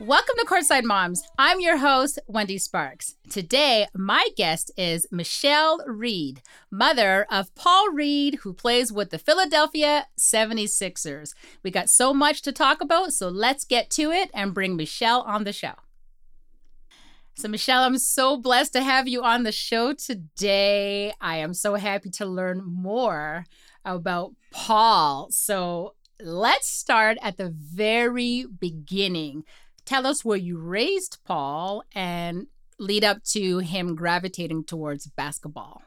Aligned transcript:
Welcome 0.00 0.34
to 0.38 0.46
Courtside 0.46 0.82
Moms. 0.82 1.22
I'm 1.38 1.60
your 1.60 1.76
host, 1.76 2.18
Wendy 2.26 2.58
Sparks. 2.58 3.14
Today, 3.30 3.86
my 3.94 4.28
guest 4.36 4.72
is 4.76 5.06
Michelle 5.12 5.78
Reed, 5.86 6.42
mother 6.72 7.24
of 7.30 7.54
Paul 7.54 7.92
Reed, 7.92 8.40
who 8.42 8.52
plays 8.52 8.92
with 8.92 9.10
the 9.10 9.18
Philadelphia 9.18 10.08
76ers. 10.18 11.34
We 11.62 11.70
got 11.70 11.88
so 11.88 12.12
much 12.12 12.42
to 12.42 12.50
talk 12.50 12.80
about, 12.80 13.12
so 13.12 13.28
let's 13.28 13.64
get 13.64 13.90
to 13.90 14.10
it 14.10 14.30
and 14.34 14.52
bring 14.52 14.74
Michelle 14.74 15.22
on 15.22 15.44
the 15.44 15.52
show. 15.52 15.74
So, 17.36 17.48
Michelle, 17.48 17.82
I'm 17.82 17.98
so 17.98 18.36
blessed 18.36 18.72
to 18.74 18.82
have 18.82 19.08
you 19.08 19.22
on 19.22 19.42
the 19.42 19.52
show 19.52 19.92
today. 19.92 21.12
I 21.20 21.38
am 21.38 21.52
so 21.52 21.74
happy 21.74 22.10
to 22.10 22.26
learn 22.26 22.62
more 22.64 23.44
about 23.84 24.34
Paul. 24.52 25.28
So, 25.30 25.94
let's 26.20 26.68
start 26.68 27.18
at 27.20 27.36
the 27.36 27.50
very 27.50 28.46
beginning. 28.46 29.44
Tell 29.84 30.06
us 30.06 30.24
where 30.24 30.38
you 30.38 30.58
raised 30.58 31.18
Paul 31.24 31.82
and 31.92 32.46
lead 32.78 33.04
up 33.04 33.22
to 33.24 33.58
him 33.58 33.96
gravitating 33.96 34.64
towards 34.64 35.06
basketball. 35.08 35.82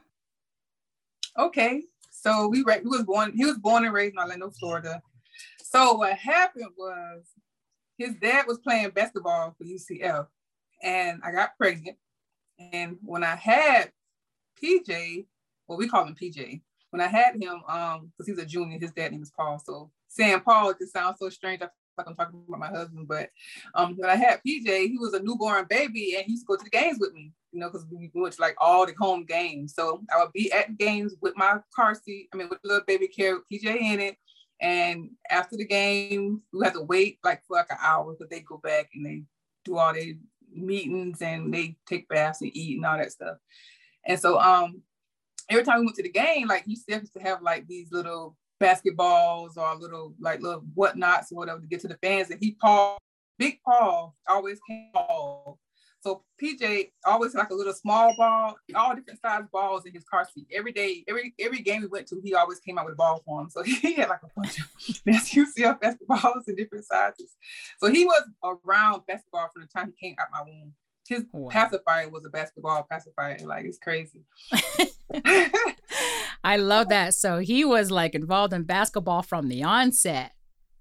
Okay, 1.38 1.84
so 2.10 2.48
we 2.48 2.58
he 2.58 2.88
was 2.88 3.04
born 3.04 3.32
he 3.34 3.44
was 3.44 3.58
born 3.58 3.84
and 3.84 3.94
raised 3.94 4.14
in 4.14 4.18
Orlando, 4.18 4.50
Florida. 4.50 5.02
So 5.62 5.94
what 5.94 6.14
happened 6.14 6.70
was 6.76 7.24
his 7.96 8.14
dad 8.20 8.46
was 8.46 8.58
playing 8.58 8.90
basketball 8.90 9.54
for 9.56 9.64
UCF, 9.64 10.26
and 10.82 11.20
I 11.24 11.32
got 11.32 11.56
pregnant. 11.56 11.96
And 12.58 12.96
when 13.02 13.24
I 13.24 13.36
had 13.36 13.92
PJ, 14.62 15.26
well, 15.66 15.78
we 15.78 15.88
call 15.88 16.06
him 16.06 16.16
PJ. 16.20 16.60
When 16.90 17.00
I 17.00 17.06
had 17.06 17.36
him, 17.40 17.62
um, 17.68 18.10
because 18.16 18.26
he's 18.26 18.38
a 18.38 18.46
junior, 18.46 18.78
his 18.78 18.92
dad 18.92 19.12
name 19.12 19.22
is 19.22 19.30
Paul. 19.30 19.60
So 19.64 19.90
saying 20.08 20.40
Paul 20.40 20.70
it 20.70 20.78
just 20.80 20.92
sounds 20.92 21.18
so 21.18 21.28
strange. 21.28 21.60
I 21.60 21.66
feel 21.66 21.72
like 21.98 22.06
I'm 22.08 22.16
talking 22.16 22.42
about 22.48 22.60
my 22.60 22.68
husband, 22.68 23.06
but 23.06 23.28
um, 23.74 23.94
when 23.96 24.08
I 24.08 24.16
had 24.16 24.40
PJ, 24.46 24.88
he 24.88 24.96
was 24.98 25.12
a 25.12 25.22
newborn 25.22 25.66
baby, 25.68 26.14
and 26.16 26.24
he 26.24 26.32
used 26.32 26.44
to 26.44 26.46
go 26.46 26.56
to 26.56 26.64
the 26.64 26.70
games 26.70 26.98
with 26.98 27.12
me. 27.12 27.32
You 27.52 27.60
know, 27.60 27.70
because 27.70 27.86
we 27.90 28.10
went 28.14 28.34
to 28.34 28.40
like 28.40 28.56
all 28.58 28.86
the 28.86 28.94
home 28.98 29.24
games. 29.24 29.74
So 29.74 30.02
I 30.14 30.22
would 30.22 30.32
be 30.32 30.52
at 30.52 30.76
games 30.76 31.14
with 31.20 31.36
my 31.36 31.58
car 31.74 31.94
seat. 31.94 32.28
I 32.32 32.36
mean, 32.36 32.48
with 32.48 32.60
the 32.62 32.68
little 32.68 32.84
baby 32.86 33.08
with 33.16 33.42
PJ 33.50 33.80
in 33.80 34.00
it. 34.00 34.16
And 34.60 35.10
after 35.30 35.56
the 35.56 35.64
game, 35.64 36.42
we 36.52 36.64
had 36.64 36.74
to 36.74 36.82
wait 36.82 37.18
like 37.24 37.42
for 37.46 37.56
like 37.56 37.70
an 37.70 37.78
hour, 37.80 38.16
but 38.18 38.28
they 38.28 38.40
go 38.40 38.58
back 38.58 38.90
and 38.94 39.06
they 39.06 39.22
do 39.64 39.78
all 39.78 39.92
their 39.92 40.14
meetings 40.52 41.22
and 41.22 41.52
they 41.52 41.76
take 41.86 42.08
baths 42.08 42.42
and 42.42 42.54
eat 42.56 42.76
and 42.76 42.86
all 42.86 42.98
that 42.98 43.12
stuff. 43.12 43.36
And 44.06 44.18
so 44.18 44.38
um 44.38 44.82
every 45.50 45.64
time 45.64 45.80
we 45.80 45.86
went 45.86 45.96
to 45.96 46.02
the 46.02 46.10
game, 46.10 46.48
like 46.48 46.66
UCF 46.66 47.00
used 47.00 47.14
to 47.14 47.22
have 47.22 47.42
like 47.42 47.66
these 47.66 47.88
little 47.92 48.36
basketballs 48.60 49.56
or 49.56 49.74
little 49.76 50.14
like 50.20 50.40
little 50.40 50.62
whatnots 50.74 51.32
or 51.32 51.36
whatever 51.36 51.60
to 51.60 51.66
get 51.66 51.80
to 51.80 51.88
the 51.88 51.98
fans. 52.02 52.30
And 52.30 52.40
he 52.40 52.56
Paul, 52.60 52.98
big 53.38 53.60
Paul 53.64 54.14
always 54.26 54.58
came. 54.68 54.90
So 56.00 56.22
PJ 56.40 56.92
always 57.04 57.32
had 57.32 57.40
like 57.40 57.50
a 57.50 57.54
little 57.54 57.72
small 57.72 58.14
ball, 58.16 58.56
all 58.74 58.94
different 58.94 59.20
size 59.20 59.42
balls 59.52 59.84
in 59.84 59.92
his 59.92 60.04
car 60.04 60.26
seat. 60.32 60.46
Every 60.54 60.72
day, 60.72 61.04
every 61.08 61.34
every 61.40 61.60
game 61.60 61.82
we 61.82 61.88
went 61.88 62.06
to, 62.08 62.20
he 62.22 62.34
always 62.34 62.60
came 62.60 62.78
out 62.78 62.84
with 62.84 62.94
a 62.94 62.96
ball 62.96 63.20
for 63.26 63.40
him. 63.40 63.50
So 63.50 63.62
he 63.64 63.94
had 63.94 64.08
like 64.08 64.20
a 64.22 64.28
bunch 64.36 64.60
of 64.60 64.66
UCF 65.06 65.80
basketballs 65.80 66.48
in 66.48 66.54
different 66.56 66.84
sizes. 66.84 67.36
So 67.78 67.90
he 67.90 68.04
was 68.04 68.22
around 68.44 69.02
basketball 69.06 69.48
from 69.52 69.62
the 69.62 69.68
time 69.68 69.92
he 69.98 70.08
came 70.08 70.16
out 70.20 70.28
my 70.32 70.42
womb. 70.42 70.72
His 71.08 71.24
Wow. 71.32 71.48
pacifier 71.50 72.08
was 72.10 72.24
a 72.26 72.28
basketball 72.28 72.86
pacifier. 72.88 73.32
And 73.34 73.46
like 73.48 73.64
it's 73.64 73.78
crazy. 73.78 74.24
I 76.44 76.56
love 76.58 76.90
that. 76.90 77.14
So 77.14 77.38
he 77.38 77.64
was 77.64 77.90
like 77.90 78.14
involved 78.14 78.52
in 78.52 78.64
basketball 78.64 79.22
from 79.22 79.48
the 79.48 79.62
onset. 79.64 80.32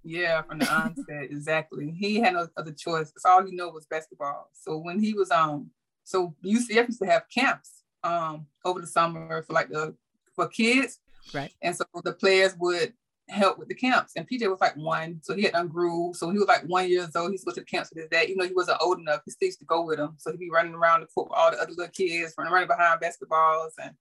Yeah, 0.10 0.42
from 0.44 0.60
the 0.60 0.72
onset, 0.74 1.24
exactly. 1.30 1.92
He 1.92 2.16
had 2.22 2.34
no 2.34 2.48
other 2.56 2.72
choice. 2.72 3.12
That's 3.12 3.26
all 3.26 3.46
he 3.46 3.52
knew 3.52 3.70
was 3.70 3.86
basketball. 3.88 4.50
So 4.54 4.78
when 4.78 5.00
he 5.04 5.14
was 5.14 5.32
um, 5.32 5.70
so 6.06 6.34
UCF 6.46 6.88
used 6.88 7.02
to 7.02 7.08
have 7.08 7.24
camps 7.34 7.84
um 8.04 8.46
over 8.64 8.80
the 8.80 8.88
summer 8.88 9.44
for 9.44 9.52
like 9.54 9.70
the 9.70 9.96
for 10.36 10.48
kids, 10.48 11.00
Right. 11.34 11.52
and 11.62 11.76
so 11.76 11.84
the 12.06 12.14
players 12.14 12.56
would 12.60 12.94
help 13.28 13.60
with 13.60 13.68
the 13.68 13.76
camps. 13.76 14.14
And 14.16 14.26
PJ 14.26 14.50
was 14.50 14.62
like 14.62 14.78
one, 14.78 15.20
so 15.22 15.36
he 15.36 15.42
had 15.44 15.56
ungrew. 15.56 16.14
So 16.14 16.28
when 16.28 16.36
he 16.36 16.40
was 16.40 16.48
like 16.48 16.64
one 16.68 16.88
years 16.88 17.14
old. 17.14 17.32
He's 17.32 17.44
going 17.44 17.56
to 17.56 17.62
the 17.62 17.66
camps 17.66 17.90
with 17.90 18.00
his 18.04 18.10
dad, 18.10 18.30
even 18.30 18.38
though 18.38 18.48
he 18.48 18.54
wasn't 18.54 18.78
old 18.80 19.00
enough. 19.00 19.24
He 19.26 19.32
still 19.32 19.48
used 19.48 19.60
to 19.60 19.66
go 19.66 19.84
with 19.84 20.00
him. 20.00 20.16
So 20.20 20.32
he'd 20.32 20.40
be 20.40 20.50
running 20.50 20.74
around 20.74 21.02
the 21.02 21.08
court 21.08 21.30
with 21.30 21.38
all 21.38 21.52
the 21.52 21.58
other 21.58 21.72
little 21.72 21.92
kids, 21.92 22.34
running, 22.38 22.54
running 22.54 22.70
behind 22.70 23.02
basketballs 23.02 23.72
and 23.84 23.94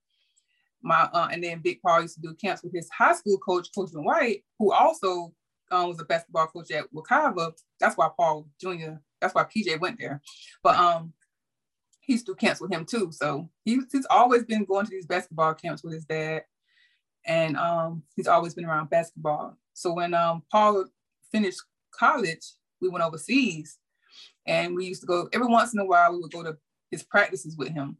my 0.82 1.08
uh, 1.12 1.28
and 1.32 1.42
then 1.42 1.58
Big 1.60 1.80
Paul 1.82 2.02
used 2.02 2.14
to 2.14 2.20
do 2.20 2.34
camps 2.34 2.62
with 2.62 2.72
his 2.72 2.88
high 2.96 3.14
school 3.14 3.38
coach, 3.38 3.68
Coach 3.74 3.90
White, 3.94 4.44
who 4.60 4.72
also 4.72 5.32
um, 5.70 5.88
was 5.88 6.00
a 6.00 6.04
basketball 6.04 6.46
coach 6.46 6.70
at 6.70 6.92
Wekiva. 6.92 7.52
That's 7.80 7.96
why 7.96 8.08
Paul 8.16 8.48
Jr. 8.60 8.94
That's 9.20 9.34
why 9.34 9.44
PJ 9.44 9.80
went 9.80 9.98
there. 9.98 10.20
But 10.62 10.76
um, 10.76 11.12
he 12.00 12.18
to 12.18 12.34
camps 12.34 12.60
with 12.60 12.72
him 12.72 12.84
too. 12.84 13.10
So 13.12 13.50
he, 13.64 13.80
he's 13.90 14.06
always 14.08 14.44
been 14.44 14.64
going 14.64 14.86
to 14.86 14.90
these 14.90 15.06
basketball 15.06 15.54
camps 15.54 15.82
with 15.82 15.94
his 15.94 16.04
dad, 16.04 16.42
and 17.26 17.56
um, 17.56 18.02
he's 18.14 18.28
always 18.28 18.54
been 18.54 18.64
around 18.64 18.90
basketball. 18.90 19.56
So 19.74 19.92
when 19.92 20.14
um, 20.14 20.42
Paul 20.50 20.86
finished 21.32 21.60
college, 21.90 22.52
we 22.80 22.88
went 22.88 23.04
overseas, 23.04 23.78
and 24.46 24.74
we 24.74 24.86
used 24.86 25.00
to 25.02 25.06
go 25.06 25.28
every 25.32 25.48
once 25.48 25.74
in 25.74 25.80
a 25.80 25.84
while. 25.84 26.12
We 26.12 26.20
would 26.20 26.32
go 26.32 26.42
to 26.42 26.56
his 26.90 27.02
practices 27.02 27.56
with 27.56 27.70
him 27.70 27.98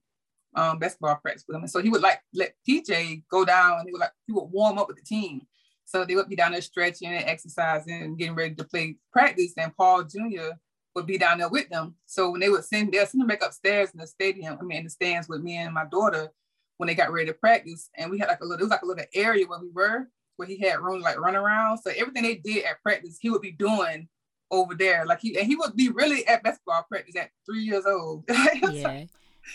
um, 0.56 0.78
basketball 0.78 1.16
practice 1.16 1.44
with 1.47 1.56
him. 1.56 1.62
And 1.62 1.71
so 1.71 1.81
he 1.81 1.91
would 1.91 2.03
like 2.03 2.21
let 2.34 2.55
PJ 2.69 3.25
go 3.31 3.44
down 3.44 3.81
and 3.81 3.88
he 3.88 3.93
would 3.93 4.00
like 4.00 4.12
he 4.26 4.32
would 4.32 4.50
warm 4.50 4.78
up 4.78 4.88
with 4.88 4.97
the 4.97 5.05
team. 5.05 5.43
So 5.87 6.05
they 6.05 6.17
would 6.17 6.29
be 6.29 6.37
down 6.37 6.53
there 6.53 6.61
stretching 6.61 7.09
and 7.09 7.25
exercising 7.25 8.03
and 8.03 8.19
getting 8.19 8.35
ready 8.35 8.55
to 8.57 8.65
play 8.65 8.97
practice. 9.13 9.55
And 9.57 9.75
Paul 9.77 10.03
Jr. 10.05 10.51
would 10.95 11.07
be 11.07 11.17
down 11.17 11.39
there 11.39 11.49
with 11.49 11.69
them. 11.69 11.95
So 12.07 12.31
when 12.31 12.41
they 12.41 12.49
would 12.49 12.65
send 12.65 12.93
they'll 12.93 13.07
send 13.07 13.23
him 13.23 13.29
back 13.29 13.43
upstairs 13.43 13.91
in 13.93 14.01
the 14.01 14.07
stadium, 14.07 14.59
I 14.61 14.65
mean 14.65 14.79
in 14.79 14.85
the 14.85 14.91
stands 14.91 15.29
with 15.29 15.43
me 15.43 15.57
and 15.57 15.73
my 15.73 15.85
daughter 15.87 16.29
when 16.77 16.89
they 16.89 16.95
got 16.95 17.13
ready 17.13 17.27
to 17.27 17.35
practice. 17.35 17.89
And 17.97 18.11
we 18.11 18.19
had 18.19 18.29
like 18.29 18.41
a 18.41 18.45
little, 18.45 18.61
it 18.61 18.65
was 18.65 18.71
like 18.71 18.83
a 18.83 18.87
little 18.87 19.05
area 19.15 19.47
where 19.47 19.61
we 19.61 19.71
were, 19.73 20.09
where 20.37 20.49
he 20.49 20.59
had 20.59 20.81
room 20.81 20.99
to 20.99 21.05
like 21.05 21.19
run 21.19 21.37
around. 21.37 21.79
So 21.79 21.91
everything 21.97 22.25
they 22.25 22.35
did 22.35 22.65
at 22.65 22.83
practice, 22.83 23.19
he 23.21 23.31
would 23.31 23.41
be 23.41 23.53
doing 23.53 24.09
over 24.51 24.75
there. 24.75 25.07
Like 25.07 25.21
he 25.21 25.39
and 25.39 25.47
he 25.47 25.57
would 25.57 25.77
be 25.77 25.89
really 25.89 26.27
at 26.27 26.43
basketball 26.43 26.85
practice 26.89 27.17
at 27.17 27.31
three 27.49 27.63
years 27.63 27.87
old. 27.87 28.25
Yeah. 28.73 29.05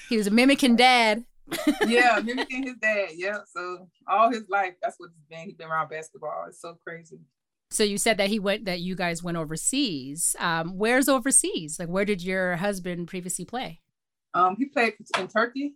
He 0.07 0.15
was 0.15 0.27
a 0.27 0.31
mimicking 0.31 0.77
dad. 0.77 1.25
Yeah, 1.87 2.19
mimicking 2.23 2.63
his 2.63 2.75
dad. 2.81 3.09
Yeah. 3.15 3.39
So 3.53 3.87
all 4.07 4.31
his 4.31 4.43
life, 4.49 4.73
that's 4.81 4.95
what 4.99 5.09
he's 5.15 5.25
been. 5.29 5.45
He's 5.47 5.55
been 5.55 5.67
around 5.67 5.89
basketball. 5.89 6.45
It's 6.47 6.61
so 6.61 6.77
crazy. 6.85 7.19
So 7.69 7.83
you 7.83 7.97
said 7.97 8.17
that 8.17 8.29
he 8.29 8.39
went 8.39 8.65
that 8.65 8.81
you 8.81 8.95
guys 8.95 9.23
went 9.23 9.37
overseas. 9.37 10.35
Um, 10.39 10.77
where's 10.77 11.07
overseas? 11.07 11.77
Like 11.79 11.87
where 11.87 12.05
did 12.05 12.21
your 12.23 12.57
husband 12.57 13.07
previously 13.07 13.45
play? 13.45 13.79
Um, 14.33 14.55
he 14.57 14.65
played 14.65 14.93
in 15.19 15.27
Turkey, 15.27 15.73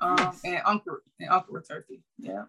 um, 0.00 0.36
and 0.44 0.58
Ankara, 0.64 0.98
in 1.20 1.28
Ankara, 1.28 1.66
Turkey. 1.68 2.02
Yeah, 2.18 2.44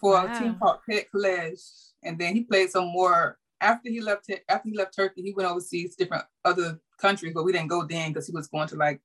for 0.00 0.12
Wow. 0.14 0.34
a 0.34 0.38
team 0.38 0.56
called 0.58 0.78
Pet 0.88 1.10
College, 1.10 1.60
and 2.02 2.18
then 2.18 2.34
he 2.34 2.42
played 2.44 2.70
some 2.70 2.86
more 2.88 3.38
after 3.60 3.90
he 3.90 4.00
left. 4.00 4.30
After 4.48 4.68
he 4.68 4.76
left 4.76 4.94
Turkey, 4.96 5.22
he 5.22 5.32
went 5.34 5.48
overseas, 5.50 5.94
to 5.96 6.04
different 6.04 6.24
other 6.44 6.80
countries, 6.98 7.32
but 7.34 7.44
we 7.44 7.52
didn't 7.52 7.68
go 7.68 7.84
then 7.84 8.12
because 8.12 8.26
he 8.26 8.32
was 8.32 8.46
going 8.48 8.68
to 8.68 8.76
like 8.76 9.00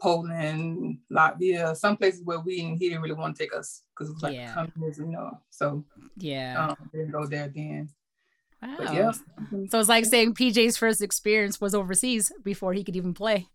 Poland, 0.00 0.98
Latvia, 1.10 1.76
some 1.76 1.96
places 1.96 2.22
where 2.24 2.40
we 2.40 2.58
he 2.78 2.88
didn't 2.88 3.02
really 3.02 3.14
want 3.14 3.36
to 3.36 3.42
take 3.42 3.54
us 3.54 3.82
because 3.94 4.10
it 4.10 4.14
was 4.14 4.22
like 4.22 4.34
Yeah. 4.34 4.54
countries, 4.54 4.98
you 4.98 5.06
know. 5.06 5.40
So 5.50 5.84
Yeah. 6.16 6.68
um, 6.68 6.76
didn't 6.92 7.10
go 7.10 7.26
there 7.26 7.48
then. 7.54 7.88
wow. 8.62 8.76
But 8.78 8.92
yeah, 8.94 9.12
So 9.70 9.80
it's 9.80 9.88
like 9.88 10.04
saying 10.04 10.34
PJ's 10.34 10.76
first 10.76 11.02
experience 11.02 11.60
was 11.60 11.74
overseas 11.74 12.32
before 12.44 12.72
he 12.72 12.84
could 12.84 12.96
even 12.96 13.14
play. 13.14 13.48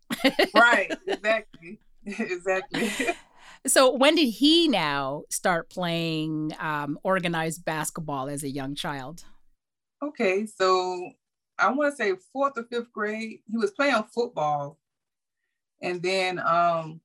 right, 0.53 0.91
exactly, 1.07 1.79
exactly. 2.05 2.91
So 3.65 3.95
when 3.95 4.15
did 4.15 4.27
he 4.29 4.67
now 4.67 5.23
start 5.29 5.69
playing 5.69 6.51
um, 6.59 6.99
organized 7.03 7.63
basketball 7.63 8.27
as 8.27 8.43
a 8.43 8.49
young 8.49 8.75
child? 8.75 9.23
Okay, 10.03 10.45
so 10.45 11.09
I 11.57 11.71
want 11.71 11.93
to 11.93 11.95
say 11.95 12.13
fourth 12.33 12.57
or 12.57 12.63
fifth 12.63 12.91
grade, 12.91 13.39
he 13.49 13.57
was 13.57 13.71
playing 13.71 14.03
football, 14.13 14.77
and 15.83 16.01
then 16.01 16.39
um, 16.39 17.01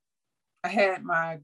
I 0.64 0.69
had 0.69 1.04
my 1.04 1.40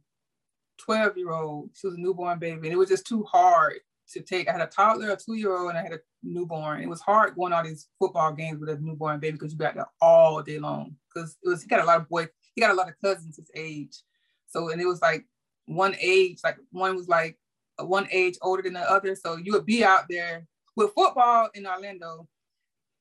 twelve 0.79 1.19
year 1.19 1.33
old. 1.33 1.71
She 1.75 1.87
was 1.87 1.97
a 1.97 2.01
newborn 2.01 2.39
baby, 2.39 2.69
and 2.69 2.73
it 2.73 2.79
was 2.79 2.89
just 2.89 3.07
too 3.07 3.25
hard 3.25 3.75
to 4.13 4.21
take. 4.23 4.49
I 4.49 4.53
had 4.53 4.61
a 4.61 4.67
toddler, 4.67 5.11
a 5.11 5.17
two 5.17 5.35
year 5.35 5.57
old, 5.57 5.71
and 5.71 5.79
I 5.79 5.83
had 5.83 5.93
a 5.93 6.01
newborn. 6.23 6.81
It 6.81 6.89
was 6.89 7.01
hard 7.01 7.35
going 7.35 7.53
all 7.53 7.65
these 7.65 7.89
football 7.99 8.33
games 8.33 8.61
with 8.61 8.71
a 8.71 8.79
newborn 8.81 9.21
baby 9.21 9.33
because 9.33 9.53
you 9.53 9.59
got 9.59 9.75
there 9.75 9.87
all 10.01 10.43
day 10.43 10.59
long. 10.59 10.97
Because 11.13 11.37
it 11.43 11.49
was 11.49 11.63
he 11.63 11.69
got 11.69 11.83
a 11.83 11.85
lot 11.85 12.01
of 12.01 12.09
boy, 12.09 12.29
he 12.55 12.61
got 12.61 12.71
a 12.71 12.75
lot 12.75 12.89
of 12.89 12.95
cousins 13.03 13.37
his 13.37 13.51
age. 13.55 13.99
So 14.47 14.71
and 14.71 14.81
it 14.81 14.87
was 14.87 15.03
like 15.03 15.27
one 15.67 15.97
age, 16.01 16.39
like 16.45 16.57
one 16.71 16.95
was 16.97 17.09
like 17.09 17.37
one 17.79 18.07
age 18.13 18.37
older 18.43 18.63
than 18.63 18.75
the 18.75 18.91
other. 18.91 19.17
So 19.17 19.37
you 19.37 19.53
would 19.53 19.67
be 19.67 19.85
out 19.85 20.05
there 20.09 20.47
with 20.77 20.95
football 20.95 21.49
in 21.55 21.67
Orlando. 21.67 22.29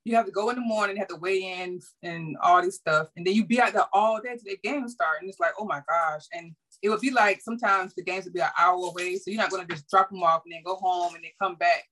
You 0.05 0.15
have 0.15 0.25
to 0.25 0.31
go 0.31 0.49
in 0.49 0.55
the 0.55 0.61
morning, 0.61 0.97
have 0.97 1.07
to 1.07 1.15
weigh 1.15 1.61
in 1.61 1.79
and 2.01 2.35
all 2.41 2.61
this 2.61 2.75
stuff. 2.75 3.07
And 3.15 3.25
then 3.25 3.33
you 3.33 3.45
be 3.45 3.61
out 3.61 3.73
there 3.73 3.85
all 3.93 4.19
day 4.21 4.35
till 4.35 4.43
the 4.45 4.57
game 4.63 4.87
start. 4.89 5.17
And 5.21 5.29
it's 5.29 5.39
like, 5.39 5.53
oh 5.57 5.65
my 5.65 5.81
gosh. 5.87 6.23
And 6.33 6.53
it 6.81 6.89
would 6.89 6.99
be 6.99 7.11
like 7.11 7.41
sometimes 7.41 7.93
the 7.93 8.03
games 8.03 8.25
would 8.25 8.33
be 8.33 8.41
an 8.41 8.49
hour 8.59 8.75
away. 8.75 9.15
So 9.15 9.31
you're 9.31 9.41
not 9.41 9.49
gonna 9.49 9.65
just 9.65 9.89
drop 9.89 10.09
them 10.09 10.23
off 10.23 10.41
and 10.45 10.53
then 10.53 10.63
go 10.65 10.75
home 10.75 11.15
and 11.15 11.23
then 11.23 11.31
come 11.41 11.55
back. 11.55 11.85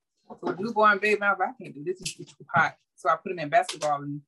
So 0.44 0.56
newborn 0.60 1.00
baby, 1.00 1.22
I 1.22 1.30
was 1.30 1.40
like, 1.40 1.50
I 1.50 1.64
can't 1.64 1.76
do 1.76 1.84
this, 1.84 2.02
is 2.02 2.14
too 2.14 2.46
hot. 2.54 2.76
So 2.96 3.10
I 3.10 3.16
put 3.16 3.32
him 3.32 3.40
in 3.40 3.50
basketball 3.50 4.02
and 4.02 4.22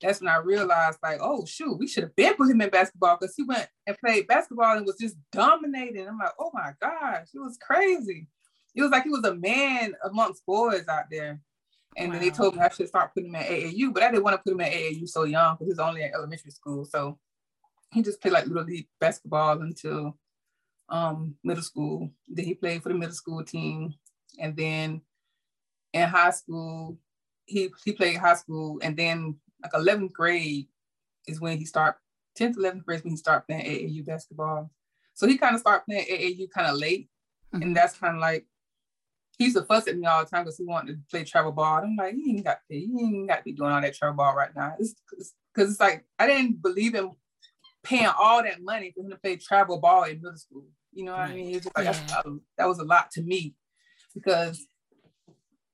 that's 0.00 0.20
when 0.20 0.28
I 0.28 0.36
realized 0.36 0.98
like, 1.02 1.18
oh 1.20 1.46
shoot, 1.46 1.78
we 1.78 1.86
should 1.86 2.04
have 2.04 2.16
been 2.16 2.34
put 2.34 2.50
him 2.50 2.60
in 2.60 2.70
basketball 2.70 3.16
because 3.18 3.34
he 3.36 3.44
went 3.44 3.68
and 3.86 3.96
played 3.98 4.26
basketball 4.26 4.76
and 4.76 4.84
was 4.84 4.98
just 5.00 5.16
dominating. 5.30 6.06
I'm 6.06 6.18
like, 6.18 6.32
oh 6.38 6.50
my 6.52 6.72
gosh, 6.80 7.28
it 7.32 7.38
was 7.38 7.58
crazy. 7.60 8.28
It 8.74 8.82
was 8.82 8.90
like 8.90 9.04
he 9.04 9.10
was 9.10 9.24
a 9.24 9.34
man 9.34 9.94
amongst 10.04 10.44
boys 10.44 10.86
out 10.88 11.04
there. 11.10 11.40
And 11.96 12.08
wow. 12.08 12.12
then 12.18 12.22
they 12.22 12.30
told 12.30 12.56
me 12.56 12.62
I 12.62 12.68
should 12.68 12.88
start 12.88 13.12
putting 13.14 13.28
him 13.28 13.36
at 13.36 13.48
AAU, 13.48 13.92
but 13.92 14.02
I 14.02 14.10
didn't 14.10 14.24
want 14.24 14.34
to 14.34 14.42
put 14.42 14.52
him 14.52 14.60
at 14.60 14.72
AAU 14.72 15.08
so 15.08 15.24
young 15.24 15.56
because 15.56 15.72
he's 15.72 15.78
only 15.78 16.02
at 16.02 16.14
elementary 16.14 16.50
school. 16.50 16.84
So 16.84 17.18
he 17.92 18.02
just 18.02 18.20
played 18.20 18.32
like 18.32 18.46
little 18.46 18.64
league 18.64 18.88
basketball 18.98 19.60
until 19.60 20.16
um, 20.88 21.34
middle 21.44 21.62
school. 21.62 22.10
Then 22.28 22.46
he 22.46 22.54
played 22.54 22.82
for 22.82 22.88
the 22.88 22.94
middle 22.94 23.14
school 23.14 23.44
team. 23.44 23.94
And 24.38 24.56
then 24.56 25.02
in 25.92 26.08
high 26.08 26.30
school, 26.30 26.98
he 27.44 27.70
he 27.84 27.92
played 27.92 28.16
high 28.16 28.34
school. 28.34 28.78
And 28.82 28.96
then 28.96 29.36
like 29.62 29.72
11th 29.72 30.12
grade 30.12 30.68
is 31.26 31.40
when 31.40 31.58
he 31.58 31.66
start 31.66 31.96
10th, 32.38 32.56
11th 32.56 32.84
grade 32.84 33.04
when 33.04 33.12
he 33.12 33.16
start 33.16 33.46
playing 33.46 33.64
AAU 33.64 34.06
basketball. 34.06 34.70
So 35.14 35.26
he 35.26 35.36
kind 35.36 35.54
of 35.54 35.60
started 35.60 35.84
playing 35.84 36.06
AAU 36.06 36.48
kind 36.50 36.68
of 36.68 36.78
late. 36.78 37.08
Mm-hmm. 37.54 37.62
And 37.62 37.76
that's 37.76 37.98
kind 37.98 38.16
of 38.16 38.20
like 38.20 38.46
he 39.38 39.44
used 39.44 39.56
to 39.56 39.64
fuss 39.64 39.88
at 39.88 39.96
me 39.96 40.06
all 40.06 40.24
the 40.24 40.30
time 40.30 40.44
because 40.44 40.58
he 40.58 40.64
wanted 40.64 40.92
to 40.92 40.98
play 41.10 41.24
travel 41.24 41.52
ball. 41.52 41.82
I'm 41.82 41.96
like, 41.96 42.14
he 42.14 42.36
ain't 42.36 42.44
got 42.44 42.58
to, 42.70 42.76
he 42.76 42.90
ain't 43.00 43.28
got 43.28 43.38
to 43.38 43.42
be 43.44 43.52
doing 43.52 43.72
all 43.72 43.80
that 43.80 43.94
travel 43.94 44.16
ball 44.16 44.36
right 44.36 44.54
now. 44.54 44.74
It's 44.78 44.94
because 45.10 45.70
it's 45.70 45.80
like 45.80 46.04
I 46.18 46.26
didn't 46.26 46.62
believe 46.62 46.94
in 46.94 47.10
paying 47.82 48.10
all 48.18 48.42
that 48.42 48.62
money 48.62 48.92
for 48.94 49.02
him 49.02 49.10
to 49.10 49.16
play 49.16 49.36
travel 49.36 49.80
ball 49.80 50.04
in 50.04 50.20
middle 50.20 50.36
school. 50.36 50.66
You 50.92 51.06
know 51.06 51.12
what 51.12 51.20
right. 51.20 51.30
I 51.30 51.34
mean? 51.34 51.54
It's 51.54 51.64
just 51.64 51.76
like 51.76 51.86
yeah. 51.86 52.22
that 52.58 52.68
was 52.68 52.78
a 52.78 52.84
lot 52.84 53.10
to 53.12 53.22
me 53.22 53.54
because 54.14 54.66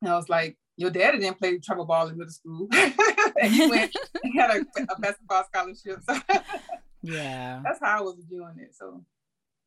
I 0.04 0.14
was 0.14 0.28
like, 0.28 0.56
your 0.76 0.90
daddy 0.90 1.18
didn't 1.18 1.38
play 1.38 1.58
travel 1.58 1.84
ball 1.84 2.08
in 2.08 2.16
middle 2.16 2.32
school. 2.32 2.68
and 3.40 3.52
he 3.52 3.68
went 3.68 3.94
he 4.22 4.38
had 4.38 4.50
a, 4.50 4.82
a 4.88 5.00
basketball 5.00 5.44
scholarship. 5.44 6.00
So 6.08 6.16
yeah. 7.02 7.60
That's 7.64 7.80
how 7.82 7.98
I 7.98 8.00
was 8.02 8.16
doing 8.30 8.54
it. 8.58 8.74
So 8.74 9.04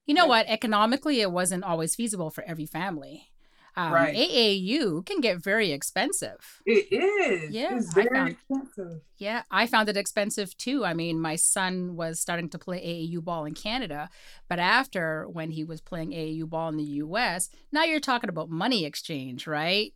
you 0.06 0.16
know 0.16 0.26
what? 0.26 0.48
Economically 0.48 1.22
it 1.22 1.32
wasn't 1.32 1.64
always 1.64 1.96
feasible 1.96 2.32
for 2.32 2.44
every 2.46 2.66
family 2.66 3.31
um, 3.75 3.94
right. 3.94 4.15
AAU 4.15 5.06
can 5.06 5.21
get 5.21 5.38
very 5.38 5.71
expensive. 5.71 6.62
It 6.65 6.91
is. 6.91 7.51
Yeah, 7.51 7.77
it's 7.77 7.94
very 7.94 8.09
found, 8.09 8.29
expensive. 8.31 9.01
Yeah, 9.18 9.44
I 9.50 9.65
found 9.65 9.88
it 9.88 9.95
expensive 9.95 10.57
too. 10.57 10.83
I 10.83 10.94
mean, 10.94 11.19
my 11.19 11.38
son 11.38 11.95
was 11.95 12.19
starting 12.19 12.50
to 12.50 12.59
play 12.59 12.79
AAU 12.79 13.23
ball 13.23 13.45
in 13.45 13.53
Canada, 13.53 14.09
but 14.50 14.59
after 14.59 15.27
when 15.29 15.51
he 15.51 15.63
was 15.63 15.79
playing 15.79 16.12
AAU 16.12 16.50
ball 16.50 16.68
in 16.69 16.77
the 16.77 16.83
US, 16.83 17.50
now 17.71 17.83
you're 17.83 18.01
talking 18.01 18.29
about 18.29 18.50
money 18.50 18.83
exchange, 18.83 19.47
right? 19.47 19.94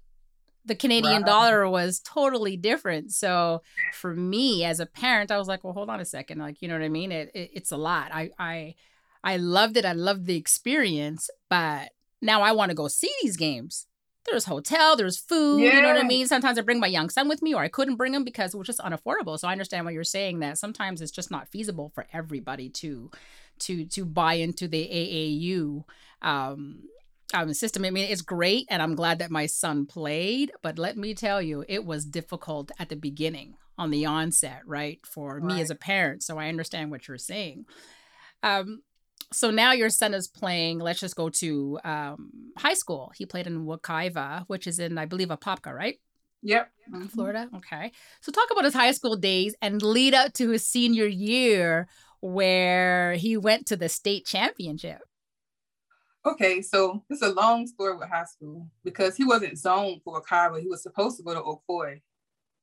The 0.64 0.76
Canadian 0.76 1.22
right. 1.22 1.26
dollar 1.26 1.70
was 1.70 2.00
totally 2.00 2.58
different. 2.58 3.12
So 3.12 3.62
for 3.94 4.16
me 4.16 4.64
as 4.64 4.80
a 4.80 4.86
parent, 4.86 5.32
I 5.32 5.38
was 5.38 5.48
like, 5.48 5.64
well, 5.64 5.74
hold 5.74 5.90
on 5.90 6.00
a 6.00 6.06
second. 6.06 6.40
Like, 6.40 6.62
you 6.62 6.68
know 6.68 6.76
what 6.76 6.84
I 6.84 6.90
mean? 6.90 7.12
It, 7.12 7.30
it 7.36 7.52
it's 7.54 7.72
a 7.72 7.78
lot. 7.78 8.12
I 8.14 8.32
I 8.40 8.76
I 9.24 9.38
loved 9.38 9.76
it. 9.76 9.86
I 9.86 9.92
loved 9.92 10.26
the 10.28 10.38
experience, 10.38 11.30
but 11.50 11.90
now 12.26 12.42
I 12.42 12.52
want 12.52 12.70
to 12.70 12.76
go 12.76 12.88
see 12.88 13.12
these 13.22 13.38
games. 13.38 13.88
There's 14.26 14.46
hotel, 14.46 14.96
there's 14.96 15.20
food, 15.20 15.62
yeah. 15.62 15.76
you 15.76 15.82
know 15.84 15.90
what 15.90 16.04
I 16.04 16.08
mean? 16.08 16.26
Sometimes 16.26 16.58
I 16.58 16.62
bring 16.62 16.80
my 16.80 16.88
young 16.88 17.12
son 17.12 17.28
with 17.30 17.44
me 17.44 17.54
or 17.54 17.62
I 17.62 17.68
couldn't 17.68 17.96
bring 17.96 18.16
him 18.16 18.24
because 18.24 18.56
it 18.56 18.58
was 18.58 18.66
just 18.66 18.80
unaffordable. 18.80 19.38
So 19.38 19.48
I 19.48 19.52
understand 19.52 19.86
what 19.86 19.94
you're 19.94 20.04
saying 20.04 20.40
that 20.40 20.58
sometimes 20.58 21.00
it's 21.00 21.12
just 21.12 21.30
not 21.30 21.48
feasible 21.50 21.92
for 21.94 22.08
everybody 22.12 22.70
to 22.70 23.12
to 23.60 23.86
to 23.86 24.04
buy 24.04 24.34
into 24.34 24.68
the 24.68 24.84
AAU 24.84 25.84
um 26.28 26.86
um, 27.34 27.54
system. 27.54 27.86
I 27.86 27.90
mean, 27.90 28.10
it's 28.10 28.22
great, 28.22 28.68
and 28.70 28.82
I'm 28.82 28.96
glad 28.96 29.20
that 29.20 29.32
my 29.32 29.46
son 29.46 29.86
played. 29.86 30.52
But 30.62 30.80
let 30.80 30.98
me 30.98 31.14
tell 31.14 31.42
you, 31.42 31.66
it 31.68 31.86
was 31.86 32.06
difficult 32.06 32.72
at 32.80 32.90
the 32.90 32.96
beginning, 32.96 33.56
on 33.78 33.92
the 33.92 34.06
onset, 34.06 34.62
right, 34.66 35.00
for 35.06 35.36
right. 35.36 35.44
me 35.44 35.62
as 35.62 35.70
a 35.70 35.76
parent. 35.76 36.24
So 36.24 36.38
I 36.38 36.50
understand 36.50 36.92
what 36.92 37.08
you're 37.08 37.18
saying. 37.18 37.66
Um, 38.44 38.84
so 39.36 39.52
now 39.52 39.74
your 39.74 39.90
son 39.90 40.14
is 40.14 40.28
playing. 40.30 40.80
Let's 40.80 41.02
just 41.02 41.16
go 41.16 41.30
to 41.30 41.78
um, 41.84 42.32
high 42.58 42.74
school. 42.74 43.12
He 43.16 43.26
played 43.26 43.48
in 43.48 43.66
Wekiva, 43.66 44.46
which 44.48 44.66
is 44.66 44.80
in, 44.80 44.98
I 44.98 45.06
believe, 45.06 45.28
Apopka, 45.28 45.74
right? 45.74 46.00
Yep. 46.44 46.72
Mm-hmm. 46.90 47.06
Florida. 47.08 47.50
Okay. 47.54 47.92
So 48.22 48.32
talk 48.32 48.50
about 48.52 48.64
his 48.64 48.74
high 48.74 48.92
school 48.92 49.18
days 49.18 49.54
and 49.62 49.82
lead 49.82 50.14
up 50.14 50.32
to 50.34 50.52
his 50.52 50.66
senior 50.66 51.06
year, 51.06 51.90
where 52.22 53.16
he 53.16 53.36
went 53.36 53.68
to 53.68 53.76
the 53.76 53.90
state 53.90 54.26
championship. 54.26 55.00
Okay, 56.26 56.62
so 56.62 57.04
it's 57.10 57.22
a 57.22 57.34
long 57.34 57.68
story 57.68 57.98
with 57.98 58.10
high 58.10 58.24
school 58.24 58.68
because 58.84 59.16
he 59.16 59.26
wasn't 59.26 59.60
zoned 59.60 60.02
for 60.04 60.22
Wekiva. 60.22 60.62
He 60.62 60.68
was 60.68 60.82
supposed 60.82 61.18
to 61.18 61.24
go 61.24 61.34
to 61.34 61.42
Ocoee. 61.42 62.02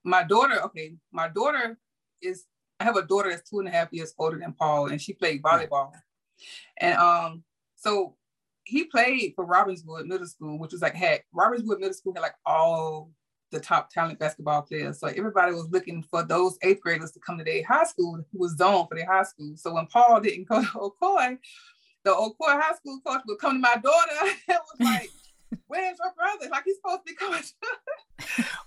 My 0.04 0.24
daughter, 0.24 0.60
okay, 0.64 0.96
my 1.12 1.28
daughter 1.28 1.78
is. 2.22 2.44
I 2.80 2.84
have 2.84 2.96
a 2.96 3.06
daughter 3.06 3.30
that's 3.30 3.48
two 3.48 3.60
and 3.60 3.68
a 3.68 3.70
half 3.70 3.92
years 3.92 4.12
older 4.18 4.38
than 4.38 4.54
Paul, 4.54 4.86
and 4.86 5.00
she 5.00 5.12
played 5.12 5.42
volleyball. 5.42 5.92
And 6.78 6.96
um, 6.98 7.44
so 7.76 8.16
he 8.64 8.84
played 8.84 9.32
for 9.34 9.46
Robbinswood 9.46 10.06
Middle 10.06 10.26
School, 10.26 10.58
which 10.58 10.72
was 10.72 10.82
like 10.82 10.94
had 10.94 11.22
Robbinswood 11.34 11.80
Middle 11.80 11.94
School 11.94 12.14
had 12.14 12.22
like 12.22 12.34
all 12.46 13.10
the 13.50 13.60
top 13.60 13.90
talent 13.90 14.18
basketball 14.18 14.62
players. 14.62 14.98
So 14.98 15.08
everybody 15.08 15.52
was 15.52 15.68
looking 15.70 16.02
for 16.02 16.24
those 16.24 16.58
eighth 16.62 16.80
graders 16.80 17.12
to 17.12 17.20
come 17.20 17.38
to 17.38 17.44
their 17.44 17.62
high 17.64 17.84
school 17.84 18.16
who 18.32 18.38
was 18.38 18.56
zoned 18.56 18.88
for 18.88 18.96
their 18.96 19.06
high 19.06 19.24
school. 19.24 19.54
So 19.56 19.74
when 19.74 19.86
Paul 19.86 20.20
didn't 20.20 20.48
go 20.48 20.62
to 20.62 20.68
Ocoee, 21.02 21.38
the 22.04 22.10
Ocoee 22.10 22.60
high 22.60 22.74
school 22.74 23.00
coach 23.06 23.22
would 23.26 23.38
come 23.38 23.54
to 23.54 23.58
my 23.58 23.76
daughter 23.76 24.32
and 24.48 24.58
was 24.58 24.80
like, 24.80 25.10
where's 25.66 25.98
your 25.98 26.12
brother? 26.16 26.50
Like 26.50 26.64
he's 26.64 26.76
supposed 26.76 27.00
to 27.06 27.12
be 27.12 27.16
coming. 27.16 27.42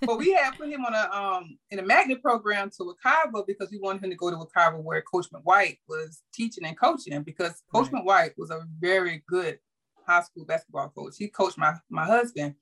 but 0.02 0.18
we 0.18 0.32
had 0.32 0.56
put 0.56 0.68
him 0.68 0.84
on 0.84 0.94
a 0.94 1.16
um 1.16 1.58
in 1.70 1.78
a 1.78 1.82
magnet 1.82 2.22
program 2.22 2.70
to 2.70 2.94
Wekiva 3.04 3.46
because 3.46 3.70
we 3.70 3.78
wanted 3.78 4.04
him 4.04 4.10
to 4.10 4.16
go 4.16 4.30
to 4.30 4.36
Wekiva 4.36 4.82
where 4.82 5.02
Coach 5.02 5.26
McWhite 5.30 5.78
was 5.88 6.22
teaching 6.32 6.64
and 6.64 6.78
coaching 6.78 7.22
because 7.22 7.62
Coach 7.72 7.90
right. 7.92 8.04
McWhite 8.04 8.32
was 8.36 8.50
a 8.50 8.66
very 8.78 9.22
good 9.28 9.58
high 10.06 10.22
school 10.22 10.44
basketball 10.44 10.88
coach. 10.90 11.14
He 11.18 11.28
coached 11.28 11.58
my 11.58 11.74
my 11.90 12.04
husband 12.04 12.54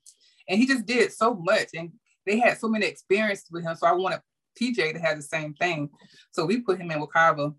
and 0.47 0.59
he 0.59 0.67
just 0.67 0.85
did 0.85 1.11
so 1.11 1.33
much 1.35 1.69
and 1.75 1.91
they 2.25 2.39
had 2.39 2.57
so 2.57 2.67
many 2.67 2.85
experiences 2.85 3.47
with 3.51 3.63
him. 3.63 3.75
So 3.75 3.87
I 3.87 3.93
wanted 3.93 4.21
PJ 4.59 4.93
to 4.93 4.99
have 4.99 5.17
the 5.17 5.23
same 5.23 5.53
thing. 5.53 5.89
So 6.31 6.45
we 6.45 6.61
put 6.61 6.79
him 6.79 6.91
in 6.91 6.99
Wekiva. 6.99 7.53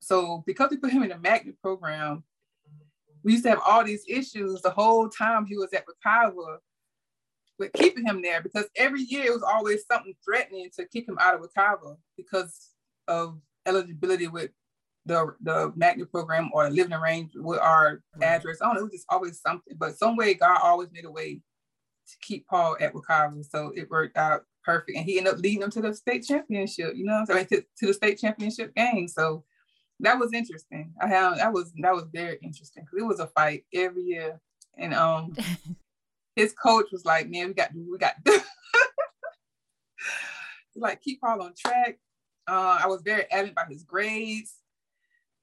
So 0.00 0.42
because 0.46 0.70
we 0.70 0.76
put 0.76 0.92
him 0.92 1.02
in 1.02 1.12
a 1.12 1.18
magnet 1.18 1.56
program, 1.62 2.24
we 3.22 3.32
used 3.32 3.44
to 3.44 3.50
have 3.50 3.62
all 3.64 3.84
these 3.84 4.04
issues 4.08 4.62
the 4.62 4.70
whole 4.70 5.08
time 5.08 5.46
he 5.46 5.56
was 5.56 5.72
at 5.72 5.84
Wekiva 5.86 6.58
with 7.58 7.72
keeping 7.72 8.04
him 8.04 8.22
there 8.22 8.42
because 8.42 8.66
every 8.76 9.02
year 9.02 9.24
it 9.24 9.32
was 9.32 9.42
always 9.42 9.84
something 9.90 10.14
threatening 10.24 10.70
to 10.76 10.86
kick 10.86 11.08
him 11.08 11.18
out 11.20 11.34
of 11.34 11.40
Wekiva 11.40 11.96
because 12.16 12.70
of 13.08 13.40
eligibility 13.66 14.28
with 14.28 14.50
the 15.06 15.34
the 15.40 15.72
magnet 15.76 16.10
program 16.10 16.50
or 16.52 16.68
living 16.68 16.92
arranged 16.92 17.34
with 17.36 17.60
our 17.60 18.02
address. 18.20 18.58
I 18.60 18.66
don't 18.66 18.74
know, 18.74 18.80
it 18.80 18.84
was 18.84 18.92
just 18.92 19.06
always 19.08 19.40
something. 19.40 19.76
But 19.78 19.96
some 19.96 20.16
way 20.16 20.34
God 20.34 20.60
always 20.62 20.88
made 20.92 21.04
a 21.04 21.10
way 21.10 21.40
to 22.08 22.16
keep 22.20 22.46
Paul 22.46 22.76
at 22.80 22.92
Wekiva. 22.92 23.44
So 23.44 23.72
it 23.74 23.90
worked 23.90 24.16
out 24.16 24.44
perfect. 24.64 24.96
And 24.96 25.06
he 25.06 25.18
ended 25.18 25.34
up 25.34 25.40
leading 25.40 25.60
them 25.60 25.70
to 25.70 25.80
the 25.80 25.94
state 25.94 26.24
championship, 26.26 26.94
you 26.94 27.04
know, 27.04 27.24
I 27.28 27.34
mean, 27.34 27.46
to, 27.46 27.60
to 27.60 27.86
the 27.86 27.94
state 27.94 28.18
championship 28.18 28.74
game. 28.74 29.08
So 29.08 29.44
that 30.00 30.18
was 30.18 30.32
interesting. 30.32 30.92
I 31.00 31.08
had 31.08 31.36
that 31.36 31.52
was 31.52 31.72
that 31.78 31.94
was 31.94 32.04
very 32.12 32.38
interesting 32.42 32.84
because 32.84 32.98
it 33.02 33.06
was 33.06 33.20
a 33.20 33.28
fight 33.28 33.64
every 33.72 34.02
year, 34.02 34.40
and 34.76 34.92
um, 34.94 35.34
his 36.36 36.52
coach 36.52 36.86
was 36.92 37.04
like, 37.04 37.28
"Man, 37.28 37.48
we 37.48 37.54
got 37.54 37.70
we 37.74 37.98
got 37.98 38.14
like 40.76 41.00
keep 41.00 41.20
Paul 41.20 41.42
on 41.42 41.54
track." 41.56 41.98
Uh, 42.48 42.78
I 42.82 42.86
was 42.86 43.02
very 43.02 43.24
adamant 43.30 43.52
about 43.52 43.70
his 43.70 43.82
grades. 43.82 44.56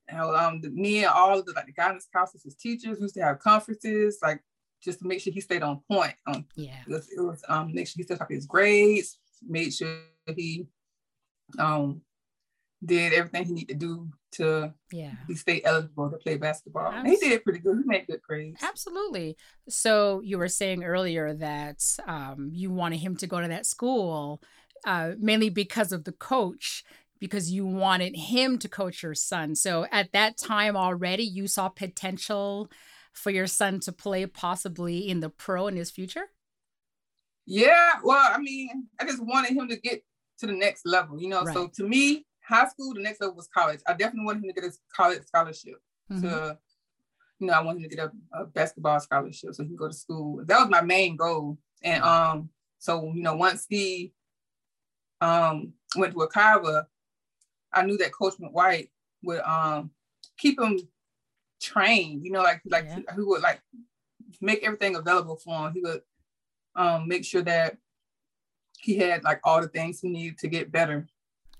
And, 0.07 0.19
um, 0.19 0.61
the, 0.61 0.69
me 0.69 0.99
and 0.99 1.07
all 1.07 1.39
of 1.39 1.45
the 1.45 1.53
like 1.53 1.65
the 1.65 1.71
guidance 1.71 2.07
counselors, 2.13 2.43
his 2.43 2.55
teachers 2.55 2.99
used 2.99 3.15
to 3.15 3.23
have 3.23 3.39
conferences, 3.39 4.19
like 4.21 4.41
just 4.83 4.99
to 4.99 5.07
make 5.07 5.21
sure 5.21 5.33
he 5.33 5.41
stayed 5.41 5.63
on 5.63 5.81
point. 5.89 6.13
Um, 6.27 6.45
yeah, 6.55 6.81
it 6.87 6.91
was, 6.91 7.09
it 7.09 7.21
was 7.21 7.41
um, 7.47 7.73
make 7.73 7.87
sure 7.87 7.95
he 7.97 8.03
stayed 8.03 8.21
up 8.21 8.29
his 8.29 8.45
grades, 8.45 9.17
made 9.41 9.73
sure 9.73 9.97
he 10.35 10.67
um 11.59 12.01
did 12.83 13.13
everything 13.13 13.45
he 13.45 13.53
needed 13.53 13.79
to 13.79 13.85
do 13.85 14.11
to 14.33 14.73
yeah 14.91 15.13
state 15.35 15.63
eligible 15.65 16.09
to 16.09 16.17
play 16.17 16.37
basketball. 16.37 16.91
And 16.91 17.07
he 17.07 17.15
did 17.17 17.43
pretty 17.43 17.59
good. 17.59 17.77
He 17.77 17.83
made 17.85 18.07
good 18.07 18.21
grades. 18.21 18.61
Absolutely. 18.61 19.37
So 19.69 20.21
you 20.23 20.37
were 20.37 20.47
saying 20.47 20.83
earlier 20.83 21.33
that 21.33 21.83
um, 22.07 22.49
you 22.51 22.71
wanted 22.71 22.97
him 22.97 23.15
to 23.17 23.27
go 23.27 23.41
to 23.41 23.47
that 23.47 23.65
school 23.65 24.41
uh, 24.85 25.11
mainly 25.19 25.49
because 25.49 25.91
of 25.91 26.03
the 26.03 26.11
coach, 26.11 26.83
because 27.19 27.51
you 27.51 27.65
wanted 27.65 28.15
him 28.15 28.57
to 28.59 28.67
coach 28.67 29.03
your 29.03 29.15
son. 29.15 29.55
So 29.55 29.87
at 29.91 30.11
that 30.11 30.37
time 30.37 30.75
already, 30.75 31.23
you 31.23 31.47
saw 31.47 31.69
potential 31.69 32.69
for 33.13 33.29
your 33.29 33.47
son 33.47 33.79
to 33.81 33.91
play 33.91 34.25
possibly 34.25 35.07
in 35.09 35.19
the 35.19 35.29
pro 35.29 35.67
in 35.67 35.75
his 35.75 35.91
future. 35.91 36.31
Yeah. 37.45 37.91
Well, 38.03 38.31
I 38.33 38.39
mean, 38.39 38.87
I 38.99 39.05
just 39.05 39.23
wanted 39.23 39.53
him 39.53 39.67
to 39.69 39.77
get 39.77 40.03
to 40.39 40.47
the 40.47 40.53
next 40.53 40.85
level, 40.85 41.21
you 41.21 41.29
know. 41.29 41.45
So 41.45 41.67
to 41.75 41.87
me, 41.87 42.25
high 42.47 42.67
school, 42.67 42.93
the 42.93 43.01
next 43.01 43.21
level 43.21 43.35
was 43.35 43.47
college. 43.47 43.79
I 43.87 43.93
definitely 43.93 44.25
wanted 44.25 44.43
him 44.43 44.53
to 44.53 44.61
get 44.61 44.69
a 44.69 44.77
college 44.95 45.23
scholarship. 45.25 45.75
Mhm. 46.11 46.21
To, 46.21 46.57
you 47.39 47.47
know, 47.47 47.53
I 47.53 47.61
wanted 47.61 47.83
him 47.83 47.89
to 47.89 47.95
get 47.95 48.05
a, 48.05 48.41
a 48.41 48.45
basketball 48.45 48.99
scholarship 48.99 49.53
so 49.53 49.63
he 49.63 49.69
can 49.69 49.75
go 49.77 49.87
to 49.87 49.93
school. 49.93 50.43
That 50.45 50.59
was 50.59 50.69
my 50.69 50.81
main 50.81 51.15
goal. 51.15 51.57
And 51.83 52.03
um, 52.03 52.49
so 52.79 53.11
you 53.13 53.21
know, 53.23 53.35
once 53.35 53.65
he 53.69 54.13
um 55.21 55.73
went 55.95 56.13
to 56.13 56.19
Wekiva, 56.19 56.85
I 57.71 57.85
knew 57.85 57.97
that 57.97 58.11
Coach 58.13 58.35
McWhite 58.39 58.89
would 59.23 59.41
um 59.41 59.91
keep 60.37 60.59
him 60.59 60.79
trained. 61.61 62.25
You 62.25 62.31
know, 62.31 62.41
like 62.41 62.61
like 62.65 62.85
Yeah. 62.85 62.95
he, 62.97 63.05
he 63.15 63.21
would 63.21 63.41
like 63.41 63.61
make 64.41 64.63
everything 64.63 64.95
available 64.95 65.37
for 65.37 65.67
him. 65.67 65.73
He 65.73 65.81
would 65.81 66.01
um 66.75 67.07
make 67.07 67.23
sure 67.25 67.41
that 67.43 67.77
he 68.79 68.97
had 68.97 69.23
like 69.23 69.39
all 69.43 69.61
the 69.61 69.67
things 69.69 70.01
he 70.01 70.09
needed 70.09 70.37
to 70.39 70.47
get 70.47 70.71
better. 70.71 71.07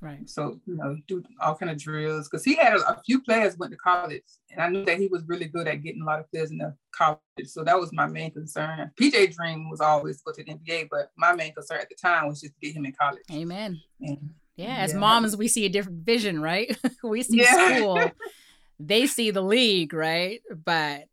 Right. 0.03 0.29
So 0.29 0.59
you 0.65 0.75
know, 0.75 0.97
do 1.07 1.23
all 1.39 1.55
kind 1.55 1.71
of 1.71 1.77
drills 1.77 2.27
because 2.27 2.43
he 2.43 2.55
had 2.55 2.73
a, 2.73 3.01
few 3.05 3.21
players 3.21 3.57
went 3.57 3.71
to 3.71 3.77
college, 3.77 4.21
and 4.51 4.61
I 4.61 4.67
knew 4.67 4.83
that 4.83 4.99
he 4.99 5.07
was 5.07 5.23
really 5.27 5.45
good 5.45 5.65
at 5.65 5.81
getting 5.81 6.01
a 6.01 6.05
lot 6.05 6.19
of 6.19 6.29
players 6.29 6.51
in 6.51 6.57
the 6.57 6.75
college. 6.93 7.21
So 7.45 7.63
that 7.63 7.79
was 7.79 7.93
my 7.93 8.05
main 8.05 8.31
concern. 8.31 8.91
PJ 8.99 9.33
Dream 9.33 9.69
was 9.69 9.79
always 9.79 10.21
go 10.21 10.33
to 10.33 10.43
the 10.43 10.55
NBA, 10.55 10.89
but 10.91 11.11
my 11.15 11.33
main 11.33 11.53
concern 11.53 11.79
at 11.79 11.87
the 11.87 11.95
time 11.95 12.27
was 12.27 12.41
just 12.41 12.53
to 12.53 12.59
get 12.59 12.75
him 12.75 12.85
in 12.85 12.91
college. 12.91 13.23
Amen. 13.31 13.81
And 14.01 14.31
Yeah, 14.57 14.75
as 14.75 14.91
Yeah. 14.91 14.99
moms, 14.99 15.37
we 15.37 15.47
see 15.47 15.65
a 15.65 15.69
different 15.69 16.05
vision, 16.05 16.41
right? 16.41 16.77
we 17.03 17.23
see 17.23 17.37
Yeah. 17.37 17.53
school, 17.53 18.11
they 18.79 19.07
see 19.07 19.31
the 19.31 19.41
league, 19.41 19.93
right? 19.93 20.41
But 20.53 21.05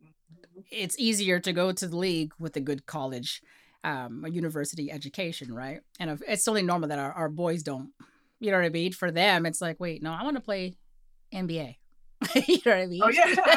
it's 0.73 0.99
easier 0.99 1.39
to 1.39 1.53
go 1.53 1.71
to 1.71 1.87
the 1.87 1.97
league 1.97 2.33
with 2.41 2.57
a 2.57 2.61
good 2.61 2.87
college, 2.87 3.41
um, 3.85 4.25
a 4.25 4.29
university 4.29 4.91
education, 4.91 5.55
right? 5.55 5.81
And 6.01 6.21
it's 6.27 6.43
totally 6.45 6.63
normal 6.63 6.89
that 6.89 6.99
our, 6.99 7.13
our 7.13 7.29
boys 7.29 7.63
don't. 7.63 7.93
You 8.41 8.51
know 8.51 8.59
what 8.59 8.67
I 8.67 8.71
mean? 8.71 8.93
For 8.93 9.11
them, 9.11 9.47
it's 9.47 9.61
like, 9.61 9.79
wait, 9.79 10.03
no, 10.03 10.13
I 10.13 10.23
want 10.23 10.37
to 10.37 10.43
play 10.43 10.77
NBA. 11.33 11.77
you 12.35 12.59
know 12.67 12.73
what 12.73 12.79
I 12.79 12.87
mean? 12.87 13.01
Oh 13.03 13.09
yeah, 13.09 13.57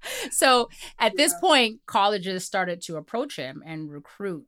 so 0.30 0.68
at 0.98 1.16
this 1.16 1.32
Yeah. 1.32 1.40
point, 1.40 1.80
colleges 1.86 2.44
started 2.44 2.80
to 2.82 2.96
approach 2.96 3.36
him 3.36 3.62
and 3.64 3.90
recruit 3.90 4.46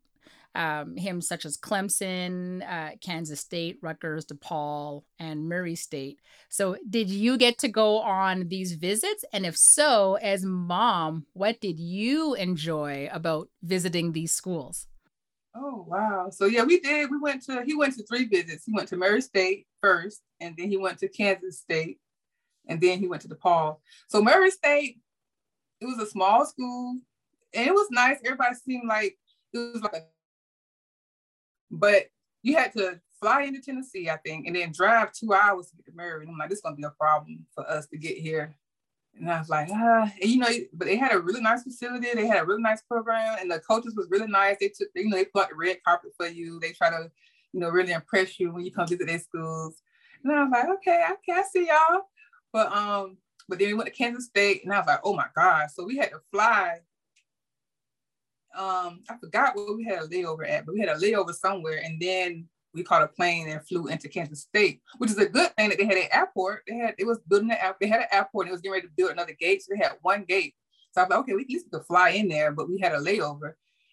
um, 0.54 0.96
him, 0.96 1.20
such 1.20 1.44
as 1.44 1.56
Clemson, 1.56 2.62
uh, 2.68 2.96
Kansas 3.00 3.40
State, 3.40 3.78
Rutgers, 3.82 4.24
DePaul, 4.24 5.02
and 5.18 5.48
Murray 5.48 5.74
State. 5.74 6.20
So, 6.48 6.76
did 6.88 7.10
you 7.10 7.36
get 7.36 7.58
to 7.58 7.68
go 7.68 7.98
on 8.00 8.48
these 8.48 8.74
visits? 8.74 9.24
And 9.32 9.44
if 9.44 9.56
so, 9.56 10.14
as 10.22 10.44
mom, 10.44 11.26
what 11.32 11.60
did 11.60 11.80
you 11.80 12.34
enjoy 12.34 13.08
about 13.12 13.48
visiting 13.62 14.12
these 14.12 14.32
schools? 14.32 14.86
Oh 15.54 15.84
wow. 15.88 16.30
So 16.30 16.46
yeah, 16.46 16.64
we 16.64 16.80
did. 16.80 17.10
We 17.10 17.18
went 17.18 17.42
to 17.44 17.62
he 17.64 17.76
went 17.76 17.94
to 17.94 18.04
three 18.04 18.24
visits. 18.24 18.64
He 18.64 18.72
went 18.72 18.88
to 18.88 18.96
Murray 18.96 19.20
State 19.20 19.66
first, 19.80 20.22
and 20.40 20.54
then 20.56 20.68
he 20.68 20.76
went 20.76 20.98
to 20.98 21.08
Kansas 21.08 21.60
State, 21.60 21.98
and 22.68 22.80
then 22.80 22.98
he 22.98 23.06
went 23.06 23.22
to 23.22 23.28
DePaul. 23.28 23.78
So 24.08 24.20
Murray 24.20 24.50
State, 24.50 24.98
it 25.80 25.86
was 25.86 25.98
a 25.98 26.06
small 26.06 26.44
school, 26.44 26.98
and 27.54 27.66
it 27.68 27.72
was 27.72 27.88
nice. 27.90 28.18
Everybody 28.24 28.54
seemed 28.66 28.88
like 28.88 29.16
it 29.52 29.58
was 29.58 29.82
like 29.82 29.94
a 29.94 30.02
but 31.70 32.06
you 32.42 32.56
had 32.56 32.72
to 32.74 33.00
fly 33.20 33.42
into 33.42 33.60
Tennessee, 33.60 34.10
I 34.10 34.16
think, 34.16 34.46
and 34.46 34.56
then 34.56 34.72
drive 34.72 35.12
two 35.12 35.32
hours 35.32 35.68
to 35.70 35.76
get 35.76 35.86
to 35.86 35.92
Murray. 35.94 36.22
And 36.22 36.30
I'm 36.30 36.38
like, 36.38 36.50
this 36.50 36.58
is 36.58 36.62
gonna 36.62 36.76
be 36.76 36.84
a 36.84 36.90
problem 36.90 37.46
for 37.54 37.68
us 37.68 37.86
to 37.88 37.96
get 37.96 38.18
here. 38.18 38.56
And 39.18 39.30
I 39.30 39.38
was 39.38 39.48
like, 39.48 39.68
ah, 39.70 40.10
and 40.20 40.30
you 40.30 40.38
know, 40.38 40.48
but 40.72 40.86
they 40.86 40.96
had 40.96 41.12
a 41.12 41.20
really 41.20 41.40
nice 41.40 41.62
facility. 41.62 42.08
They 42.14 42.26
had 42.26 42.42
a 42.42 42.46
really 42.46 42.62
nice 42.62 42.82
program, 42.82 43.36
and 43.40 43.50
the 43.50 43.60
coaches 43.60 43.94
was 43.94 44.08
really 44.10 44.26
nice. 44.26 44.56
They 44.58 44.68
took, 44.68 44.88
you 44.94 45.08
know, 45.08 45.16
they 45.16 45.24
put 45.24 45.50
the 45.50 45.54
red 45.54 45.78
carpet 45.84 46.12
for 46.16 46.26
you. 46.26 46.58
They 46.58 46.72
try 46.72 46.90
to, 46.90 47.10
you 47.52 47.60
know, 47.60 47.68
really 47.68 47.92
impress 47.92 48.40
you 48.40 48.52
when 48.52 48.64
you 48.64 48.72
come 48.72 48.88
visit 48.88 49.06
their 49.06 49.20
schools. 49.20 49.80
And 50.22 50.32
I 50.32 50.42
was 50.42 50.50
like, 50.50 50.68
okay, 50.78 51.06
okay, 51.12 51.38
I 51.38 51.42
see 51.42 51.66
y'all. 51.66 52.02
But 52.52 52.72
um, 52.72 53.18
but 53.48 53.58
then 53.58 53.68
we 53.68 53.74
went 53.74 53.86
to 53.86 53.94
Kansas 53.94 54.26
State, 54.26 54.64
and 54.64 54.72
I 54.72 54.78
was 54.78 54.86
like, 54.86 55.00
oh 55.04 55.14
my 55.14 55.26
god! 55.34 55.70
So 55.70 55.84
we 55.84 55.96
had 55.96 56.10
to 56.10 56.20
fly. 56.32 56.80
Um, 58.56 59.02
I 59.08 59.16
forgot 59.20 59.56
where 59.56 59.74
we 59.74 59.84
had 59.84 59.98
a 59.98 60.08
layover 60.08 60.48
at, 60.48 60.66
but 60.66 60.74
we 60.74 60.80
had 60.80 60.88
a 60.88 60.96
layover 60.96 61.34
somewhere, 61.34 61.80
and 61.84 62.00
then 62.00 62.48
we 62.74 62.82
caught 62.82 63.02
a 63.02 63.08
plane 63.08 63.48
and 63.48 63.66
flew 63.66 63.86
into 63.86 64.08
Kansas 64.08 64.42
State, 64.42 64.80
which 64.98 65.10
is 65.10 65.18
a 65.18 65.26
good 65.26 65.54
thing 65.56 65.68
that 65.68 65.78
they 65.78 65.84
had 65.86 65.96
an 65.96 66.08
airport. 66.12 66.62
They 66.68 66.76
had 66.76 66.94
it 66.98 67.06
was 67.06 67.18
building 67.28 67.50
an 67.50 67.58
airport. 67.58 67.80
They 67.80 67.88
had 67.88 68.00
an 68.00 68.06
airport 68.12 68.46
and 68.46 68.50
it 68.50 68.52
was 68.52 68.60
getting 68.60 68.72
ready 68.72 68.86
to 68.86 68.92
build 68.96 69.12
another 69.12 69.32
gate. 69.38 69.62
So 69.62 69.72
they 69.74 69.82
had 69.82 69.96
one 70.02 70.24
gate. 70.24 70.54
So 70.92 71.00
I 71.00 71.04
was 71.04 71.10
like, 71.10 71.18
okay, 71.20 71.34
we 71.34 71.42
at 71.42 71.48
least 71.48 71.70
could 71.70 71.84
fly 71.84 72.10
in 72.10 72.28
there, 72.28 72.52
but 72.52 72.68
we 72.68 72.78
had 72.78 72.92
a 72.92 72.98
layover. 73.00 73.52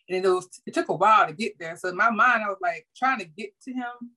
And 0.09 0.25
it 0.25 0.27
was 0.27 0.47
it 0.65 0.73
took 0.73 0.89
a 0.89 0.95
while 0.95 1.27
to 1.27 1.33
get 1.33 1.57
there. 1.59 1.75
So 1.77 1.89
in 1.89 1.95
my 1.95 2.09
mind, 2.09 2.43
I 2.43 2.47
was 2.47 2.59
like 2.61 2.88
trying 2.95 3.19
to 3.19 3.25
get 3.25 3.51
to 3.63 3.73
him 3.73 4.11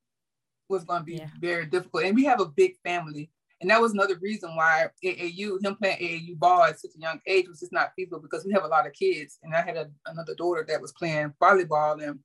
was 0.69 0.85
gonna 0.85 1.05
be 1.05 1.17
Yeah. 1.17 1.29
very 1.41 1.67
difficult. 1.67 2.05
And 2.05 2.17
we 2.17 2.25
have 2.25 2.41
a 2.41 2.47
big 2.47 2.77
family. 2.83 3.31
And 3.61 3.71
that 3.71 3.81
was 3.81 3.93
another 3.93 4.17
reason 4.21 4.55
why 4.57 4.89
AAU, 5.03 5.59
him 5.63 5.77
playing 5.77 5.99
AAU 5.99 6.35
ball 6.39 6.65
at 6.65 6.81
such 6.81 6.91
a 6.97 7.01
young 7.01 7.21
age 7.27 7.49
was 7.49 7.61
just 7.61 7.73
not 7.73 7.93
feasible 7.97 8.19
because 8.21 8.45
we 8.45 8.53
have 8.53 8.65
a 8.65 8.69
lot 8.69 8.87
of 8.87 8.93
kids. 8.93 9.39
And 9.43 9.55
I 9.55 9.63
had 9.63 9.77
a, 9.77 9.91
another 10.07 10.35
daughter 10.35 10.65
that 10.69 10.81
was 10.81 10.93
playing 10.93 11.33
volleyball 11.41 12.03
and 12.07 12.19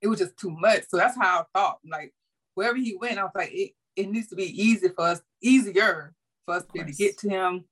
it 0.00 0.08
was 0.08 0.18
just 0.18 0.36
too 0.36 0.50
much. 0.50 0.84
So 0.88 0.96
that's 0.96 1.16
how 1.16 1.40
I 1.40 1.58
thought. 1.58 1.78
Like 1.88 2.12
wherever 2.54 2.76
he 2.76 2.96
went, 2.96 3.18
I 3.18 3.24
was 3.24 3.32
like, 3.34 3.52
it, 3.52 3.72
it 3.96 4.10
needs 4.10 4.28
to 4.28 4.36
be 4.36 4.44
easy 4.62 4.88
for 4.88 5.06
us, 5.06 5.22
easier 5.42 6.14
for 6.44 6.54
us 6.56 6.64
to 6.64 6.72
be 6.72 6.80
able 6.80 6.90
to 6.90 6.96
get 6.96 7.18
to 7.18 7.28
him 7.28 7.64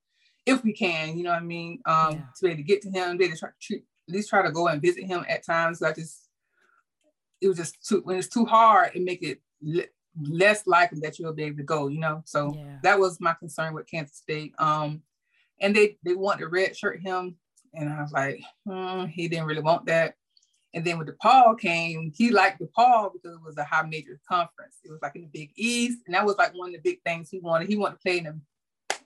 if 0.45 0.63
we 0.63 0.73
can, 0.73 1.17
you 1.17 1.23
know 1.23 1.31
what 1.31 1.41
I 1.41 1.45
mean? 1.45 1.79
Um, 1.85 2.11
Yeah. 2.11 2.21
to 2.35 2.43
be 2.43 2.47
able 2.49 2.57
to 2.57 2.63
get 2.63 2.81
to 2.83 2.89
him, 2.91 3.17
be 3.17 3.25
able 3.25 3.33
to 3.33 3.39
try, 3.39 3.49
treat, 3.59 3.83
at 4.07 4.13
least 4.13 4.29
try 4.29 4.43
to 4.43 4.51
go 4.51 4.67
and 4.67 4.81
visit 4.81 5.05
him 5.05 5.25
at 5.27 5.43
times. 5.43 5.79
So 5.79 5.87
I 5.87 5.93
just, 5.93 6.29
it 7.41 7.47
was 7.47 7.57
just 7.57 7.83
too, 7.87 8.01
when 8.03 8.17
it's 8.17 8.27
too 8.27 8.45
hard, 8.45 8.91
it 8.95 9.01
make 9.03 9.23
it 9.23 9.41
le- 9.61 9.85
less 10.21 10.67
likely 10.67 10.99
that 11.01 11.17
you'll 11.17 11.33
be 11.33 11.43
able 11.43 11.57
to 11.57 11.63
go, 11.63 11.87
you 11.87 11.99
know? 11.99 12.21
So 12.25 12.53
Yeah. 12.55 12.77
that 12.83 12.99
was 12.99 13.19
my 13.19 13.33
concern 13.33 13.73
with 13.73 13.87
Kansas 13.87 14.17
State. 14.17 14.53
Um, 14.59 15.01
and 15.59 15.75
they, 15.75 15.97
they 16.03 16.13
want 16.13 16.39
to 16.39 16.47
red 16.47 16.77
shirt 16.77 17.01
him. 17.01 17.37
And 17.73 17.89
I 17.89 18.01
was 18.01 18.11
like, 18.11 18.39
hmm, 18.67 19.05
he 19.05 19.27
didn't 19.27 19.47
really 19.47 19.61
want 19.61 19.85
that. 19.87 20.15
And 20.75 20.83
then 20.83 20.97
when 20.97 21.07
DePaul 21.07 21.57
came, 21.57 22.11
he 22.13 22.29
liked 22.29 22.61
DePaul 22.61 23.13
because 23.13 23.37
it 23.37 23.43
was 23.43 23.57
a 23.57 23.63
high 23.63 23.83
major 23.83 24.19
conference. 24.29 24.75
It 24.83 24.91
was 24.91 24.99
like 25.01 25.15
in 25.15 25.21
the 25.21 25.27
Big 25.27 25.51
East, 25.55 25.99
and 26.05 26.13
that 26.13 26.25
was 26.25 26.35
like 26.35 26.53
one 26.53 26.69
of 26.69 26.73
the 26.73 26.89
big 26.91 27.01
things 27.05 27.29
he 27.29 27.39
wanted. 27.39 27.69
He 27.69 27.77
wanted 27.77 27.95
to 27.95 28.01
play 28.01 28.17
in 28.19 28.27
a, 28.27 28.35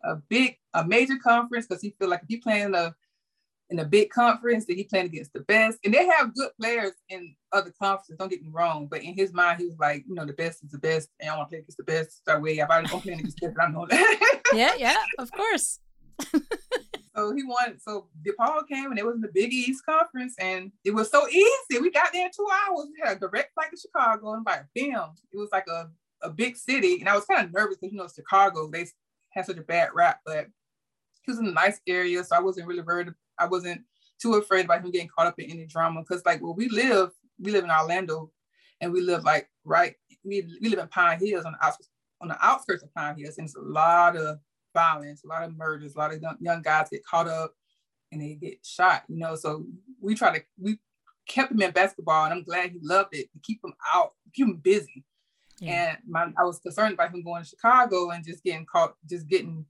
a 0.03 0.15
big, 0.29 0.57
a 0.73 0.83
major 0.83 1.17
conference 1.23 1.67
because 1.67 1.83
he 1.83 1.95
feel 1.99 2.09
like 2.09 2.23
if 2.23 2.27
he 2.27 2.37
playing 2.37 2.65
in 2.65 2.75
a 2.75 2.95
in 3.69 3.77
a 3.77 3.85
big 3.85 4.09
conference, 4.09 4.65
that 4.65 4.75
he 4.75 4.83
playing 4.83 5.05
against 5.05 5.31
the 5.31 5.41
best. 5.41 5.77
And 5.85 5.93
they 5.93 6.07
have 6.07 6.33
good 6.33 6.49
players 6.59 6.93
in 7.09 7.35
other 7.51 7.71
conferences. 7.79 8.15
Don't 8.17 8.29
get 8.29 8.41
me 8.41 8.49
wrong, 8.51 8.87
but 8.89 9.03
in 9.03 9.13
his 9.13 9.31
mind, 9.31 9.59
he 9.59 9.67
was 9.67 9.77
like, 9.79 10.03
you 10.07 10.15
know, 10.15 10.25
the 10.25 10.33
best 10.33 10.63
is 10.63 10.71
the 10.71 10.79
best, 10.79 11.09
and 11.19 11.29
I 11.29 11.37
want 11.37 11.49
to 11.49 11.51
play 11.51 11.59
against 11.59 11.77
the 11.77 11.83
best. 11.83 12.25
So 12.27 12.39
way, 12.39 12.57
if 12.57 12.69
I 12.69 12.81
don't 12.81 13.01
play 13.01 13.13
against 13.13 13.37
the 13.39 13.47
best, 13.47 13.59
I 13.61 13.69
know 13.69 13.85
that. 13.87 14.41
Yeah, 14.53 14.73
yeah, 14.77 14.97
of 15.19 15.31
course. 15.31 15.79
So 17.19 17.35
he 17.35 17.43
wanted, 17.43 17.81
so 17.81 18.07
DePaul 18.25 18.65
came 18.67 18.91
and 18.91 18.97
it 18.97 19.05
was 19.05 19.15
in 19.15 19.21
the 19.21 19.31
Big 19.33 19.51
East 19.51 19.85
Conference 19.85 20.35
and 20.39 20.71
it 20.85 20.91
was 20.91 21.11
so 21.11 21.27
easy. 21.27 21.81
We 21.81 21.91
got 21.91 22.13
there 22.13 22.25
in 22.25 22.31
two 22.33 22.47
hours. 22.49 22.87
We 22.93 23.01
had 23.03 23.17
a 23.17 23.19
direct 23.19 23.53
flight 23.53 23.71
to 23.71 23.77
Chicago 23.77 24.33
and 24.33 24.45
like, 24.45 24.63
bam, 24.73 25.11
it 25.33 25.37
was 25.37 25.49
like 25.51 25.67
a, 25.67 25.89
a 26.21 26.29
big 26.29 26.55
city. 26.55 27.01
And 27.01 27.09
I 27.09 27.15
was 27.15 27.25
kind 27.25 27.45
of 27.45 27.53
nervous 27.53 27.75
because, 27.75 27.91
you 27.91 27.99
know, 27.99 28.07
Chicago, 28.07 28.69
they 28.71 28.85
had 29.31 29.45
such 29.45 29.57
a 29.57 29.63
bad 29.63 29.89
rap, 29.93 30.21
but 30.25 30.47
he 31.23 31.31
was 31.31 31.39
in 31.39 31.47
a 31.47 31.51
nice 31.51 31.81
area. 31.87 32.23
So 32.23 32.37
I 32.37 32.39
wasn't 32.39 32.67
really 32.67 32.83
worried. 32.83 33.09
I 33.37 33.47
wasn't 33.47 33.81
too 34.21 34.35
afraid 34.35 34.63
about 34.63 34.85
him 34.85 34.91
getting 34.91 35.09
caught 35.09 35.27
up 35.27 35.39
in 35.39 35.51
any 35.51 35.65
drama. 35.65 36.05
Cause 36.05 36.21
like 36.25 36.41
where 36.41 36.53
we 36.53 36.69
live, 36.69 37.09
we 37.37 37.51
live 37.51 37.65
in 37.65 37.71
Orlando 37.71 38.31
and 38.79 38.93
we 38.93 39.01
live 39.01 39.25
like 39.25 39.49
right, 39.65 39.95
we, 40.23 40.47
we 40.61 40.69
live 40.69 40.79
in 40.79 40.87
Pine 40.87 41.19
Hills 41.19 41.43
on 41.43 41.51
the 41.51 41.65
outskirts, 41.65 41.89
on 42.21 42.29
the 42.29 42.45
outskirts 42.45 42.83
of 42.83 42.93
Pine 42.93 43.17
Hills. 43.17 43.37
And 43.37 43.45
it's 43.45 43.57
a 43.57 43.61
lot 43.61 44.15
of 44.15 44.39
violence, 44.73 45.23
a 45.23 45.27
lot 45.27 45.43
of 45.43 45.55
murders, 45.57 45.95
a 45.95 45.99
lot 45.99 46.13
of 46.13 46.21
young, 46.39 46.61
guys 46.61 46.89
get 46.89 47.05
caught 47.05 47.27
up 47.27 47.53
and 48.11 48.21
they 48.21 48.35
get 48.35 48.65
shot, 48.65 49.03
you 49.07 49.17
know. 49.17 49.35
So 49.35 49.65
we 50.01 50.15
try 50.15 50.37
to 50.37 50.43
we 50.59 50.79
kept 51.27 51.51
him 51.51 51.61
in 51.61 51.71
basketball 51.71 52.25
and 52.25 52.33
I'm 52.33 52.43
glad 52.43 52.71
he 52.71 52.79
loved 52.81 53.15
it 53.15 53.31
to 53.31 53.39
keep 53.43 53.63
him 53.63 53.73
out, 53.93 54.13
keep 54.33 54.47
him 54.47 54.57
busy. 54.57 55.03
Yeah. 55.59 55.91
And 55.91 55.97
my 56.07 56.31
I 56.37 56.43
was 56.43 56.59
concerned 56.59 56.93
about 56.93 57.13
him 57.13 57.23
going 57.23 57.43
to 57.43 57.49
Chicago 57.49 58.11
and 58.11 58.25
just 58.25 58.43
getting 58.43 58.65
caught, 58.65 58.95
just 59.09 59.27
getting 59.27 59.65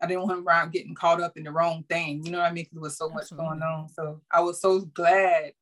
I 0.00 0.06
didn't 0.06 0.22
want 0.22 0.38
him 0.38 0.48
around 0.48 0.72
getting 0.72 0.96
caught 0.96 1.20
up 1.20 1.36
in 1.36 1.44
the 1.44 1.52
wrong 1.52 1.84
thing. 1.88 2.24
You 2.24 2.32
know 2.32 2.38
what 2.38 2.50
I 2.50 2.52
mean? 2.52 2.64
Because 2.64 2.74
there 2.74 2.82
was 2.82 2.98
so 2.98 3.08
much 3.08 3.30
going 3.36 3.62
on. 3.62 3.88
So 3.88 4.20
I 4.30 4.40
was 4.40 4.60
so 4.60 4.80
glad 4.80 5.52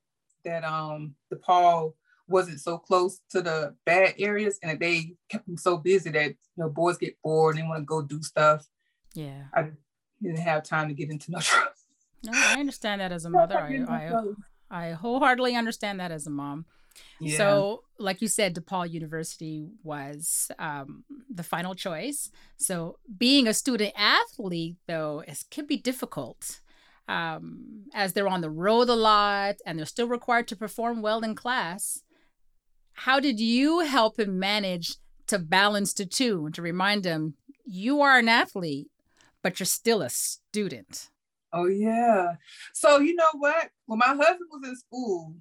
that 0.44 0.64
um 0.64 1.14
DePaul 1.32 1.94
wasn't 2.30 2.60
so 2.60 2.78
close 2.78 3.20
to 3.30 3.42
the 3.42 3.74
bad 3.84 4.14
areas 4.18 4.58
and 4.62 4.72
that 4.72 4.80
they 4.80 5.14
kept 5.28 5.46
them 5.46 5.56
so 5.56 5.76
busy 5.76 6.10
that 6.10 6.28
you 6.28 6.36
know 6.56 6.68
boys 6.68 6.96
get 6.96 7.16
bored 7.22 7.56
and 7.56 7.64
they 7.64 7.68
want 7.68 7.80
to 7.80 7.84
go 7.84 8.02
do 8.02 8.22
stuff. 8.22 8.66
yeah. 9.14 9.44
I 9.54 9.70
didn't 10.22 10.38
have 10.38 10.62
time 10.64 10.88
to 10.88 10.94
get 10.94 11.10
into 11.10 11.30
no 11.30 11.38
trouble. 11.40 11.70
No, 12.24 12.32
I 12.34 12.60
understand 12.60 13.00
that 13.00 13.12
as 13.12 13.24
a 13.24 13.30
mother. 13.40 13.58
I, 13.58 14.12
I, 14.70 14.88
I 14.88 14.92
wholeheartedly 14.92 15.56
understand 15.56 16.00
that 16.00 16.12
as 16.12 16.26
a 16.26 16.30
mom. 16.30 16.66
Yeah. 17.18 17.36
So, 17.38 17.84
like 17.98 18.20
you 18.20 18.28
said, 18.28 18.54
DePaul 18.54 18.90
University 18.90 19.68
was 19.82 20.50
um, 20.58 21.04
the 21.32 21.42
final 21.42 21.74
choice. 21.74 22.30
So, 22.56 22.98
being 23.16 23.46
a 23.46 23.54
student 23.54 23.92
athlete, 23.96 24.76
though, 24.86 25.22
is, 25.26 25.44
can 25.50 25.66
be 25.66 25.76
difficult 25.76 26.60
um, 27.08 27.84
as 27.94 28.12
they're 28.12 28.28
on 28.28 28.40
the 28.40 28.50
road 28.50 28.88
a 28.88 28.94
lot 28.94 29.56
and 29.64 29.78
they're 29.78 29.86
still 29.86 30.08
required 30.08 30.48
to 30.48 30.56
perform 30.56 31.02
well 31.02 31.20
in 31.20 31.34
class. 31.34 32.02
How 32.92 33.20
did 33.20 33.40
you 33.40 33.80
help 33.80 34.18
him 34.18 34.38
manage 34.38 34.96
to 35.26 35.38
balance 35.38 35.92
the 35.92 36.06
two 36.06 36.46
and 36.46 36.54
to 36.54 36.62
remind 36.62 37.04
him 37.04 37.34
you 37.64 38.00
are 38.02 38.18
an 38.18 38.28
athlete, 38.28 38.88
but 39.42 39.58
you're 39.58 39.66
still 39.66 40.02
a 40.02 40.10
student? 40.10 41.08
Oh 41.52 41.66
yeah. 41.66 42.34
So 42.72 42.98
you 43.00 43.14
know 43.14 43.30
what? 43.34 43.70
When 43.86 43.98
my 43.98 44.08
husband 44.08 44.48
was 44.50 44.68
in 44.68 44.76
school, 44.76 45.34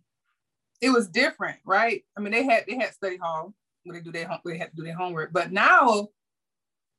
it 0.81 0.89
was 0.89 1.07
different, 1.07 1.57
right? 1.65 2.03
I 2.17 2.21
mean, 2.21 2.31
they 2.31 2.43
had 2.43 2.65
they 2.67 2.75
had 2.75 2.93
study 2.93 3.17
hall 3.17 3.53
where 3.83 3.97
they 3.97 4.03
do 4.03 4.11
their 4.11 4.27
home, 4.27 4.39
they 4.45 4.57
had 4.57 4.71
to 4.71 4.75
do 4.75 4.83
their 4.83 4.95
homework. 4.95 5.31
But 5.33 5.51
now, 5.51 6.09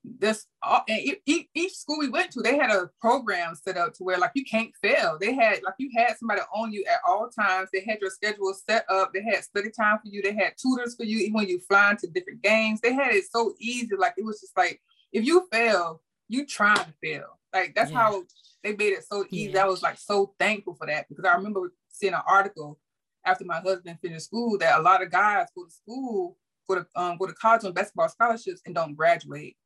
this 0.02 0.46
all, 0.62 0.82
and 0.88 1.00
each, 1.26 1.48
each 1.54 1.74
school 1.74 1.98
we 1.98 2.08
went 2.08 2.30
to, 2.32 2.40
they 2.40 2.56
had 2.56 2.70
a 2.70 2.90
program 3.00 3.54
set 3.54 3.76
up 3.76 3.92
to 3.94 4.04
where 4.04 4.18
like 4.18 4.32
you 4.34 4.44
can't 4.44 4.70
fail. 4.82 5.18
They 5.20 5.34
had 5.34 5.62
like 5.62 5.74
you 5.78 5.90
had 5.96 6.16
somebody 6.16 6.40
on 6.54 6.72
you 6.72 6.84
at 6.90 7.00
all 7.06 7.28
times. 7.28 7.68
They 7.72 7.84
had 7.86 8.00
your 8.00 8.10
schedule 8.10 8.54
set 8.68 8.84
up. 8.90 9.12
They 9.12 9.22
had 9.22 9.44
study 9.44 9.70
time 9.70 9.98
for 9.98 10.08
you. 10.08 10.22
They 10.22 10.34
had 10.34 10.54
tutors 10.60 10.94
for 10.96 11.04
you 11.04 11.18
even 11.18 11.34
when 11.34 11.48
you 11.48 11.60
fly 11.60 11.90
into 11.90 12.06
different 12.06 12.42
games. 12.42 12.80
They 12.80 12.94
had 12.94 13.14
it 13.14 13.24
so 13.30 13.54
easy. 13.58 13.90
Like 13.96 14.14
it 14.16 14.24
was 14.24 14.40
just 14.40 14.56
like 14.56 14.80
if 15.12 15.24
you 15.24 15.46
fail, 15.52 16.02
you 16.28 16.46
trying 16.46 16.76
to 16.76 16.94
fail. 17.02 17.38
Like 17.52 17.74
that's 17.74 17.90
yeah. 17.90 17.98
how 17.98 18.22
they 18.62 18.76
made 18.76 18.92
it 18.92 19.04
so 19.04 19.24
easy. 19.30 19.52
Yeah. 19.52 19.64
I 19.64 19.68
was 19.68 19.82
like 19.82 19.98
so 19.98 20.34
thankful 20.38 20.74
for 20.74 20.86
that 20.86 21.08
because 21.08 21.24
I 21.24 21.34
remember 21.34 21.72
seeing 21.88 22.14
an 22.14 22.22
article 22.26 22.78
after 23.24 23.44
my 23.44 23.60
husband 23.60 23.98
finished 24.00 24.26
school 24.26 24.56
that 24.58 24.78
a 24.78 24.82
lot 24.82 25.02
of 25.02 25.10
guys 25.10 25.46
go 25.54 25.64
to 25.64 25.70
school, 25.70 26.36
go 26.68 26.76
to 26.76 26.86
um, 26.96 27.18
go 27.18 27.26
to 27.26 27.34
college 27.34 27.64
on 27.64 27.72
basketball 27.72 28.08
scholarships 28.08 28.62
and 28.64 28.74
don't 28.74 28.94
graduate. 28.94 29.56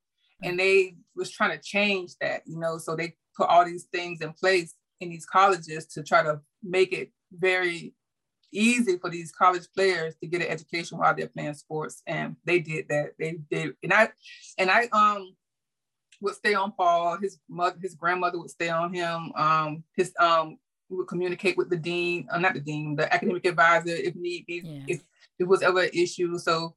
And 0.44 0.58
they 0.58 0.96
was 1.16 1.30
trying 1.30 1.56
to 1.56 1.62
change 1.62 2.12
that, 2.20 2.42
you 2.46 2.58
know, 2.58 2.78
so 2.78 2.94
they 2.96 3.14
put 3.36 3.48
all 3.48 3.64
these 3.64 3.84
things 3.84 4.20
in 4.20 4.32
place 4.32 4.74
in 5.00 5.10
these 5.10 5.26
colleges 5.26 5.86
to 5.86 6.02
try 6.02 6.22
to 6.22 6.40
make 6.62 6.92
it 6.92 7.10
very 7.32 7.94
easy 8.52 8.98
for 8.98 9.10
these 9.10 9.32
college 9.32 9.66
players 9.74 10.14
to 10.20 10.28
get 10.28 10.40
an 10.40 10.48
education 10.48 10.98
while 10.98 11.14
they're 11.14 11.28
playing 11.28 11.54
sports. 11.54 12.02
And 12.06 12.36
they 12.44 12.60
did 12.60 12.88
that. 12.88 13.12
They 13.18 13.38
did. 13.50 13.74
And 13.82 13.92
I 13.92 14.10
and 14.58 14.70
I 14.70 14.88
um 14.92 15.34
would 16.20 16.34
stay 16.34 16.54
on 16.54 16.72
Paul. 16.72 17.18
His 17.20 17.38
mother, 17.48 17.76
his 17.80 17.94
grandmother 17.94 18.38
would 18.38 18.50
stay 18.50 18.68
on 18.68 18.92
him. 18.92 19.32
Um, 19.36 19.84
his 19.96 20.12
um, 20.18 20.58
would 20.88 21.08
communicate 21.08 21.56
with 21.56 21.70
the 21.70 21.76
dean, 21.76 22.26
uh, 22.30 22.38
not 22.38 22.54
the 22.54 22.60
dean, 22.60 22.96
the 22.96 23.12
academic 23.12 23.46
advisor 23.46 23.90
if 23.90 24.14
need 24.14 24.46
be, 24.46 24.62
yeah. 24.64 24.84
if 24.88 25.00
it 25.38 25.44
was 25.44 25.62
ever 25.62 25.82
an 25.82 25.90
issue. 25.92 26.38
So 26.38 26.74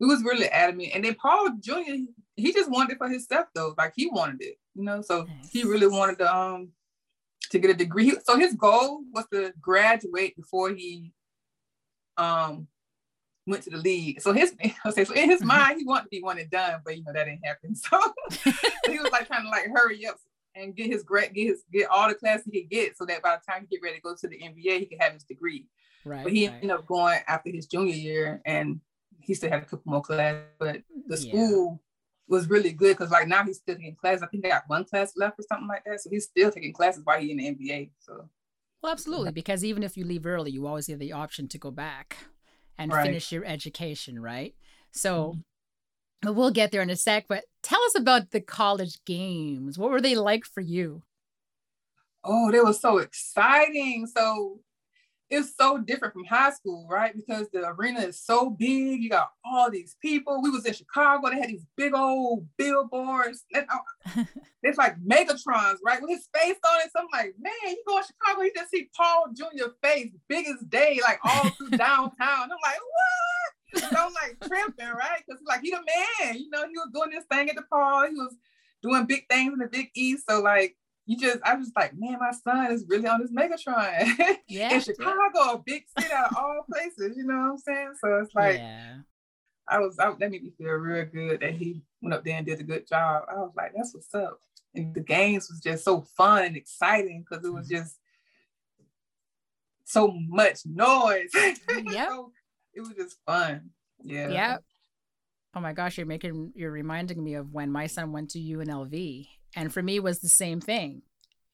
we 0.00 0.06
was 0.06 0.22
really 0.22 0.48
adamant. 0.48 0.90
And 0.94 1.04
then 1.04 1.14
Paul 1.14 1.50
Jr. 1.60 2.06
He 2.38 2.52
just 2.52 2.70
wanted 2.70 2.92
it 2.92 2.98
for 2.98 3.08
himself 3.08 3.46
though, 3.54 3.74
like 3.76 3.92
he 3.96 4.06
wanted 4.06 4.40
it, 4.40 4.56
you 4.74 4.84
know. 4.84 5.02
So 5.02 5.24
nice. 5.24 5.50
he 5.50 5.64
really 5.64 5.88
wanted 5.88 6.18
to 6.18 6.34
um 6.34 6.68
to 7.50 7.58
get 7.58 7.70
a 7.70 7.74
degree. 7.74 8.12
So 8.24 8.38
his 8.38 8.54
goal 8.54 9.02
was 9.12 9.26
to 9.32 9.52
graduate 9.60 10.36
before 10.36 10.70
he 10.70 11.12
um 12.16 12.68
went 13.46 13.62
to 13.64 13.70
the 13.70 13.78
league. 13.78 14.20
So 14.20 14.32
his 14.32 14.54
okay, 14.86 15.04
so 15.04 15.14
in 15.14 15.30
his 15.30 15.40
mm-hmm. 15.40 15.48
mind, 15.48 15.78
he 15.78 15.84
wanted 15.84 16.04
to 16.04 16.10
be 16.10 16.22
one 16.22 16.38
and 16.38 16.50
done, 16.50 16.80
but 16.84 16.96
you 16.96 17.04
know 17.04 17.12
that 17.12 17.24
didn't 17.24 17.44
happen. 17.44 17.74
So 18.86 18.92
he 18.92 18.98
was 18.98 19.10
like 19.10 19.26
trying 19.26 19.44
to 19.44 19.48
like 19.48 19.66
hurry 19.74 20.06
up 20.06 20.16
and 20.54 20.74
get 20.74 20.86
his 20.86 21.02
grad, 21.02 21.34
get 21.34 21.48
his 21.48 21.62
get 21.72 21.88
all 21.90 22.08
the 22.08 22.14
class 22.14 22.42
he 22.44 22.62
could 22.62 22.70
get, 22.70 22.96
so 22.96 23.04
that 23.06 23.22
by 23.22 23.36
the 23.36 23.52
time 23.52 23.66
he 23.68 23.76
get 23.76 23.82
ready 23.82 23.96
to 23.96 24.02
go 24.02 24.14
to 24.14 24.28
the 24.28 24.38
NBA, 24.38 24.78
he 24.78 24.86
could 24.86 25.00
have 25.00 25.12
his 25.12 25.24
degree. 25.24 25.66
Right. 26.04 26.22
But 26.22 26.32
he 26.32 26.46
right. 26.46 26.54
ended 26.54 26.70
up 26.70 26.86
going 26.86 27.20
after 27.26 27.50
his 27.50 27.66
junior 27.66 27.94
year, 27.94 28.40
and 28.44 28.80
he 29.20 29.34
still 29.34 29.50
had 29.50 29.62
a 29.62 29.66
couple 29.66 29.82
more 29.90 30.02
classes. 30.02 30.44
But 30.58 30.82
the 31.06 31.16
school 31.16 31.80
yeah. 31.80 31.87
Was 32.28 32.48
really 32.48 32.72
good 32.72 32.96
because 32.96 33.10
like 33.10 33.28
now 33.28 33.44
he's 33.44 33.56
still 33.56 33.76
taking 33.76 33.96
classes. 33.96 34.22
I 34.22 34.26
think 34.26 34.42
they 34.42 34.50
got 34.50 34.64
one 34.68 34.84
class 34.84 35.14
left 35.16 35.38
or 35.38 35.44
something 35.48 35.68
like 35.68 35.84
that. 35.84 36.00
So 36.00 36.10
he's 36.10 36.24
still 36.24 36.50
taking 36.50 36.72
classes 36.72 37.02
while 37.04 37.20
he's 37.20 37.30
in 37.30 37.38
the 37.38 37.54
NBA. 37.54 37.90
So. 37.98 38.28
Well, 38.82 38.92
absolutely, 38.92 39.32
because 39.32 39.64
even 39.64 39.82
if 39.82 39.96
you 39.96 40.04
leave 40.04 40.26
early, 40.26 40.50
you 40.50 40.66
always 40.66 40.86
have 40.86 41.00
the 41.00 41.12
option 41.12 41.48
to 41.48 41.58
go 41.58 41.70
back 41.70 42.16
and 42.78 42.92
right. 42.92 43.06
finish 43.06 43.32
your 43.32 43.44
education, 43.44 44.20
right? 44.20 44.54
So 44.92 45.36
mm-hmm. 46.24 46.36
we'll 46.36 46.52
get 46.52 46.70
there 46.70 46.82
in 46.82 46.90
a 46.90 46.96
sec, 46.96 47.26
but 47.28 47.44
tell 47.62 47.82
us 47.82 47.96
about 47.96 48.30
the 48.30 48.40
college 48.40 49.04
games. 49.04 49.78
What 49.78 49.90
were 49.90 50.00
they 50.00 50.14
like 50.14 50.44
for 50.44 50.60
you? 50.60 51.02
Oh, 52.22 52.52
they 52.52 52.60
were 52.60 52.72
so 52.72 52.98
exciting. 52.98 54.06
So 54.06 54.60
it's 55.30 55.54
so 55.58 55.78
different 55.78 56.14
from 56.14 56.24
high 56.24 56.50
school, 56.50 56.86
right? 56.90 57.14
Because 57.14 57.48
the 57.52 57.68
arena 57.68 58.00
is 58.00 58.20
so 58.20 58.50
big. 58.50 59.02
You 59.02 59.10
got 59.10 59.30
all 59.44 59.70
these 59.70 59.96
people. 60.00 60.40
We 60.42 60.50
was 60.50 60.64
in 60.64 60.72
Chicago. 60.72 61.28
They 61.28 61.38
had 61.38 61.50
these 61.50 61.66
big 61.76 61.94
old 61.94 62.46
billboards. 62.56 63.44
Uh, 63.54 64.24
it's 64.62 64.78
like 64.78 64.96
Megatrons, 65.00 65.78
right? 65.84 66.00
With 66.00 66.10
his 66.10 66.28
face 66.34 66.56
on 66.66 66.80
it. 66.80 66.90
So 66.94 67.00
I'm 67.00 67.08
like, 67.12 67.34
man, 67.38 67.52
you 67.66 67.82
go 67.86 68.00
to 68.00 68.06
Chicago, 68.06 68.42
you 68.42 68.52
just 68.56 68.70
see 68.70 68.88
Paul 68.96 69.26
Jr. 69.34 69.70
face, 69.82 70.10
biggest 70.28 70.68
day, 70.70 70.98
like 71.02 71.20
all 71.24 71.50
through 71.50 71.70
downtown. 71.76 72.16
I'm 72.20 72.48
like, 72.62 72.78
what? 72.80 73.82
So 73.90 73.96
I'm 73.98 74.12
like 74.14 74.38
tripping, 74.46 74.94
right? 74.94 75.22
Because 75.26 75.42
like 75.46 75.60
he 75.60 75.70
the 75.70 75.76
man, 75.76 76.38
you 76.38 76.48
know, 76.50 76.66
he 76.66 76.72
was 76.72 76.88
doing 76.94 77.10
this 77.10 77.24
thing 77.30 77.50
at 77.50 77.56
DePaul. 77.56 78.08
He 78.08 78.14
was 78.14 78.34
doing 78.82 79.04
big 79.04 79.28
things 79.28 79.52
in 79.52 79.58
the 79.58 79.66
Big 79.66 79.90
East. 79.94 80.24
So 80.28 80.40
like 80.40 80.76
you 81.08 81.16
just 81.16 81.38
I 81.42 81.54
was 81.54 81.72
like, 81.74 81.94
man, 81.96 82.18
my 82.20 82.32
son 82.32 82.70
is 82.70 82.84
really 82.86 83.08
on 83.08 83.20
this 83.20 83.32
Megatron. 83.32 84.36
Yeah. 84.48 84.74
in 84.74 84.80
Chicago, 84.80 85.54
a 85.54 85.62
big 85.64 85.84
city 85.98 86.12
out 86.12 86.30
of 86.30 86.36
all 86.36 86.64
places, 86.70 87.16
you 87.16 87.24
know 87.24 87.34
what 87.34 87.50
I'm 87.52 87.58
saying? 87.58 87.92
So 88.00 88.18
it's 88.18 88.34
like 88.34 88.56
yeah. 88.56 88.96
I 89.66 89.78
was 89.78 89.98
I, 89.98 90.10
that 90.10 90.30
made 90.30 90.42
me 90.42 90.52
feel 90.56 90.68
real 90.68 91.06
good 91.06 91.40
that 91.40 91.54
he 91.54 91.82
went 92.02 92.14
up 92.14 92.24
there 92.24 92.36
and 92.36 92.46
did 92.46 92.60
a 92.60 92.62
good 92.62 92.86
job. 92.86 93.24
I 93.30 93.36
was 93.36 93.52
like, 93.56 93.72
that's 93.74 93.94
what's 93.94 94.14
up. 94.14 94.38
And 94.74 94.94
the 94.94 95.00
games 95.00 95.48
was 95.50 95.60
just 95.60 95.82
so 95.82 96.02
fun 96.14 96.44
and 96.44 96.56
exciting 96.56 97.24
because 97.28 97.42
it 97.44 97.52
was 97.52 97.68
mm-hmm. 97.68 97.78
just 97.78 97.96
so 99.84 100.14
much 100.28 100.60
noise. 100.66 101.30
Yeah. 101.90 102.08
so 102.08 102.32
it 102.74 102.80
was 102.80 102.92
just 102.92 103.16
fun. 103.24 103.70
Yeah. 104.02 104.28
Yep. 104.28 104.64
Oh 105.54 105.60
my 105.60 105.72
gosh, 105.72 105.96
you're 105.96 106.06
making 106.06 106.52
you're 106.54 106.70
reminding 106.70 107.24
me 107.24 107.34
of 107.34 107.50
when 107.52 107.72
my 107.72 107.86
son 107.86 108.12
went 108.12 108.30
to 108.30 108.38
UNLV 108.38 109.26
and 109.54 109.72
for 109.72 109.82
me 109.82 110.00
was 110.00 110.20
the 110.20 110.28
same 110.28 110.60
thing. 110.60 111.02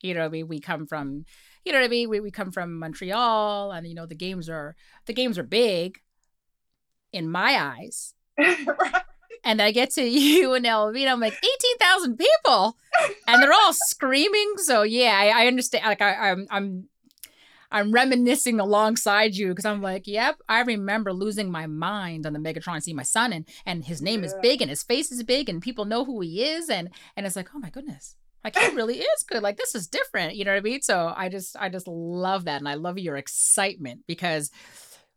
You 0.03 0.15
know 0.15 0.21
what 0.21 0.27
I 0.27 0.31
mean? 0.31 0.49
We 0.49 0.61
come 0.61 0.87
from, 0.87 1.25
you 1.65 1.73
know 1.73 1.79
what 1.79 1.87
I 1.87 1.89
mean? 1.89 2.09
We, 2.11 2.21
we 2.21 2.31
come 2.31 2.51
from 2.51 2.79
Montreal 2.79 3.73
and, 3.73 3.87
you 3.87 3.95
know, 3.95 4.07
the 4.07 4.15
games 4.15 4.49
are, 4.49 4.77
the 5.07 5.15
games 5.15 5.39
are 5.39 5.45
big 5.45 6.01
in 7.13 7.31
my 7.31 7.59
eyes. 7.59 8.15
right. 8.39 9.03
And 9.47 9.61
I 9.61 9.73
get 9.73 9.91
to 9.91 10.03
you 10.09 10.55
and 10.55 10.67
I'm 10.67 11.21
like, 11.21 11.35
18,000 11.35 12.17
people 12.17 12.79
and 13.29 13.43
they're 13.43 13.53
all 13.53 13.75
screaming. 13.75 14.55
So 14.57 14.85
yeah, 14.85 15.15
I, 15.15 15.43
I 15.43 15.47
understand. 15.49 15.85
Like 15.85 16.01
I, 16.01 16.31
I'm, 16.31 16.47
I'm, 16.51 16.89
I'm 17.71 17.93
reminiscing 17.93 18.61
alongside 18.61 19.35
you 19.35 19.49
because 19.49 19.65
I'm 19.65 19.83
like, 19.83 20.07
yep, 20.07 20.37
I 20.49 20.61
remember 20.61 21.13
losing 21.13 21.51
my 21.51 21.67
mind 21.67 22.27
on 22.27 22.33
the 22.33 22.39
Megatron, 22.39 22.83
see 22.83 22.95
my 22.95 23.03
son, 23.03 23.33
and 23.33 23.47
and 23.67 23.85
his 23.85 24.03
name 24.03 24.21
yeah. 24.21 24.27
is 24.27 24.35
big 24.43 24.61
and 24.61 24.71
his 24.71 24.83
face 24.83 25.11
is 25.11 25.23
big 25.23 25.49
and 25.49 25.63
people 25.63 25.85
know 25.85 26.05
who 26.05 26.21
he 26.21 26.45
is, 26.45 26.69
and 26.69 26.91
and 27.17 27.27
it's 27.27 27.37
like, 27.37 27.49
oh 27.55 27.59
my 27.59 27.71
goodness, 27.71 28.17
like 28.43 28.57
he 28.57 28.75
really 28.75 28.99
is 28.99 29.23
good. 29.23 29.43
Like 29.43 29.57
this 29.57 29.75
is 29.75 29.87
different, 29.87 30.37
you 30.37 30.45
know 30.45 30.53
what 30.53 30.59
I 30.59 30.63
mean? 30.63 30.83
So 30.83 31.13
I 31.17 31.29
just 31.29 31.57
I 31.59 31.69
just 31.69 31.89
love 31.89 32.45
that, 32.45 32.61
and 32.61 32.69
I 32.69 32.75
love 32.75 32.99
your 32.99 33.17
excitement 33.17 34.03
because 34.07 34.51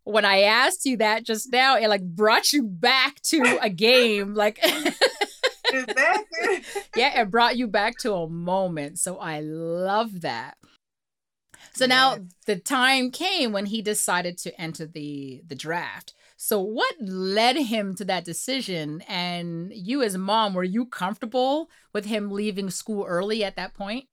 when 0.07 0.23
I 0.23 0.43
asked 0.43 0.85
you 0.85 0.97
that 0.97 1.25
just 1.25 1.51
now, 1.51 1.75
it 1.75 1.89
like 1.89 2.03
brought 2.03 2.53
you 2.53 2.63
back 2.63 3.21
to 3.23 3.59
a 3.61 3.69
game, 3.69 4.33
like. 4.33 4.57
exactly. 4.63 6.63
yeah, 6.95 7.21
it 7.21 7.29
brought 7.29 7.57
you 7.57 7.67
back 7.67 7.97
to 7.99 8.13
a 8.13 8.29
moment. 8.29 8.99
So 8.99 9.17
I 9.17 9.41
love 9.41 10.21
that. 10.21 10.55
So 11.77 11.85
now 11.85 12.17
the 12.47 12.55
time 12.55 13.11
came 13.11 13.51
when 13.51 13.67
he 13.67 13.83
decided 13.83 14.39
to 14.39 14.59
enter 14.59 14.87
the 14.87 15.43
the 15.45 15.53
draft. 15.53 16.15
So 16.35 16.59
what 16.59 16.95
led 16.99 17.55
him 17.55 17.93
to 17.95 18.05
that 18.05 18.25
decision? 18.25 19.01
And 19.07 19.71
you 19.71 20.01
as 20.01 20.17
mom, 20.17 20.55
were 20.55 20.63
you 20.63 20.87
comfortable 20.87 21.69
with 21.93 22.05
him 22.05 22.31
leaving 22.31 22.71
school 22.71 23.05
early 23.05 23.43
at 23.43 23.55
that 23.57 23.75
point? 23.75 24.05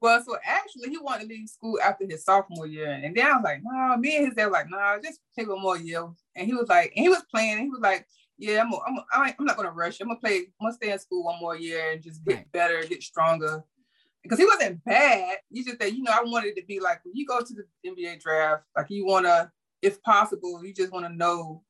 Well, 0.00 0.22
so 0.24 0.38
actually, 0.42 0.88
he 0.88 0.96
wanted 0.98 1.22
to 1.24 1.28
leave 1.28 1.48
school 1.50 1.78
after 1.84 2.06
his 2.08 2.24
sophomore 2.24 2.66
year, 2.66 2.90
and 2.90 3.14
then 3.14 3.26
I 3.26 3.32
was 3.32 3.44
like, 3.44 3.60
"No." 3.62 3.96
Me 3.98 4.16
and 4.16 4.26
his 4.26 4.34
dad 4.34 4.46
were 4.46 4.52
like, 4.52 4.70
"No, 4.70 4.78
nah, 4.78 4.98
just 4.98 5.20
take 5.36 5.48
one 5.48 5.60
more 5.60 5.76
year." 5.76 6.08
And 6.36 6.46
he 6.46 6.54
was 6.54 6.68
like, 6.68 6.92
and 6.96 7.02
he 7.02 7.08
was 7.10 7.22
playing. 7.30 7.58
he 7.58 7.68
was 7.68 7.80
like, 7.80 8.06
"Yeah, 8.38 8.62
I'm, 8.62 8.72
I'm, 8.86 9.34
I'm 9.38 9.44
not 9.44 9.56
gonna 9.56 9.72
rush. 9.72 10.00
I'm 10.00 10.08
gonna 10.08 10.20
play. 10.20 10.36
I'm 10.38 10.66
gonna 10.66 10.72
stay 10.72 10.92
in 10.92 10.98
school 10.98 11.24
one 11.24 11.40
more 11.40 11.56
year 11.56 11.90
and 11.92 12.02
just 12.02 12.24
get 12.24 12.50
better, 12.52 12.82
get 12.86 13.02
stronger." 13.02 13.64
Because 14.28 14.38
he 14.38 14.46
wasn't 14.46 14.84
bad. 14.84 15.38
You 15.50 15.64
just 15.64 15.78
that 15.78 15.94
you 15.94 16.02
know 16.02 16.12
I 16.12 16.22
wanted 16.22 16.54
to 16.56 16.62
be 16.66 16.80
like 16.80 17.04
when 17.04 17.16
you 17.16 17.26
go 17.26 17.40
to 17.40 17.54
the 17.54 17.64
NBA 17.88 18.20
draft, 18.20 18.64
like 18.76 18.90
you 18.90 19.06
want 19.06 19.24
to, 19.26 19.50
if 19.80 20.02
possible, 20.02 20.62
you 20.64 20.74
just 20.74 20.92
want 20.92 21.06
to 21.06 21.12
know 21.12 21.62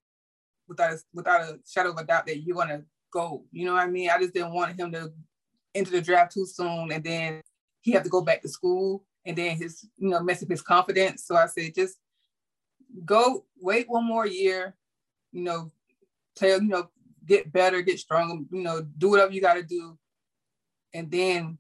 without 0.66 0.92
a, 0.92 0.98
without 1.14 1.40
a 1.42 1.58
shadow 1.66 1.90
of 1.90 1.98
a 1.98 2.04
doubt 2.04 2.26
that 2.26 2.42
you're 2.42 2.56
gonna 2.56 2.82
go. 3.12 3.44
You 3.52 3.66
know 3.66 3.74
what 3.74 3.84
I 3.84 3.86
mean? 3.86 4.10
I 4.10 4.18
just 4.18 4.34
didn't 4.34 4.52
want 4.52 4.78
him 4.78 4.90
to 4.92 5.12
enter 5.74 5.90
the 5.92 6.00
draft 6.00 6.32
too 6.32 6.46
soon, 6.46 6.90
and 6.90 7.04
then 7.04 7.42
he 7.80 7.92
had 7.92 8.04
to 8.04 8.10
go 8.10 8.22
back 8.22 8.42
to 8.42 8.48
school, 8.48 9.04
and 9.24 9.36
then 9.36 9.56
his 9.56 9.86
you 9.96 10.08
know 10.08 10.20
mess 10.20 10.42
up 10.42 10.50
his 10.50 10.62
confidence. 10.62 11.24
So 11.24 11.36
I 11.36 11.46
said, 11.46 11.74
just 11.74 11.98
go, 13.04 13.44
wait 13.60 13.88
one 13.88 14.04
more 14.04 14.26
year, 14.26 14.74
you 15.30 15.42
know, 15.42 15.70
play, 16.36 16.50
you 16.50 16.62
know, 16.62 16.90
get 17.24 17.52
better, 17.52 17.82
get 17.82 18.00
stronger, 18.00 18.42
you 18.50 18.62
know, 18.62 18.82
do 18.96 19.10
whatever 19.10 19.32
you 19.32 19.40
got 19.40 19.54
to 19.54 19.62
do, 19.62 19.96
and 20.92 21.10
then 21.10 21.58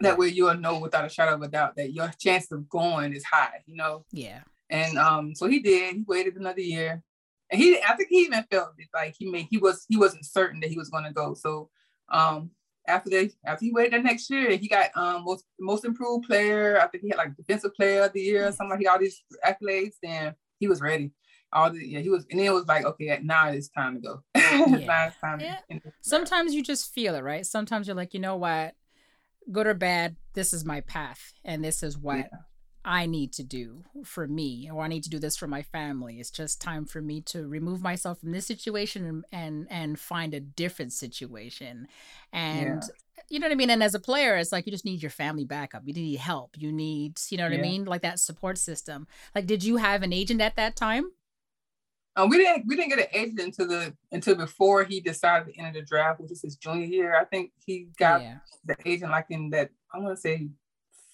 that 0.00 0.18
way 0.18 0.28
you'll 0.28 0.56
know 0.56 0.78
without 0.78 1.04
a 1.04 1.08
shadow 1.08 1.34
of 1.34 1.42
a 1.42 1.48
doubt 1.48 1.76
that 1.76 1.92
your 1.92 2.10
chance 2.18 2.50
of 2.50 2.68
going 2.68 3.14
is 3.14 3.24
high, 3.24 3.62
you 3.66 3.76
know? 3.76 4.04
Yeah. 4.10 4.40
And 4.70 4.98
um, 4.98 5.34
so 5.34 5.46
he 5.46 5.60
did, 5.60 5.94
he 5.94 6.04
waited 6.06 6.36
another 6.36 6.60
year. 6.60 7.02
and 7.50 7.60
he 7.60 7.78
I 7.80 7.94
think 7.96 8.08
he 8.10 8.22
even 8.22 8.44
felt 8.50 8.70
it, 8.78 8.88
like 8.92 9.14
he 9.18 9.30
made 9.30 9.46
he 9.50 9.58
was 9.58 9.84
he 9.88 9.96
wasn't 9.96 10.24
certain 10.24 10.60
that 10.60 10.70
he 10.70 10.78
was 10.78 10.90
going 10.90 11.04
to 11.04 11.12
go. 11.12 11.34
So 11.34 11.70
um 12.08 12.50
after 12.86 13.08
they 13.10 13.30
after 13.46 13.64
he 13.64 13.72
waited 13.72 13.92
the 13.94 13.98
next 14.02 14.28
year, 14.30 14.56
he 14.56 14.68
got 14.68 14.90
um 14.96 15.24
most 15.24 15.44
most 15.60 15.84
improved 15.84 16.26
player. 16.26 16.80
I 16.80 16.88
think 16.88 17.02
he 17.04 17.10
had 17.10 17.18
like 17.18 17.36
defensive 17.36 17.74
player 17.74 18.02
of 18.04 18.12
the 18.12 18.20
year, 18.20 18.50
something 18.52 18.70
like 18.70 18.80
he 18.80 18.86
all 18.86 18.98
these 18.98 19.22
accolades, 19.46 19.94
and 20.02 20.34
he 20.58 20.66
was 20.66 20.80
ready. 20.80 21.12
All 21.52 21.70
the 21.70 21.86
yeah, 21.86 22.00
he 22.00 22.08
was, 22.08 22.26
and 22.30 22.40
then 22.40 22.46
it 22.46 22.52
was 22.52 22.66
like, 22.66 22.84
okay, 22.84 23.20
now 23.22 23.48
it's 23.48 23.68
time 23.68 23.94
to 23.94 24.00
go. 24.00 24.22
yeah. 24.34 25.10
time 25.20 25.40
yeah. 25.40 25.58
To, 25.70 25.80
Sometimes 26.00 26.52
you 26.52 26.64
just 26.64 26.92
feel 26.92 27.14
it, 27.14 27.22
right? 27.22 27.46
Sometimes 27.46 27.86
you're 27.86 27.96
like, 27.96 28.12
you 28.12 28.20
know 28.20 28.34
what, 28.36 28.74
good 29.50 29.66
or 29.66 29.74
bad, 29.74 30.16
this 30.34 30.52
is 30.52 30.64
my 30.64 30.80
path, 30.80 31.32
and 31.44 31.64
this 31.64 31.82
is 31.82 31.96
what 31.98 32.18
yeah. 32.18 32.38
I 32.84 33.06
need 33.06 33.32
to 33.34 33.42
do 33.42 33.84
for 34.04 34.26
me, 34.26 34.70
or 34.70 34.84
I 34.84 34.88
need 34.88 35.04
to 35.04 35.10
do 35.10 35.18
this 35.18 35.36
for 35.36 35.46
my 35.46 35.62
family. 35.62 36.20
It's 36.20 36.30
just 36.30 36.60
time 36.60 36.84
for 36.84 37.00
me 37.00 37.20
to 37.22 37.46
remove 37.46 37.80
myself 37.80 38.20
from 38.20 38.32
this 38.32 38.46
situation 38.46 39.06
and 39.06 39.24
and, 39.32 39.66
and 39.70 39.98
find 39.98 40.34
a 40.34 40.40
different 40.40 40.92
situation. 40.92 41.88
And 42.32 42.82
yeah. 42.82 43.22
you 43.30 43.38
know 43.38 43.46
what 43.46 43.52
I 43.52 43.56
mean? 43.56 43.70
And 43.70 43.82
as 43.82 43.94
a 43.94 44.00
player, 44.00 44.36
it's 44.36 44.52
like 44.52 44.66
you 44.66 44.72
just 44.72 44.84
need 44.84 45.02
your 45.02 45.10
family 45.10 45.44
backup. 45.44 45.82
You 45.86 45.94
need 45.94 46.18
help. 46.18 46.56
You 46.58 46.72
need, 46.72 47.18
you 47.30 47.38
know 47.38 47.44
what 47.44 47.52
yeah. 47.52 47.58
I 47.58 47.62
mean? 47.62 47.84
Like 47.84 48.02
that 48.02 48.20
support 48.20 48.58
system. 48.58 49.06
Like, 49.34 49.46
did 49.46 49.64
you 49.64 49.76
have 49.78 50.02
an 50.02 50.12
agent 50.12 50.40
at 50.40 50.56
that 50.56 50.76
time? 50.76 51.10
Um, 52.16 52.28
we 52.28 52.38
didn't 52.38 52.66
we 52.66 52.76
didn't 52.76 52.90
get 52.90 53.00
an 53.00 53.06
agent 53.12 53.40
until 53.40 53.68
the 53.68 53.94
until 54.12 54.36
before 54.36 54.84
he 54.84 55.00
decided 55.00 55.52
to 55.52 55.58
enter 55.58 55.80
the 55.80 55.86
draft, 55.86 56.20
which 56.20 56.30
is 56.30 56.42
his 56.42 56.56
junior 56.56 56.86
year. 56.86 57.16
I 57.16 57.24
think 57.24 57.52
he 57.64 57.88
got 57.98 58.22
yeah. 58.22 58.36
the 58.64 58.76
agent 58.84 59.10
like 59.10 59.26
in 59.30 59.50
that 59.50 59.70
I 59.92 59.98
want 59.98 60.16
to 60.16 60.20
say 60.20 60.48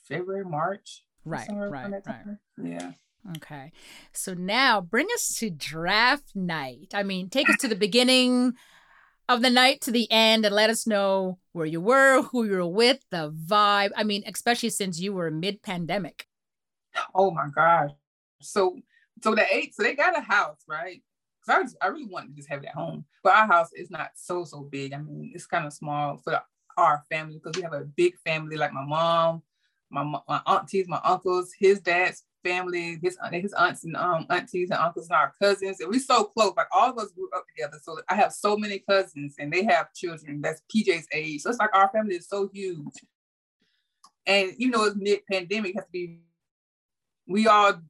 February, 0.08 0.44
March. 0.44 1.04
Right, 1.24 1.48
right, 1.50 1.90
right. 2.06 2.24
Yeah. 2.62 2.92
Okay. 3.36 3.72
So 4.12 4.34
now 4.34 4.80
bring 4.80 5.06
us 5.14 5.34
to 5.38 5.50
draft 5.50 6.34
night. 6.34 6.92
I 6.94 7.02
mean, 7.02 7.28
take 7.28 7.48
us 7.50 7.56
to 7.60 7.68
the 7.68 7.76
beginning 7.76 8.54
of 9.28 9.42
the 9.42 9.50
night 9.50 9.80
to 9.82 9.90
the 9.90 10.10
end 10.10 10.44
and 10.44 10.54
let 10.54 10.70
us 10.70 10.86
know 10.86 11.38
where 11.52 11.66
you 11.66 11.80
were, 11.80 12.22
who 12.22 12.44
you 12.44 12.52
were 12.52 12.66
with, 12.66 13.00
the 13.10 13.30
vibe. 13.30 13.90
I 13.94 14.04
mean, 14.04 14.24
especially 14.26 14.70
since 14.70 15.00
you 15.00 15.12
were 15.12 15.30
mid 15.30 15.62
pandemic. 15.62 16.26
Oh 17.14 17.30
my 17.30 17.46
gosh. 17.54 17.90
So 18.40 18.76
so 19.22 19.34
the 19.34 19.46
eight, 19.54 19.74
so 19.74 19.82
they 19.82 19.94
got 19.94 20.18
a 20.18 20.20
house, 20.20 20.62
right? 20.68 21.02
Because 21.40 21.58
I, 21.58 21.62
just, 21.62 21.76
I 21.82 21.86
really 21.88 22.06
wanted 22.06 22.30
to 22.30 22.36
just 22.36 22.48
have 22.48 22.62
it 22.62 22.68
at 22.68 22.74
home. 22.74 23.04
But 23.22 23.34
our 23.34 23.46
house 23.46 23.70
is 23.74 23.90
not 23.90 24.10
so 24.14 24.44
so 24.44 24.62
big. 24.62 24.92
I 24.92 24.98
mean, 24.98 25.32
it's 25.34 25.46
kind 25.46 25.66
of 25.66 25.72
small 25.72 26.18
for 26.18 26.40
our 26.76 27.04
family 27.10 27.40
because 27.42 27.56
we 27.56 27.62
have 27.62 27.72
a 27.72 27.84
big 27.84 28.16
family 28.18 28.56
like 28.56 28.72
my 28.72 28.84
mom, 28.84 29.42
my, 29.90 30.04
my 30.28 30.40
aunties, 30.46 30.88
my 30.88 31.00
uncles, 31.04 31.52
his 31.58 31.80
dad's 31.80 32.24
family, 32.42 32.98
his 33.02 33.18
his 33.32 33.52
aunts 33.54 33.84
and 33.84 33.96
um, 33.96 34.26
aunties 34.30 34.70
and 34.70 34.80
uncles 34.80 35.08
and 35.08 35.16
our 35.16 35.34
cousins, 35.40 35.80
and 35.80 35.90
we're 35.90 36.00
so 36.00 36.24
close. 36.24 36.52
Like 36.56 36.68
all 36.72 36.90
of 36.90 36.98
us 36.98 37.10
grew 37.12 37.28
up 37.36 37.44
together. 37.48 37.78
So 37.82 37.98
I 38.08 38.14
have 38.14 38.32
so 38.32 38.56
many 38.56 38.78
cousins, 38.78 39.34
and 39.38 39.52
they 39.52 39.64
have 39.64 39.92
children 39.94 40.40
that's 40.40 40.62
PJ's 40.74 41.06
age. 41.12 41.42
So 41.42 41.50
it's 41.50 41.58
like 41.58 41.74
our 41.74 41.90
family 41.90 42.16
is 42.16 42.28
so 42.28 42.48
huge. 42.52 42.94
And 44.26 44.52
you 44.58 44.70
know, 44.70 44.84
it's 44.84 44.96
mid 44.96 45.20
pandemic, 45.30 45.74
has 45.74 45.84
to 45.84 45.90
be. 45.90 46.20
We 47.26 47.46
all 47.46 47.80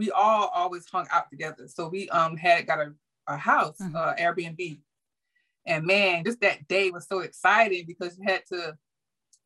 we 0.00 0.10
all 0.10 0.48
always 0.54 0.88
hung 0.90 1.06
out 1.12 1.30
together. 1.30 1.68
So 1.68 1.88
we 1.88 2.08
um 2.08 2.36
had 2.36 2.66
got 2.66 2.78
a, 2.78 2.92
a 3.26 3.36
house, 3.36 3.76
mm-hmm. 3.80 3.94
uh, 3.94 4.14
Airbnb, 4.14 4.80
and 5.66 5.84
man, 5.84 6.24
just 6.24 6.40
that 6.40 6.66
day 6.68 6.90
was 6.90 7.06
so 7.06 7.20
exciting 7.20 7.84
because 7.86 8.16
you 8.18 8.24
had 8.26 8.42
to 8.50 8.78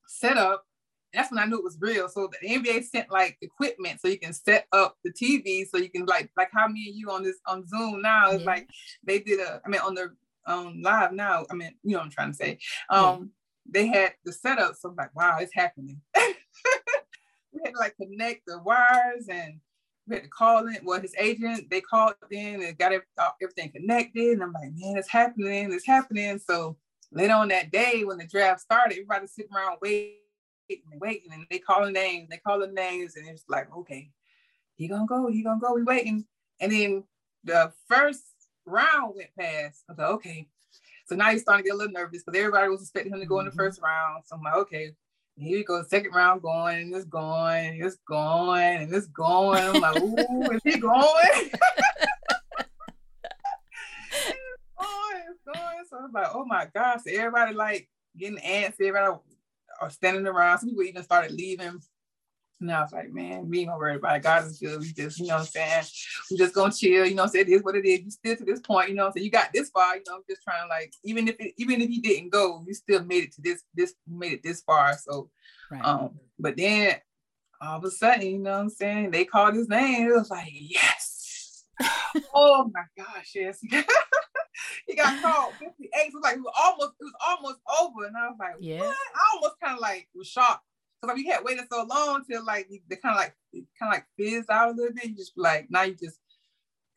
set 0.06 0.36
up 0.36 0.64
that's 1.12 1.30
when 1.30 1.38
I 1.38 1.46
knew 1.46 1.58
it 1.58 1.64
was 1.64 1.78
real. 1.80 2.08
So 2.08 2.28
the 2.40 2.48
NBA 2.48 2.84
sent 2.84 3.10
like 3.10 3.38
equipment 3.40 4.00
so 4.00 4.08
you 4.08 4.18
can 4.18 4.32
set 4.32 4.66
up 4.72 4.96
the 5.04 5.12
TV 5.12 5.64
so 5.68 5.78
you 5.78 5.88
can 5.88 6.06
like 6.06 6.30
like 6.36 6.50
how 6.52 6.66
me 6.66 6.88
and 6.88 6.96
you 6.96 7.10
on 7.10 7.22
this 7.22 7.38
on 7.46 7.66
Zoom 7.66 8.02
now. 8.02 8.30
It's 8.30 8.40
yeah. 8.40 8.50
like 8.50 8.68
they 9.04 9.20
did 9.20 9.40
a 9.40 9.60
I 9.64 9.68
mean 9.68 9.80
on 9.80 9.94
the 9.94 10.14
um 10.46 10.82
live 10.82 11.12
now. 11.12 11.46
I 11.50 11.54
mean, 11.54 11.72
you 11.82 11.92
know 11.92 11.98
what 11.98 12.04
I'm 12.04 12.10
trying 12.10 12.32
to 12.32 12.36
say. 12.36 12.58
Um 12.90 13.30
yeah. 13.66 13.70
they 13.70 13.86
had 13.86 14.14
the 14.24 14.32
setup, 14.32 14.74
so 14.76 14.90
I'm 14.90 14.96
like, 14.96 15.14
wow, 15.14 15.38
it's 15.40 15.54
happening. 15.54 16.00
we 16.16 17.60
had 17.64 17.72
to 17.72 17.78
like 17.78 17.96
connect 17.96 18.42
the 18.46 18.60
wires 18.62 19.26
and 19.28 19.60
we 20.06 20.16
had 20.16 20.24
to 20.24 20.30
call 20.30 20.66
in. 20.66 20.78
Well, 20.84 21.00
his 21.00 21.14
agent, 21.18 21.70
they 21.70 21.80
called 21.80 22.14
in 22.30 22.62
and 22.62 22.78
got 22.78 22.92
uh, 22.92 23.30
everything 23.42 23.72
connected. 23.72 24.32
And 24.32 24.42
I'm 24.42 24.52
like, 24.52 24.72
man, 24.74 24.96
it's 24.96 25.08
happening, 25.08 25.72
it's 25.72 25.86
happening. 25.86 26.38
So 26.38 26.76
later 27.12 27.34
on 27.34 27.48
that 27.48 27.70
day 27.70 28.04
when 28.04 28.18
the 28.18 28.26
draft 28.26 28.60
started, 28.60 28.94
everybody 28.94 29.26
sitting 29.26 29.54
around 29.54 29.78
waiting 29.80 30.16
and 30.90 31.00
waiting, 31.00 31.32
and 31.32 31.46
they 31.50 31.58
calling 31.58 31.92
names, 31.92 32.28
they 32.28 32.38
calling 32.38 32.74
names, 32.74 33.16
and 33.16 33.28
it's 33.28 33.44
like, 33.48 33.74
okay, 33.74 34.10
he 34.76 34.88
gonna 34.88 35.06
go, 35.06 35.30
he 35.30 35.42
gonna 35.42 35.60
go, 35.60 35.74
we 35.74 35.82
waiting. 35.82 36.24
And 36.60 36.72
then 36.72 37.04
the 37.44 37.72
first 37.88 38.22
round 38.66 39.14
went 39.16 39.30
past. 39.38 39.84
I 39.88 39.92
was 39.92 39.98
like, 39.98 40.08
okay. 40.10 40.48
So 41.06 41.14
now 41.14 41.30
he's 41.30 41.42
starting 41.42 41.64
to 41.64 41.68
get 41.68 41.74
a 41.74 41.78
little 41.78 41.92
nervous 41.92 42.22
because 42.24 42.38
everybody 42.38 42.68
was 42.68 42.80
expecting 42.80 43.12
him 43.12 43.20
to 43.20 43.26
go 43.26 43.38
in 43.38 43.44
the 43.44 43.50
mm-hmm. 43.50 43.58
first 43.58 43.80
round. 43.82 44.24
So 44.26 44.36
I'm 44.36 44.42
like, 44.42 44.54
okay, 44.54 44.92
here 45.36 45.58
we 45.58 45.64
go, 45.64 45.82
second 45.88 46.12
round 46.12 46.42
going, 46.42 46.78
and 46.78 46.94
it's 46.94 47.04
going, 47.06 47.66
and 47.66 47.84
it's 47.84 47.96
going, 48.08 48.82
and 48.82 48.94
it's 48.94 49.08
going. 49.08 49.62
I'm 49.62 49.80
like, 49.80 50.00
ooh, 50.00 50.50
is 50.52 50.60
he 50.64 50.78
going? 50.78 50.92
going, 54.78 55.22
it's 55.30 55.40
going. 55.44 55.84
So 55.90 55.98
I'm 55.98 56.12
like, 56.12 56.28
oh 56.34 56.44
my 56.44 56.68
gosh. 56.72 57.00
So 57.04 57.10
everybody 57.12 57.54
like 57.54 57.88
getting 58.16 58.38
antsy, 58.38 58.86
everybody 58.86 59.18
or 59.80 59.90
standing 59.90 60.26
around. 60.26 60.58
Some 60.58 60.70
people 60.70 60.84
even 60.84 61.02
started 61.02 61.32
leaving. 61.32 61.80
And 62.60 62.72
I 62.72 62.80
was 62.80 62.92
like, 62.92 63.12
man, 63.12 63.48
we 63.48 63.60
ain't 63.60 63.68
gonna 63.68 63.78
worry 63.78 63.96
about 63.96 64.16
it. 64.16 64.22
God 64.22 64.44
is 64.46 64.58
good. 64.58 64.80
We 64.80 64.92
just, 64.92 65.18
you 65.18 65.26
know 65.26 65.34
what 65.34 65.40
I'm 65.40 65.46
saying? 65.46 65.84
We 66.30 66.36
just 66.36 66.54
gonna 66.54 66.72
chill, 66.72 67.04
you 67.04 67.14
know 67.14 67.22
what 67.22 67.28
I'm 67.28 67.32
saying? 67.32 67.46
It 67.48 67.52
is 67.52 67.62
what 67.62 67.76
it 67.76 67.84
is. 67.84 68.00
You 68.00 68.10
still 68.10 68.36
to 68.36 68.44
this 68.44 68.60
point, 68.60 68.88
you 68.88 68.94
know 68.94 69.02
what 69.02 69.08
I'm 69.08 69.12
saying? 69.14 69.24
You 69.24 69.30
got 69.30 69.52
this 69.52 69.70
far, 69.70 69.96
you 69.96 70.02
know, 70.06 70.16
I'm 70.16 70.22
just 70.28 70.42
trying 70.42 70.62
to 70.62 70.68
like, 70.68 70.92
even 71.04 71.28
if 71.28 71.36
it, 71.38 71.54
even 71.58 71.80
if 71.80 71.90
you 71.90 72.00
didn't 72.00 72.30
go, 72.30 72.64
you 72.66 72.74
still 72.74 73.04
made 73.04 73.24
it 73.24 73.32
to 73.34 73.42
this, 73.42 73.62
this 73.74 73.94
made 74.08 74.32
it 74.32 74.42
this 74.42 74.62
far. 74.62 74.96
So 74.96 75.30
right. 75.70 75.84
um, 75.84 76.18
but 76.38 76.56
then 76.56 76.96
all 77.60 77.78
of 77.78 77.84
a 77.84 77.90
sudden, 77.90 78.26
you 78.26 78.38
know 78.38 78.52
what 78.52 78.60
I'm 78.60 78.70
saying? 78.70 79.10
They 79.10 79.24
called 79.24 79.54
his 79.54 79.68
name. 79.68 80.08
It 80.08 80.14
was 80.14 80.30
like, 80.30 80.50
yes. 80.52 81.64
oh 82.34 82.70
my 82.72 82.84
gosh, 82.96 83.32
yes. 83.34 83.58
he 84.86 84.94
got 84.94 85.22
called 85.22 85.52
58. 85.58 85.90
So 85.92 86.00
it 86.00 86.14
was 86.14 86.22
like 86.22 86.36
it 86.36 86.40
was 86.40 86.54
almost 86.58 86.92
it 87.00 87.04
was 87.04 87.14
almost 87.26 87.60
over. 87.80 88.06
And 88.06 88.16
I 88.16 88.28
was 88.28 88.36
like, 88.38 88.54
yeah. 88.60 88.80
What? 88.80 88.96
I 89.14 89.34
almost 89.34 89.60
kind 89.62 89.74
of 89.74 89.80
like 89.80 90.08
was 90.14 90.28
shocked. 90.28 90.64
Because 91.04 91.16
like 91.16 91.24
we 91.24 91.30
had 91.30 91.44
waited 91.44 91.64
so 91.70 91.84
long 91.84 92.24
till 92.24 92.44
like 92.44 92.68
they 92.88 92.96
kind 92.96 93.14
of 93.14 93.18
like 93.18 93.34
kind 93.78 93.92
of 93.92 93.94
like 93.94 94.06
fizz 94.16 94.46
out 94.50 94.70
a 94.70 94.72
little 94.72 94.94
bit. 94.94 95.06
You 95.06 95.16
just 95.16 95.32
like 95.36 95.66
now 95.70 95.82
you 95.82 95.94
just 95.94 96.18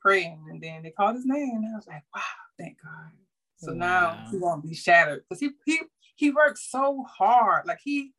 praying. 0.01 0.45
And 0.49 0.61
then 0.61 0.83
they 0.83 0.91
called 0.91 1.15
his 1.15 1.25
name. 1.25 1.63
And 1.63 1.73
I 1.73 1.75
was 1.75 1.87
like, 1.87 2.03
wow, 2.15 2.21
thank 2.57 2.77
God. 2.81 3.11
So 3.57 3.73
wow. 3.73 3.77
now 3.77 4.27
he 4.31 4.37
won't 4.37 4.63
be 4.63 4.73
shattered. 4.73 5.23
Because 5.27 5.39
he 5.41 5.51
he 5.65 5.81
he 6.15 6.31
worked 6.31 6.59
so 6.59 7.03
hard. 7.03 7.65
Like 7.65 7.79
he 7.83 8.13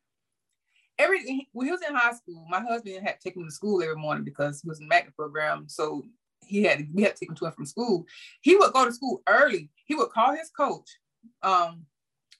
every 0.98 1.48
when 1.52 1.66
he 1.66 1.72
was 1.72 1.82
in 1.82 1.94
high 1.94 2.14
school, 2.14 2.44
my 2.48 2.60
husband 2.60 3.02
had 3.02 3.20
to 3.20 3.28
take 3.28 3.36
him 3.36 3.44
to 3.44 3.50
school 3.52 3.82
every 3.82 3.96
morning 3.96 4.24
because 4.24 4.60
he 4.60 4.68
was 4.68 4.80
in 4.80 4.86
the 4.86 4.88
magnet 4.88 5.16
program. 5.16 5.68
So 5.68 6.04
he 6.46 6.64
had 6.64 6.86
we 6.92 7.02
had 7.02 7.16
to 7.16 7.20
take 7.20 7.30
him 7.30 7.36
to 7.36 7.46
and 7.46 7.54
from 7.54 7.66
school. 7.66 8.04
He 8.42 8.56
would 8.56 8.72
go 8.72 8.84
to 8.84 8.92
school 8.92 9.22
early. 9.26 9.70
He 9.86 9.94
would 9.94 10.10
call 10.10 10.34
his 10.34 10.50
coach. 10.50 10.88
Um, 11.42 11.86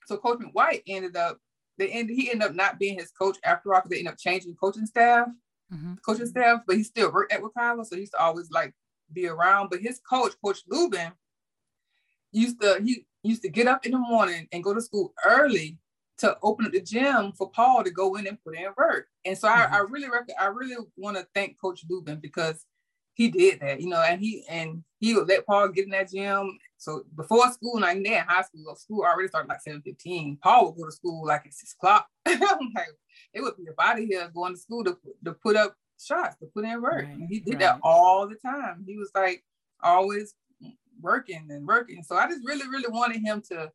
so 0.07 0.17
Coach 0.17 0.41
White 0.53 0.83
ended 0.87 1.17
up 1.17 1.39
they 1.79 1.89
ended 1.89 2.17
he 2.17 2.31
ended 2.31 2.49
up 2.49 2.55
not 2.55 2.79
being 2.79 2.99
his 2.99 3.11
coach 3.11 3.37
after 3.45 3.75
all 3.75 3.81
because 3.81 3.91
they 3.91 3.99
ended 3.99 4.13
up 4.13 4.19
changing 4.19 4.55
coaching 4.57 4.87
staff, 4.87 5.29
mm-hmm. 5.73 5.95
coaching 6.05 6.27
staff, 6.27 6.61
but 6.67 6.77
he 6.77 6.83
still 6.83 7.13
worked 7.13 7.33
at 7.33 7.41
Wekiva, 7.41 7.85
so 7.87 7.95
he 7.95 8.01
used 8.03 8.13
to 8.13 8.21
always 8.21 8.51
like 8.51 8.75
be 9.13 9.27
around. 9.27 9.71
But 9.71 9.81
his 9.81 10.01
coach, 10.01 10.33
Coach 10.45 10.61
Lubin, 10.69 11.13
used 12.33 12.61
to 12.61 12.81
he 12.83 13.05
used 13.23 13.43
to 13.43 13.49
get 13.49 13.67
up 13.67 13.87
in 13.87 13.93
the 13.93 13.99
morning 13.99 14.49
and 14.53 14.65
go 14.65 14.75
to 14.75 14.81
school 14.81 15.15
early 15.25 15.79
to 16.19 16.37
open 16.43 16.67
up 16.67 16.73
the 16.73 16.81
gym 16.81 17.33
for 17.33 17.49
Paul 17.51 17.85
to 17.85 17.91
go 17.91 18.17
in 18.17 18.27
and 18.27 18.43
put 18.43 18.57
in 18.57 18.67
work. 18.77 19.07
And 19.25 19.39
so 19.39 19.49
mm-hmm. 19.49 19.73
I, 19.73 19.79
I 19.79 19.81
really 19.81 20.09
I 20.39 20.47
really 20.47 20.77
want 20.97 21.17
to 21.17 21.27
thank 21.35 21.61
Coach 21.61 21.85
Lubin 21.89 22.19
because 22.21 22.65
he 23.19 23.29
did 23.29 23.59
that, 23.61 23.81
you 23.81 23.89
know, 23.89 24.01
and 24.01 24.21
he 24.21 24.45
and 24.49 24.85
he 25.01 25.13
would 25.13 25.29
let 25.29 25.45
Paul 25.45 25.69
get 25.69 25.87
in 25.87 25.91
that 25.91 26.11
gym. 26.11 26.57
So 26.77 27.03
before 27.17 27.51
school, 27.51 27.81
like 27.81 28.03
they 28.05 28.17
in 28.17 28.23
high 28.23 28.43
school, 28.43 28.77
school 28.77 29.03
already 29.03 29.27
started 29.27 29.49
like 29.49 29.61
7 29.61 29.83
15. 29.83 30.39
Paul 30.41 30.67
would 30.67 30.77
go 30.77 30.87
to 30.87 30.93
school 30.93 31.27
like 31.27 31.45
at 31.45 31.53
six 31.53 31.75
o'clock. 31.75 32.07
I'm 32.27 32.73
like, 32.77 32.87
it 33.35 33.43
would 33.43 33.57
be 33.57 33.67
a 33.69 33.73
body 33.73 34.07
here 34.07 34.31
going 34.33 34.55
to 34.55 34.61
school 34.61 34.85
to, 34.85 34.97
to 35.25 35.33
put 35.33 35.57
up 35.57 35.75
shots, 36.01 36.37
to 36.37 36.47
put 36.47 36.65
in 36.65 36.81
work. 36.81 37.07
Right, 37.07 37.09
and 37.09 37.29
he 37.29 37.41
did 37.41 37.55
right. 37.55 37.61
that 37.61 37.81
all 37.83 38.29
the 38.29 38.37
time. 38.37 38.85
He 38.87 38.97
was 38.97 39.11
like 39.13 39.45
always 39.83 40.35
working 41.01 41.49
and 41.51 41.67
working. 41.67 42.05
So 42.05 42.17
I 42.17 42.29
just 42.29 42.47
really, 42.47 42.69
really 42.69 42.89
wanted 42.89 43.21
him 43.21 43.43
to 43.49 43.73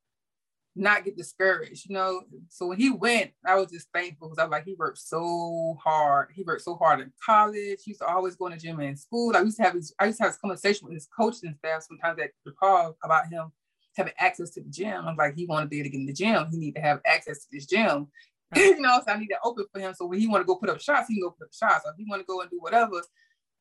not 0.75 1.05
get 1.05 1.15
discouraged, 1.15 1.87
you 1.87 1.93
know. 1.93 2.23
So 2.49 2.67
when 2.67 2.79
he 2.79 2.89
went, 2.89 3.31
I 3.45 3.55
was 3.55 3.71
just 3.71 3.87
thankful 3.93 4.29
because 4.29 4.39
I 4.39 4.45
was 4.45 4.51
like, 4.51 4.65
he 4.65 4.73
worked 4.73 4.97
so 4.97 5.77
hard. 5.83 6.29
He 6.33 6.43
worked 6.43 6.63
so 6.63 6.75
hard 6.75 6.99
in 6.99 7.11
college. 7.23 7.79
He 7.83 7.91
used 7.91 8.01
to 8.01 8.07
always 8.07 8.35
go 8.35 8.49
to 8.49 8.57
gym 8.57 8.79
and 8.79 8.89
in 8.89 8.97
school. 8.97 9.35
I 9.35 9.41
used 9.41 9.57
to 9.57 9.63
have 9.63 9.75
his, 9.75 9.93
I 9.99 10.05
used 10.05 10.17
to 10.17 10.23
have 10.23 10.33
this 10.33 10.41
conversation 10.41 10.87
with 10.87 10.95
his 10.95 11.07
coaching 11.15 11.55
staff 11.59 11.83
sometimes 11.83 12.19
at 12.19 12.31
the 12.45 12.51
call 12.51 12.97
about 13.03 13.27
him 13.27 13.51
having 13.95 14.13
access 14.17 14.49
to 14.51 14.61
the 14.61 14.69
gym. 14.69 15.05
I'm 15.05 15.15
like, 15.15 15.35
he 15.35 15.45
want 15.45 15.65
to 15.65 15.69
be 15.69 15.79
able 15.79 15.85
to 15.85 15.89
get 15.91 15.99
in 15.99 16.05
the 16.07 16.13
gym. 16.13 16.47
He 16.49 16.57
need 16.57 16.75
to 16.75 16.81
have 16.81 17.01
access 17.05 17.39
to 17.39 17.47
this 17.51 17.65
gym. 17.67 18.07
you 18.55 18.81
know, 18.81 18.99
so 19.05 19.13
I 19.13 19.19
need 19.19 19.27
to 19.27 19.37
open 19.43 19.65
for 19.71 19.79
him. 19.79 19.93
So 19.93 20.05
when 20.05 20.19
he 20.19 20.27
want 20.27 20.41
to 20.41 20.45
go 20.45 20.55
put 20.55 20.69
up 20.69 20.81
shots, 20.81 21.07
he 21.07 21.15
can 21.15 21.23
go 21.23 21.31
put 21.31 21.45
up 21.45 21.53
shots. 21.53 21.83
So 21.83 21.91
if 21.91 21.95
he 21.97 22.05
want 22.07 22.21
to 22.21 22.25
go 22.25 22.41
and 22.41 22.49
do 22.49 22.57
whatever, 22.59 23.01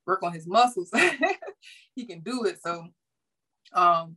work 0.06 0.22
on 0.22 0.32
his 0.32 0.46
muscles, 0.46 0.90
he 1.94 2.04
can 2.06 2.20
do 2.20 2.44
it. 2.44 2.60
So 2.62 2.88
um, 3.74 4.16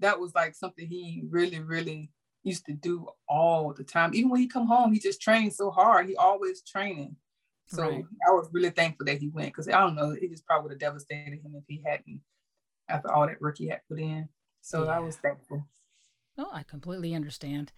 that 0.00 0.18
was 0.18 0.34
like 0.34 0.54
something 0.54 0.86
he 0.88 1.24
really, 1.28 1.60
really 1.60 2.10
used 2.42 2.66
to 2.66 2.72
do 2.74 3.06
all 3.28 3.72
the 3.72 3.84
time. 3.84 4.14
Even 4.14 4.30
when 4.30 4.40
he 4.40 4.46
come 4.46 4.66
home, 4.66 4.92
he 4.92 5.00
just 5.00 5.20
trained 5.20 5.52
so 5.52 5.70
hard. 5.70 6.08
He 6.08 6.16
always 6.16 6.62
training. 6.62 7.16
So 7.66 7.82
Right. 7.88 8.04
I 8.28 8.30
was 8.30 8.48
really 8.52 8.70
thankful 8.70 9.06
that 9.06 9.18
he 9.18 9.28
went 9.28 9.48
because 9.48 9.68
I 9.68 9.80
don't 9.80 9.96
know, 9.96 10.10
it 10.10 10.30
just 10.30 10.46
probably 10.46 10.64
would 10.64 10.72
have 10.72 10.78
devastated 10.78 11.40
him 11.42 11.54
if 11.56 11.64
he 11.66 11.82
hadn't 11.84 12.20
after 12.88 13.10
all 13.10 13.26
that 13.26 13.40
work 13.40 13.58
he 13.58 13.66
had 13.66 13.80
put 13.88 13.98
in. 13.98 14.28
So 14.60 14.88
I 14.88 15.00
was 15.00 15.16
thankful. 15.16 15.66
Oh, 16.38 16.50
I 16.52 16.62
completely 16.62 17.14
understand. 17.14 17.72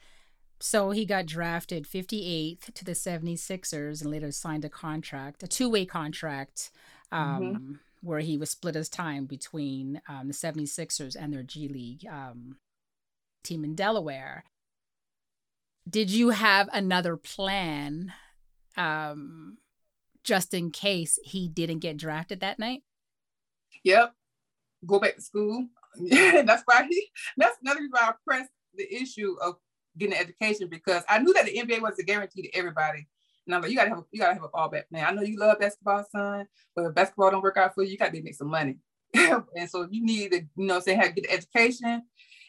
So 0.61 0.90
he 0.90 1.07
got 1.07 1.26
drafted 1.26 1.87
58th 1.87 2.74
to 2.74 2.85
the 2.85 2.92
76ers 2.92 4.02
and 4.02 4.11
later 4.11 4.33
signed 4.33 4.64
a 4.64 4.68
contract, 4.68 5.42
a 5.42 5.48
two 5.48 5.70
way 5.70 5.87
contract, 5.87 6.70
um, 7.12 7.81
where 8.00 8.20
he 8.20 8.37
was 8.37 8.50
split 8.50 8.74
his 8.74 8.88
time 8.88 9.26
between 9.26 10.00
um, 10.08 10.28
the 10.28 10.34
76ers 10.34 11.16
and 11.18 11.32
their 11.32 11.42
G 11.42 11.68
League 11.68 12.06
um, 12.11 12.56
team 13.42 13.64
in 13.64 13.74
Delaware. 13.74 14.44
Did 15.88 16.11
you 16.11 16.30
have 16.30 16.68
another 16.72 17.16
plan 17.16 18.12
um, 18.76 19.58
just 20.22 20.52
in 20.52 20.70
case 20.70 21.18
he 21.24 21.48
didn't 21.48 21.78
get 21.78 21.96
drafted 21.96 22.40
that 22.40 22.58
night? 22.58 22.82
Yep. 23.84 24.12
Go 24.87 24.98
back 24.98 25.16
to 25.16 25.22
school. 25.22 25.66
that's 26.11 26.62
why 26.66 26.87
he 26.88 27.08
that's 27.37 27.56
another 27.62 27.80
reason 27.80 27.92
why 27.92 28.08
I 28.08 28.12
pressed 28.26 28.50
the 28.74 28.94
issue 28.94 29.37
of 29.42 29.56
getting 29.96 30.14
an 30.14 30.20
education 30.20 30.68
because 30.70 31.02
I 31.08 31.18
knew 31.18 31.32
that 31.32 31.46
the 31.46 31.56
NBA 31.56 31.80
was 31.80 31.98
a 31.98 32.04
guarantee 32.04 32.42
to 32.42 32.54
everybody. 32.56 33.06
And 33.48 33.54
I'm 33.54 33.62
like, 33.62 33.70
you 33.70 33.76
gotta 33.78 33.88
have 33.88 33.98
a, 33.98 34.04
you 34.12 34.20
gotta 34.20 34.34
have 34.34 34.44
a 34.44 34.48
fallback 34.48 34.88
plan. 34.90 35.06
I 35.06 35.11
know 35.11 35.22
you 35.22 35.38
love 35.38 35.58
basketball, 35.58 36.04
son, 36.12 36.46
but 36.76 36.84
if 36.84 36.94
basketball 36.94 37.30
don't 37.30 37.42
work 37.42 37.56
out 37.56 37.74
for 37.74 37.82
you, 37.82 37.92
you 37.92 37.98
gotta 37.98 38.22
make 38.22 38.34
some 38.34 38.50
money. 38.50 38.76
and 39.14 39.68
so 39.68 39.88
you 39.90 40.04
need 40.04 40.32
to, 40.32 40.42
you 40.56 40.66
know, 40.66 40.80
say 40.80 40.94
to 40.94 41.12
get 41.12 41.24
an 41.24 41.30
education, 41.30 42.02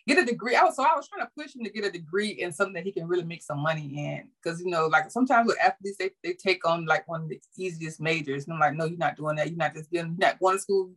get 0.06 0.18
a 0.22 0.26
degree. 0.26 0.58
I 0.58 0.64
was 0.64 0.76
so 0.76 0.84
I 0.84 0.96
was 0.98 1.08
trying 1.08 1.26
to 1.26 1.32
push 1.38 1.56
him 1.56 1.64
to 1.64 1.70
get 1.70 1.86
a 1.86 1.92
degree 1.92 2.32
in 2.32 2.52
something 2.52 2.74
that 2.74 2.84
he 2.84 2.92
can 2.92 3.08
really 3.08 3.24
make 3.24 3.42
some 3.42 3.60
money 3.60 3.94
in. 3.96 4.28
Cause 4.44 4.60
you 4.60 4.70
know, 4.70 4.88
like 4.88 5.10
sometimes 5.10 5.48
with 5.48 5.58
athletes, 5.64 5.98
they, 5.98 6.12
they 6.22 6.34
take 6.34 6.68
on 6.68 6.86
like 6.86 7.08
one 7.08 7.24
of 7.24 7.30
the 7.30 7.40
easiest 7.58 8.02
majors. 8.02 8.46
And 8.46 8.54
I'm 8.54 8.60
like, 8.60 8.76
no, 8.76 8.84
you're 8.84 8.98
not 8.98 9.16
doing 9.16 9.38
that. 9.38 9.48
You're 9.48 9.58
not 9.58 9.74
just 9.74 9.90
getting 9.90 10.18
you're 10.20 10.28
not 10.28 10.40
going 10.40 10.58
to 10.58 10.62
school 10.62 10.92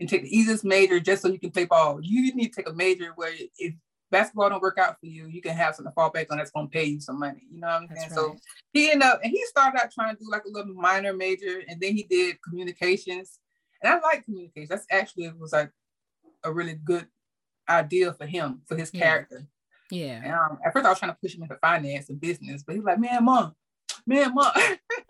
and 0.00 0.08
take 0.08 0.22
the 0.22 0.36
easiest 0.36 0.64
major 0.64 0.98
just 0.98 1.22
so 1.22 1.28
you 1.28 1.38
can 1.38 1.52
play 1.52 1.66
ball. 1.66 2.00
You 2.02 2.34
need 2.34 2.52
to 2.52 2.56
take 2.56 2.68
a 2.68 2.72
major 2.72 3.12
where 3.14 3.32
if 3.58 3.74
basketball 4.14 4.48
don't 4.48 4.62
work 4.62 4.78
out 4.78 4.98
for 5.00 5.06
you, 5.06 5.26
you 5.26 5.42
can 5.42 5.54
have 5.56 5.74
something 5.74 5.90
to 5.90 5.94
fall 5.94 6.10
back 6.10 6.30
on 6.30 6.38
that's 6.38 6.52
gonna 6.52 6.68
pay 6.68 6.84
you 6.84 7.00
some 7.00 7.18
money. 7.18 7.42
You 7.50 7.60
know 7.60 7.66
what 7.66 7.82
I'm 7.82 7.88
saying? 7.88 8.08
That's 8.08 8.14
So 8.14 8.36
he 8.72 8.92
ended 8.92 9.08
up 9.08 9.20
and 9.22 9.30
he 9.32 9.44
started 9.46 9.80
out 9.80 9.90
trying 9.92 10.14
to 10.14 10.22
do 10.22 10.30
like 10.30 10.44
a 10.44 10.50
little 10.50 10.72
minor 10.74 11.12
major 11.12 11.62
and 11.68 11.80
then 11.80 11.96
he 11.96 12.04
did 12.04 12.36
communications. 12.42 13.40
And 13.82 13.92
I 13.92 13.98
like 14.00 14.24
communications. 14.24 14.68
That's 14.68 14.86
actually 14.90 15.32
was 15.38 15.52
like 15.52 15.70
a 16.44 16.52
really 16.52 16.74
good 16.74 17.08
idea 17.68 18.12
for 18.12 18.24
him, 18.24 18.62
for 18.66 18.76
his 18.76 18.90
character. 18.90 19.48
Yeah. 19.90 20.20
And, 20.22 20.32
um, 20.32 20.58
at 20.64 20.72
first 20.72 20.86
I 20.86 20.90
was 20.90 20.98
trying 21.00 21.12
to 21.12 21.18
push 21.20 21.34
him 21.34 21.42
into 21.42 21.56
finance 21.56 22.08
and 22.08 22.20
business, 22.20 22.62
but 22.62 22.74
he 22.74 22.78
was 22.78 22.86
like, 22.86 23.00
man, 23.00 23.24
mom, 23.24 23.54
man, 24.06 24.32
mom. 24.32 24.52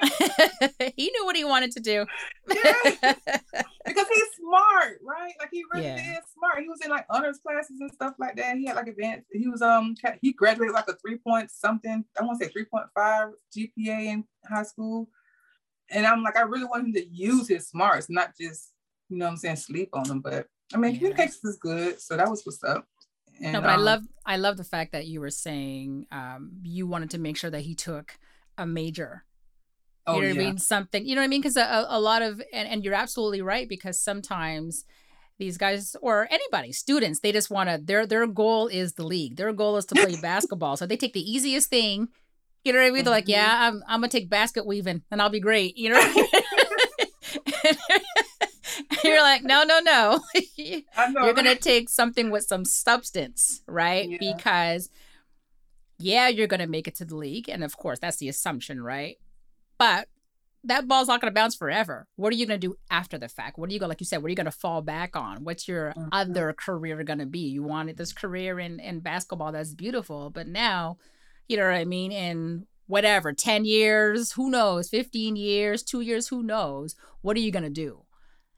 he 0.97 1.11
knew 1.11 1.25
what 1.27 1.37
he 1.37 1.45
wanted 1.45 1.73
to 1.73 1.81
do. 1.81 2.07
Yeah. 2.55 3.15
because 3.85 4.07
he's 4.09 4.29
smart, 4.41 4.99
right? 5.03 5.35
Like 5.39 5.51
he 5.53 5.63
really 5.73 5.87
Yeah. 5.87 6.13
is 6.13 6.25
smart. 6.37 6.61
He 6.61 6.69
was 6.69 6.81
in 6.85 6.91
like 6.91 7.07
honors 7.11 7.39
classes 7.39 7.81
and 7.81 7.93
stuff 7.93 8.15
like 8.19 8.37
that. 8.37 8.57
He 8.57 8.67
had 8.67 8.77
like 8.77 8.89
advanced. 8.89 9.27
He 9.33 9.49
was 9.49 9.63
um 9.63 9.95
he 10.21 10.33
graduated 10.33 10.75
like 10.75 10.89
a 10.89 10.97
three 10.97 11.19
point 11.19 11.51
something. 11.51 12.05
I 12.19 12.25
want 12.25 12.41
to 12.41 12.47
say 12.47 12.53
three 12.53 12.65
point 12.65 12.87
five 12.95 13.29
GPA 13.57 14.07
in 14.07 14.25
high 14.49 14.63
school. 14.63 15.09
And 15.91 16.07
I'm 16.07 16.23
like, 16.23 16.37
I 16.37 16.43
really 16.43 16.65
want 16.65 16.87
him 16.87 16.93
to 16.95 17.07
use 17.07 17.49
his 17.49 17.69
smarts, 17.69 18.09
not 18.09 18.35
just 18.41 18.73
you 19.11 19.19
know 19.19 19.27
what 19.27 19.33
I'm 19.33 19.37
saying 19.37 19.57
sleep 19.57 19.91
on 19.93 20.09
them. 20.09 20.21
But 20.21 20.47
I 20.73 20.79
mean, 20.79 20.93
Yeah. 20.93 20.99
communications 20.99 21.45
is 21.45 21.57
good, 21.57 22.01
so 22.01 22.17
that 22.17 22.29
was 22.29 22.43
what's 22.45 22.65
up. 22.65 22.87
And, 23.43 23.53
no, 23.53 23.61
but 23.61 23.71
I 23.71 23.75
um, 23.75 23.85
love 23.85 24.03
I 24.25 24.37
love 24.37 24.57
the 24.57 24.65
fact 24.65 24.93
that 24.93 25.07
you 25.07 25.21
were 25.21 25.31
saying 25.31 26.07
um, 26.11 26.53
you 26.63 26.87
wanted 26.87 27.11
to 27.11 27.19
make 27.19 27.37
sure 27.37 27.51
that 27.51 27.61
he 27.61 27.75
took 27.75 28.19
a 28.57 28.67
major. 28.67 29.25
You 30.07 30.13
Oh 30.13 30.21
know 30.21 30.27
yeah, 30.27 30.33
what 30.35 30.41
I 30.41 30.45
mean? 30.45 30.59
Something. 30.59 31.07
You 31.07 31.15
know 31.15 31.21
what 31.23 31.25
I 31.25 31.29
mean? 31.29 31.41
Because 31.41 31.57
a, 31.57 31.87
a 31.89 32.01
lot 32.01 32.23
of 32.23 32.43
and, 32.53 32.69
and 32.69 32.85
you're 32.85 32.95
absolutely 32.95 33.41
right 33.43 33.69
because 33.69 33.99
sometimes 33.99 34.85
these 35.39 35.57
guys 35.59 35.97
or 36.01 36.29
anybody 36.31 36.71
students 36.71 37.19
they 37.21 37.33
just 37.33 37.51
want 37.51 37.69
to 37.69 37.81
their 37.83 38.07
their 38.07 38.25
goal 38.27 38.69
is 38.69 38.93
the 38.93 39.03
league 39.05 39.35
their 39.37 39.53
goal 39.53 39.77
is 39.77 39.85
to 39.85 39.95
play 39.97 40.15
basketball 40.23 40.77
so 40.77 40.87
they 40.87 40.97
take 40.97 41.13
the 41.13 41.29
easiest 41.29 41.69
thing 41.69 42.07
you 42.63 42.73
know 42.73 42.79
what 42.79 42.87
i 42.87 42.91
mean 42.93 43.03
they're 43.03 43.11
like 43.13 43.25
Mhm. 43.25 43.31
yeah 43.31 43.67
i'm, 43.67 43.83
I'm 43.89 43.99
gonna 44.01 44.09
take 44.11 44.31
basket 44.31 44.65
weaving 44.65 45.03
and 45.11 45.21
i'll 45.21 45.31
be 45.31 45.41
great 45.41 45.77
you 45.77 45.91
know 45.91 45.97
what 45.99 46.09
I 46.09 46.15
mean? 47.65 47.75
you're 49.05 49.23
like 49.23 49.43
no 49.43 49.65
no 49.65 49.81
no 49.81 50.21
you're 50.57 51.33
gonna 51.35 51.57
take 51.57 51.89
something 51.89 52.31
with 52.31 52.45
some 52.45 52.65
substance, 52.65 53.63
right? 53.67 54.09
Yeah. 54.09 54.19
Because 54.21 54.89
yeah, 55.99 56.29
you're 56.29 56.47
gonna 56.47 56.67
make 56.67 56.87
it 56.89 56.95
to 56.97 57.05
the 57.05 57.17
league, 57.17 57.49
and 57.49 57.63
of 57.65 57.77
course 57.77 57.99
that's 57.99 58.19
the 58.19 58.29
assumption, 58.29 58.83
right? 58.83 59.17
But 59.79 60.09
that 60.67 60.89
ball's 60.89 61.09
not 61.09 61.21
gonna 61.21 61.31
bounce 61.33 61.55
forever. 61.55 62.07
What 62.17 62.33
are 62.33 62.37
you 62.37 62.47
gonna 62.47 62.59
do 62.59 62.77
after 62.91 63.19
the 63.19 63.29
fact? 63.29 63.59
What 63.59 63.69
are 63.69 63.73
you 63.73 63.79
gonna, 63.79 63.91
like 63.91 64.01
you 64.01 64.07
said, 64.07 64.19
what 64.23 64.27
are 64.29 64.31
you 64.31 64.37
gonna 64.37 64.51
fall 64.51 64.81
back 64.81 65.15
on? 65.15 65.45
What's 65.45 65.69
your 65.69 65.93
Mhm. 65.93 66.09
other 66.13 66.53
career 66.55 67.03
gonna 67.05 67.27
be? 67.27 67.41
You 67.41 67.63
wanted 67.63 67.97
this 67.99 68.13
career 68.13 68.59
in 68.59 68.81
in 68.81 69.01
basketball 69.01 69.53
that's 69.53 69.75
beautiful, 69.75 70.31
but 70.31 70.47
now, 70.49 70.97
you 71.49 71.57
know 71.59 71.65
what 71.65 71.75
I 71.75 71.85
mean? 71.85 72.13
In 72.13 72.67
whatever, 72.87 73.33
ten 73.35 73.65
years, 73.67 74.33
who 74.33 74.49
knows? 74.51 74.89
Fifteen 74.89 75.37
years, 75.37 75.83
two 75.83 76.01
years, 76.01 76.29
who 76.29 76.43
knows? 76.43 76.97
What 77.21 77.37
are 77.37 77.41
you 77.41 77.51
gonna 77.51 77.69
do? 77.71 78.04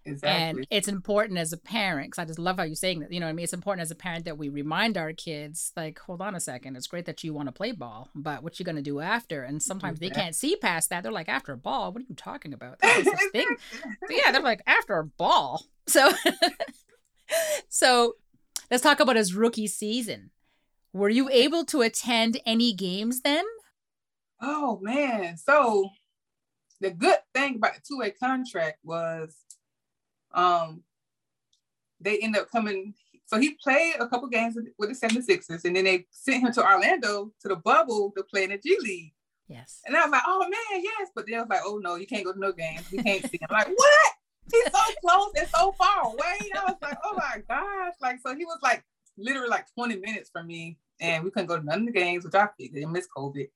Exactly. 0.06 0.60
And 0.60 0.66
it's 0.70 0.88
important 0.88 1.38
as 1.38 1.52
a 1.52 1.56
parent, 1.56 2.08
because 2.08 2.22
I 2.22 2.24
just 2.24 2.38
love 2.38 2.56
how 2.56 2.62
you're 2.62 2.74
saying 2.74 3.00
that. 3.00 3.12
You 3.12 3.20
know 3.20 3.26
what 3.26 3.30
I 3.30 3.34
mean? 3.34 3.44
It's 3.44 3.52
important 3.52 3.82
as 3.82 3.90
a 3.90 3.96
parent 3.96 4.24
that 4.24 4.38
we 4.38 4.48
remind 4.48 4.96
our 4.96 5.12
kids, 5.12 5.72
like, 5.76 5.98
hold 5.98 6.22
on 6.22 6.34
a 6.34 6.40
second. 6.40 6.76
It's 6.76 6.86
great 6.86 7.06
that 7.06 7.22
you 7.24 7.34
want 7.34 7.48
to 7.48 7.52
play 7.52 7.72
ball, 7.72 8.10
but 8.14 8.42
what 8.42 8.58
you 8.58 8.64
going 8.64 8.76
to 8.76 8.82
do 8.82 9.00
after? 9.00 9.42
And 9.42 9.62
sometimes 9.62 9.98
they 9.98 10.10
can't 10.10 10.34
see 10.34 10.56
past 10.56 10.90
that. 10.90 11.02
They're 11.02 11.12
like, 11.12 11.28
after 11.28 11.52
a 11.52 11.56
ball, 11.56 11.92
what 11.92 12.02
are 12.02 12.06
you 12.08 12.14
talking 12.14 12.52
about? 12.52 12.80
Thing. 12.80 13.46
So, 14.08 14.14
yeah, 14.14 14.32
they're 14.32 14.42
like, 14.42 14.62
after 14.66 14.98
a 14.98 15.04
ball. 15.04 15.64
So, 15.88 16.10
so 17.68 18.16
let's 18.72 18.82
talk 18.82 18.98
about 18.98 19.14
his 19.14 19.34
rookie 19.34 19.68
season. 19.68 20.30
Were 20.92 21.08
you 21.08 21.28
able 21.30 21.64
to 21.66 21.82
attend 21.82 22.40
any 22.44 22.72
games 22.72 23.20
then? 23.20 23.44
Oh 24.40 24.80
man. 24.82 25.36
So 25.36 25.90
the 26.80 26.90
good 26.90 27.18
thing 27.34 27.56
about 27.56 27.74
the 27.74 27.80
two-way 27.86 28.10
contract 28.10 28.78
was 28.82 29.36
um 30.36 30.82
they 32.00 32.18
end 32.18 32.36
up 32.36 32.50
coming. 32.50 32.94
So 33.24 33.40
he 33.40 33.56
played 33.62 33.94
a 33.98 34.06
couple 34.06 34.28
games 34.28 34.56
with, 34.78 34.88
the 34.88 35.08
76ers 35.08 35.64
and 35.64 35.74
then 35.74 35.84
they 35.84 36.06
sent 36.10 36.44
him 36.44 36.52
to 36.52 36.64
Orlando 36.64 37.32
to 37.40 37.48
the 37.48 37.56
bubble 37.56 38.12
to 38.16 38.22
play 38.22 38.44
in 38.44 38.50
the 38.50 38.58
G 38.58 38.76
League. 38.80 39.12
Yes. 39.48 39.80
And 39.86 39.96
I 39.96 40.02
was 40.02 40.10
like, 40.10 40.22
oh 40.26 40.40
man, 40.40 40.82
yes. 40.82 41.10
But 41.14 41.26
then 41.26 41.38
I 41.38 41.42
was 41.42 41.48
like, 41.48 41.60
oh 41.64 41.78
no, 41.82 41.96
you 41.96 42.06
can't 42.06 42.24
go 42.24 42.32
to 42.32 42.38
no 42.38 42.52
games. 42.52 42.84
You 42.92 43.02
can't 43.02 43.22
see 43.28 43.38
him. 43.40 43.48
I'm 43.50 43.58
like, 43.58 43.68
what? 43.68 44.12
He's 44.52 44.64
so 44.64 44.94
close 45.04 45.32
and 45.36 45.48
so 45.48 45.72
far 45.72 46.04
away. 46.04 46.50
I 46.54 46.64
was 46.66 46.76
like, 46.80 46.98
oh 47.04 47.14
my 47.16 47.42
gosh. 47.48 47.94
Like, 48.00 48.18
so 48.24 48.36
he 48.36 48.44
was 48.44 48.58
like 48.62 48.84
literally 49.16 49.48
like 49.48 49.66
20 49.74 49.96
minutes 49.96 50.30
from 50.32 50.46
me. 50.46 50.78
And 51.00 51.24
we 51.24 51.30
couldn't 51.30 51.48
go 51.48 51.58
to 51.58 51.64
none 51.64 51.80
of 51.80 51.86
the 51.86 51.92
games, 51.92 52.24
which 52.24 52.34
I 52.34 52.48
figured 52.58 52.82
they 52.82 52.86
missed 52.86 53.10
COVID. 53.16 53.46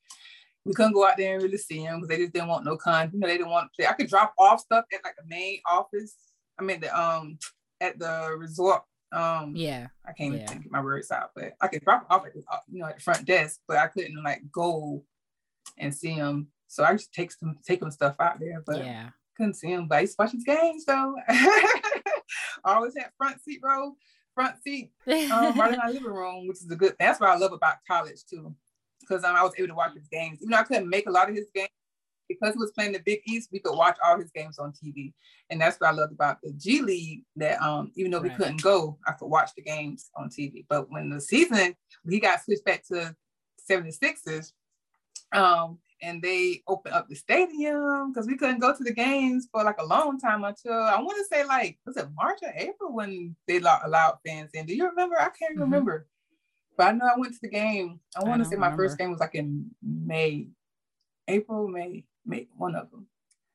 We 0.64 0.75
couldn't 0.75 0.93
go 0.93 1.07
out 1.07 1.16
there 1.16 1.35
and 1.35 1.43
really 1.43 1.57
see 1.57 1.79
him 1.79 2.01
because 2.01 2.09
they 2.09 2.19
just 2.19 2.33
didn't 2.35 2.49
want 2.49 2.66
no 2.66 2.77
con, 2.77 3.11
you 3.12 3.19
know, 3.19 3.27
they 3.27 3.38
didn't 3.38 3.51
want 3.51 3.71
to 3.73 3.77
play. 3.77 3.88
I 3.88 3.95
could 3.95 4.09
drop 4.09 4.35
off 4.38 4.61
stuff 4.61 4.85
at 4.93 5.01
like 5.03 5.16
the 5.16 5.27
main 5.27 5.61
office. 5.66 6.16
I 6.61 6.62
mean 6.62 6.81
the 6.81 6.99
um 7.01 7.38
at 7.81 7.99
the 7.99 8.35
resort. 8.38 8.83
Um 9.12 9.55
Yeah. 9.57 9.88
I 10.07 10.12
can't 10.12 10.35
Yeah. 10.35 10.44
even 10.51 10.62
get 10.62 10.73
my 10.73 10.81
words 10.81 11.11
out, 11.11 11.31
but 11.35 11.55
I 11.61 11.68
could 11.68 11.85
drop 11.85 12.07
off 12.11 12.27
at 12.27 12.35
the, 12.35 12.42
you 12.68 12.81
know 12.81 12.87
at 12.87 12.96
the 12.96 13.03
front 13.03 13.25
desk, 13.25 13.61
but 13.66 13.79
I 13.79 13.87
couldn't 13.87 14.23
like 14.23 14.42
go 14.53 15.05
and 15.79 15.94
see 15.94 16.11
him. 16.11 16.49
So 16.68 16.85
I 16.85 16.92
just 16.92 17.12
take 17.12 17.33
some 17.33 17.59
take 17.66 17.83
him 17.83 17.90
stuff 17.90 18.16
out 18.20 18.38
there, 18.40 18.62
but 18.66 18.79
Yeah. 18.79 19.11
couldn't 19.37 19.55
see 19.55 19.68
him. 19.73 19.88
But 19.88 19.99
I 19.99 20.01
used 20.03 20.16
to 20.18 20.23
watch 20.23 20.33
his 20.33 20.44
games 20.44 20.85
so 20.85 21.16
I 21.29 21.94
always 22.64 22.94
had 22.96 23.11
front 23.16 23.40
seat 23.42 23.61
row, 23.62 23.96
front 24.35 24.62
seat 24.62 24.92
um, 25.31 25.59
right 25.59 25.73
in 25.73 25.79
my 25.79 25.87
living 25.92 26.03
room, 26.05 26.46
which 26.46 26.59
is 26.59 26.70
a 26.70 26.77
good. 26.77 26.94
That's 26.99 27.20
what 27.20 27.31
I 27.31 27.37
love 27.37 27.53
about 27.53 27.77
college 27.88 28.25
too, 28.29 28.55
because 29.01 29.25
um, 29.25 29.35
I 29.35 29.42
was 29.42 29.55
able 29.59 29.68
to 29.68 29.75
watch 29.75 29.94
his 29.94 30.09
games. 30.09 30.38
Even 30.40 30.51
though 30.51 30.59
I 30.59 30.62
couldn't 30.64 30.88
make 30.88 31.07
a 31.07 31.11
lot 31.11 31.29
of 31.31 31.35
his 31.35 31.51
games 31.55 31.68
because 32.38 32.55
he 32.55 32.59
was 32.59 32.71
playing 32.73 32.93
the 32.93 33.01
Big 33.01 33.21
East, 33.27 33.51
we 33.53 33.59
could 33.59 33.77
watch 33.77 33.97
all 34.05 34.19
his 34.19 34.31
games 34.31 34.59
on 34.59 34.73
TV, 34.73 35.12
and 35.51 35.61
that's 35.61 35.79
what 35.81 35.88
I 35.90 35.93
loved 35.93 36.12
about 36.12 36.38
the 36.43 36.53
G 36.53 36.81
League. 36.83 37.25
That 37.37 37.61
um, 37.61 37.93
even 37.97 38.11
though 38.11 38.21
we 38.21 38.29
Right. 38.29 38.37
couldn't 38.38 38.62
go, 38.62 38.99
I 39.07 39.12
could 39.12 39.27
watch 39.29 39.51
the 39.55 39.62
games 39.62 40.11
on 40.16 40.29
TV. 40.31 40.64
But 40.69 40.90
when 40.90 41.11
the 41.11 41.21
season 41.21 41.75
he 42.09 42.21
got 42.21 42.43
switched 42.43 42.64
back 42.64 42.85
to 42.88 43.14
76ers, 43.71 44.53
um, 45.33 45.79
and 46.03 46.23
they 46.23 46.62
opened 46.66 46.95
up 46.95 47.09
the 47.09 47.14
stadium 47.14 48.12
because 48.12 48.27
we 48.27 48.37
couldn't 48.37 48.61
go 48.61 48.75
to 48.75 48.83
the 48.83 48.93
games 48.93 49.49
for 49.53 49.62
like 49.62 49.79
a 49.79 49.85
long 49.85 50.19
time 50.19 50.45
until 50.45 50.73
I 50.73 50.99
want 51.01 51.19
to 51.19 51.25
say 51.25 51.45
like 51.45 51.79
was 51.85 51.97
it 51.97 52.09
March 52.14 52.38
or 52.43 52.53
April 52.57 52.93
when 52.95 53.37
they 53.47 53.59
allowed 53.59 54.19
fans 54.27 54.51
in. 54.55 54.66
Do 54.66 54.75
you 54.75 54.88
remember? 54.88 55.21
I 55.21 55.29
can't 55.29 55.57
Mhm. 55.57 55.61
remember, 55.61 56.07
but 56.77 56.88
I 56.88 56.93
know 56.93 57.07
I 57.07 57.19
went 57.19 57.35
to 57.35 57.40
the 57.43 57.51
game. 57.51 58.01
I 58.16 58.23
I 58.23 58.25
want 58.25 58.43
to 58.43 58.49
say 58.49 58.57
my 58.57 58.75
first 58.77 58.97
game 58.99 59.11
was 59.11 59.21
like 59.21 59.35
in 59.35 59.71
May, 59.83 60.49
April, 61.29 61.69
May, 61.69 62.07
May, 62.31 62.49
one 62.57 62.75
of 62.75 62.90
them, 62.90 63.07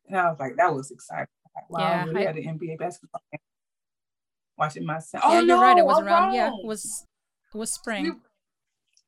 and 0.08 0.18
I 0.18 0.30
was 0.30 0.40
like 0.40 0.56
that 0.58 0.74
was 0.74 0.92
exciting. 0.92 1.28
Like, 1.56 1.70
wow, 1.70 1.80
Yeah, 1.80 2.04
we 2.06 2.10
really 2.12 2.24
I- 2.24 2.28
had 2.28 2.36
an 2.38 2.60
NBA 2.60 2.78
basketball 2.78 3.22
game. 3.32 3.40
watching 4.58 4.86
my 4.86 5.00
son. 5.00 5.22
yeah, 5.24 5.30
oh 5.30 5.34
you're 5.40 5.46
no, 5.48 5.62
right. 5.62 5.78
It 5.78 5.86
was 5.86 5.98
I'm 6.00 6.06
around. 6.06 6.34
Yeah, 6.34 6.48
it 6.50 6.66
was 6.66 7.06
it 7.54 7.58
was 7.58 7.72
spring. 7.74 8.04
We- 8.06 8.12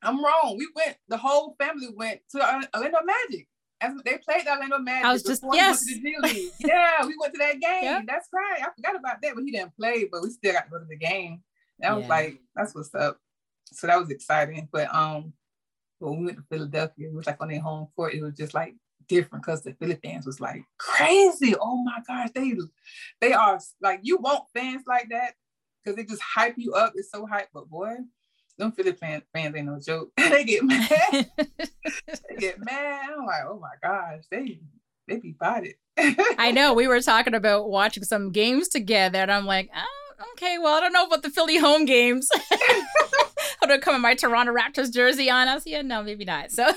I'm 0.02 0.22
wrong. 0.24 0.54
We 0.56 0.68
went. 0.76 0.96
The 1.08 1.16
whole 1.16 1.56
family 1.58 1.88
went 1.94 2.20
to 2.30 2.38
Orlando 2.74 2.98
Magic. 3.04 3.48
As 3.80 3.92
they 4.04 4.18
played 4.18 4.44
the 4.46 4.50
Orlando 4.52 4.78
Magic. 4.78 5.04
I 5.04 5.12
was 5.12 5.22
just- 5.22 5.42
yes. 5.52 5.84
the 5.84 6.50
yeah, 6.60 7.04
we 7.06 7.14
went 7.20 7.32
to 7.34 7.38
that 7.38 7.60
game. 7.60 8.04
That's 8.06 8.28
right. 8.32 8.60
I 8.62 8.68
forgot 8.76 8.96
about 8.96 9.20
that, 9.22 9.34
but 9.34 9.44
he 9.44 9.50
didn't 9.52 9.76
play. 9.76 10.08
But 10.10 10.22
we 10.22 10.30
still 10.30 10.52
got 10.52 10.64
to 10.64 10.70
go 10.70 10.78
to 10.78 10.84
the 10.84 10.96
game. 10.96 11.42
That 11.80 11.94
was 11.94 12.04
Yeah. 12.04 12.08
like 12.08 12.40
that's 12.56 12.74
what's 12.74 12.94
up. 12.94 13.18
So 13.66 13.86
that 13.88 13.98
was 13.98 14.10
exciting. 14.10 14.68
But 14.72 14.92
um, 14.94 15.32
when 15.98 16.18
we 16.20 16.26
went 16.26 16.38
to 16.38 16.44
Philadelphia, 16.50 17.08
it 17.08 17.14
was 17.14 17.26
like 17.26 17.40
on 17.40 17.48
their 17.48 17.60
home 17.60 17.88
court. 17.94 18.14
It 18.14 18.22
was 18.22 18.34
just 18.34 18.54
like 18.54 18.74
different 19.08 19.44
because 19.44 19.62
the 19.62 19.72
Philly 19.74 19.98
fans 20.02 20.26
was 20.26 20.40
like 20.40 20.64
crazy. 20.78 21.54
Oh 21.60 21.82
my 21.82 22.00
gosh, 22.06 22.28
they 22.34 22.54
they 23.20 23.32
are 23.32 23.58
like 23.80 24.00
you 24.02 24.18
want 24.18 24.44
fans 24.54 24.84
like 24.86 25.08
that 25.10 25.34
because 25.82 25.96
they 25.96 26.04
just 26.04 26.22
hype 26.22 26.54
you 26.56 26.74
up. 26.74 26.92
It's 26.96 27.10
so 27.10 27.26
hype, 27.26 27.48
but 27.52 27.68
boy, 27.68 27.96
them 28.58 28.72
Philly 28.72 28.92
fan, 28.92 29.22
fans 29.32 29.56
ain't 29.56 29.66
no 29.66 29.78
joke. 29.80 30.10
they 30.16 30.44
get 30.44 30.64
mad. 30.64 30.88
they 31.36 32.36
get 32.38 32.58
mad. 32.64 33.10
I'm 33.16 33.26
like, 33.26 33.42
oh 33.46 33.58
my 33.60 33.74
gosh, 33.82 34.24
they 34.30 34.60
they 35.06 35.16
be 35.16 35.34
it. 35.40 35.76
I 36.38 36.50
know 36.54 36.74
we 36.74 36.86
were 36.86 37.00
talking 37.00 37.34
about 37.34 37.70
watching 37.70 38.04
some 38.04 38.30
games 38.30 38.68
together, 38.68 39.18
and 39.18 39.32
I'm 39.32 39.46
like, 39.46 39.70
oh, 39.74 40.24
okay, 40.32 40.58
well, 40.58 40.74
I 40.74 40.80
don't 40.80 40.92
know 40.92 41.06
about 41.06 41.22
the 41.22 41.30
Philly 41.30 41.56
home 41.56 41.84
games. 41.86 42.28
I'm 43.60 43.68
gonna 43.68 43.80
come 43.80 43.94
in 43.96 44.02
my 44.02 44.14
Toronto 44.14 44.52
Raptors 44.52 44.92
jersey 44.92 45.30
on 45.30 45.48
us. 45.48 45.64
Yeah, 45.66 45.82
no, 45.82 46.02
maybe 46.02 46.24
not. 46.24 46.52
So, 46.52 46.70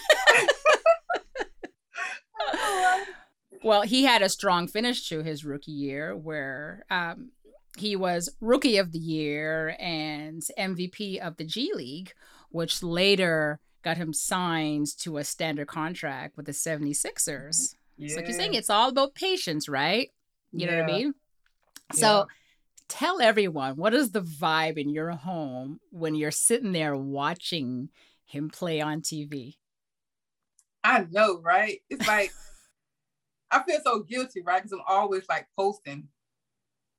well, 3.63 3.81
he 3.83 4.03
had 4.03 4.21
a 4.21 4.29
strong 4.29 4.67
finish 4.67 5.07
to 5.09 5.23
his 5.23 5.45
rookie 5.45 5.71
year, 5.71 6.15
where 6.15 6.83
um, 6.89 7.31
he 7.77 7.95
was 7.95 8.29
rookie 8.41 8.77
of 8.77 8.91
the 8.91 8.99
year 8.99 9.75
and 9.79 10.41
MVP 10.57 11.19
of 11.19 11.37
the 11.37 11.45
G 11.45 11.71
League, 11.73 12.13
which 12.49 12.83
later 12.83 13.59
got 13.83 13.97
him 13.97 14.13
signed 14.13 14.87
to 14.99 15.17
a 15.17 15.23
standard 15.23 15.67
contract 15.67 16.37
with 16.37 16.45
the 16.45 16.51
76ers. 16.51 17.75
It's 17.99 18.15
like 18.15 18.27
you're 18.27 18.35
saying, 18.35 18.53
it's 18.53 18.69
all 18.69 18.89
about 18.89 19.15
patience, 19.15 19.67
right? 19.69 20.09
You 20.51 20.65
know 20.67 20.73
what 20.73 20.83
I 20.83 20.87
Yeah. 20.87 20.97
mean? 20.97 21.13
So 21.93 22.27
tell 22.87 23.21
everyone 23.21 23.75
what 23.77 23.93
is 23.93 24.11
the 24.11 24.21
vibe 24.21 24.77
in 24.77 24.89
your 24.89 25.11
home 25.11 25.79
when 25.91 26.15
you're 26.15 26.31
sitting 26.31 26.73
there 26.73 26.95
watching 26.95 27.89
him 28.25 28.49
play 28.49 28.81
on 28.81 29.01
TV? 29.01 29.55
I 30.83 31.05
know, 31.11 31.39
right? 31.41 31.79
It's 31.89 32.07
like 32.07 32.31
I 33.51 33.61
feel 33.63 33.79
so 33.83 33.99
guilty, 34.03 34.41
right? 34.41 34.61
Because 34.63 34.73
I'm 34.73 34.83
always 34.87 35.23
like 35.29 35.47
posting 35.57 36.07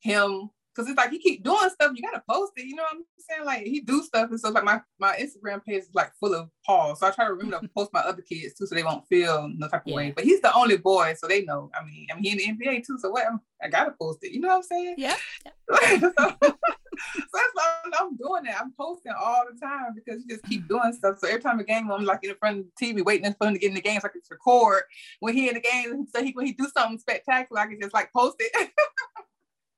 him 0.00 0.50
because 0.74 0.88
it's 0.88 0.96
like 0.96 1.10
he 1.10 1.18
keep 1.18 1.44
doing 1.44 1.68
stuff. 1.70 1.92
You 1.94 2.02
gotta 2.02 2.22
post 2.28 2.52
it. 2.56 2.64
You 2.66 2.76
know 2.76 2.82
what 2.84 2.94
I'm 2.96 3.04
saying? 3.18 3.44
Like 3.44 3.62
he 3.64 3.80
do 3.80 4.02
stuff, 4.02 4.30
and 4.30 4.40
so 4.40 4.50
like 4.50 4.64
my 4.64 4.80
my 4.98 5.16
Instagram 5.16 5.64
page 5.64 5.82
is 5.82 5.94
like 5.94 6.12
full 6.20 6.34
of 6.34 6.48
Paul. 6.66 6.94
So 6.96 7.06
I 7.06 7.10
try 7.10 7.26
to 7.26 7.32
remember 7.34 7.60
to 7.60 7.68
post 7.76 7.92
my 7.92 8.00
other 8.00 8.22
kids 8.22 8.54
too, 8.54 8.66
so 8.66 8.74
they 8.74 8.82
won't 8.82 9.06
feel 9.08 9.48
no 9.56 9.68
type 9.68 9.82
of 9.86 9.90
Yeah. 9.90 9.96
way. 9.96 10.12
But 10.12 10.24
he's 10.24 10.40
the 10.40 10.54
only 10.54 10.76
boy, 10.78 11.14
so 11.18 11.26
they 11.26 11.42
know. 11.44 11.70
I 11.78 11.84
mean, 11.84 12.06
I 12.10 12.14
mean 12.14 12.38
he 12.38 12.48
in 12.48 12.58
the 12.58 12.64
NBA 12.66 12.86
too, 12.86 12.98
so 12.98 13.10
what? 13.10 13.24
I 13.62 13.68
gotta 13.68 13.92
post 13.92 14.20
it. 14.22 14.32
You 14.32 14.40
know 14.40 14.48
what 14.48 14.56
I'm 14.56 14.62
saying? 14.62 14.94
Yeah. 14.98 15.16
so, 16.00 16.36
so 17.14 17.22
that's 17.32 17.52
why 17.54 17.80
I'm, 18.00 18.16
doing 18.16 18.44
that. 18.44 18.60
I'm 18.60 18.72
posting 18.78 19.12
all 19.12 19.44
the 19.52 19.58
time 19.58 19.94
because 19.94 20.22
you 20.22 20.28
just 20.28 20.44
keep 20.44 20.68
doing 20.68 20.92
stuff. 20.92 21.18
So 21.18 21.28
every 21.28 21.40
time 21.40 21.58
a 21.58 21.64
game, 21.64 21.90
I'm 21.90 22.04
like 22.04 22.20
in 22.22 22.34
front 22.36 22.60
of 22.60 22.66
the 22.76 22.86
TV 22.86 23.04
waiting 23.04 23.34
for 23.34 23.46
him 23.46 23.54
to 23.54 23.60
get 23.60 23.68
in 23.68 23.74
the 23.74 23.80
game 23.80 24.00
so 24.00 24.08
I 24.08 24.10
can 24.10 24.20
record 24.30 24.82
when 25.20 25.34
he 25.34 25.48
in 25.48 25.54
the 25.54 25.60
game. 25.60 26.06
So 26.14 26.22
he 26.22 26.32
when 26.32 26.46
he 26.46 26.52
do 26.52 26.68
something 26.76 26.98
spectacular, 26.98 27.60
I 27.60 27.66
can 27.66 27.80
just 27.80 27.94
like 27.94 28.12
post 28.12 28.36
it. 28.38 28.70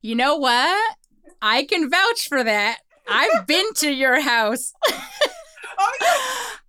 You 0.04 0.14
know 0.14 0.36
what? 0.36 0.96
I 1.40 1.64
can 1.64 1.88
vouch 1.88 2.28
for 2.28 2.44
that. 2.44 2.80
I've 3.08 3.46
been 3.46 3.72
to 3.76 3.90
your 3.90 4.20
house. 4.20 4.74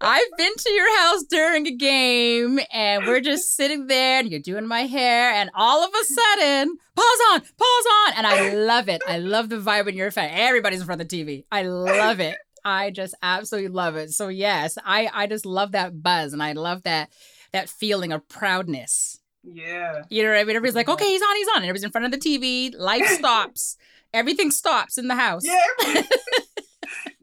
I've 0.08 0.38
been 0.38 0.54
to 0.56 0.72
your 0.72 1.00
house 1.00 1.24
during 1.24 1.66
a 1.66 1.72
game 1.72 2.60
and 2.72 3.08
we're 3.08 3.22
just 3.22 3.56
sitting 3.56 3.88
there 3.88 4.20
and 4.20 4.30
you're 4.30 4.40
doing 4.40 4.68
my 4.68 4.82
hair 4.82 5.32
and 5.34 5.50
all 5.56 5.84
of 5.84 5.90
a 5.90 6.06
sudden, 6.06 6.78
pause 6.96 7.20
on, 7.32 7.42
pause 7.42 7.86
on. 8.06 8.14
And 8.18 8.28
I 8.28 8.54
love 8.54 8.88
it. 8.88 9.02
I 9.08 9.18
love 9.18 9.50
the 9.50 9.58
vibe 9.58 9.88
in 9.88 9.96
your 9.96 10.12
face. 10.12 10.30
Everybody's 10.32 10.82
in 10.82 10.86
front 10.86 11.02
of 11.02 11.10
the 11.10 11.24
TV. 11.24 11.46
I 11.52 11.64
love 11.64 12.20
it. 12.20 12.38
I 12.64 12.92
just 12.92 13.16
absolutely 13.24 13.70
love 13.70 13.96
it. 13.96 14.12
So 14.12 14.28
yes, 14.28 14.78
I, 14.86 15.10
I 15.12 15.26
just 15.26 15.44
love 15.44 15.72
that 15.72 16.04
buzz 16.04 16.34
and 16.34 16.44
I 16.44 16.52
love 16.52 16.84
that 16.84 17.10
that 17.52 17.68
feeling 17.68 18.12
of 18.12 18.28
proudness. 18.30 19.20
Yeah. 19.44 20.04
You 20.10 20.22
know 20.22 20.30
what 20.30 20.38
I 20.38 20.44
mean? 20.44 20.56
Everybody's 20.56 20.76
like, 20.76 20.90
okay, 20.90 21.08
he's 21.08 21.22
on, 21.24 21.36
he's 21.36 21.48
on. 21.48 21.56
And 21.56 21.66
everybody's 21.66 21.84
in 21.84 21.92
front 21.92 22.06
of 22.06 22.12
the 22.12 22.18
TV. 22.20 22.78
Life 22.78 23.08
stops. 23.08 23.76
Everything 24.14 24.52
stops 24.52 25.00
in 25.00 25.08
the 25.08 25.16
house. 25.16 25.42
Yeah. 25.44 26.04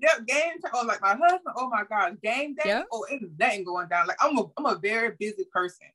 yep. 0.01 0.27
Game 0.27 0.61
time. 0.63 0.73
Oh, 0.75 0.85
like 0.87 1.01
my 1.03 1.11
husband. 1.17 1.55
Oh 1.57 1.69
my 1.69 1.83
God. 1.89 2.21
Game 2.23 2.55
day. 2.55 2.63
Yeah. 2.67 2.83
Oh, 2.93 3.05
it's 3.11 3.25
nothing 3.39 3.65
going 3.65 3.89
down. 3.89 4.07
Like 4.07 4.19
I'm 4.23 4.37
a 4.39 4.45
I'm 4.57 4.67
a 4.67 4.77
very 4.77 5.15
busy 5.19 5.45
person. 5.53 5.87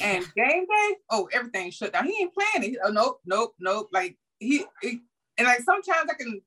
And 0.00 0.24
game 0.36 0.64
day, 0.66 0.96
oh, 1.10 1.28
everything 1.32 1.70
shut 1.72 1.92
down. 1.92 2.06
He 2.06 2.16
ain't 2.22 2.32
playing 2.32 2.64
it. 2.64 2.70
He- 2.70 2.78
Oh, 2.84 2.90
nope, 2.90 3.20
nope, 3.26 3.54
nope. 3.58 3.88
Like 3.92 4.16
he, 4.38 4.64
he- 4.80 5.00
and 5.38 5.46
like 5.46 5.60
sometimes 5.62 6.08
I 6.10 6.14
can, 6.14 6.40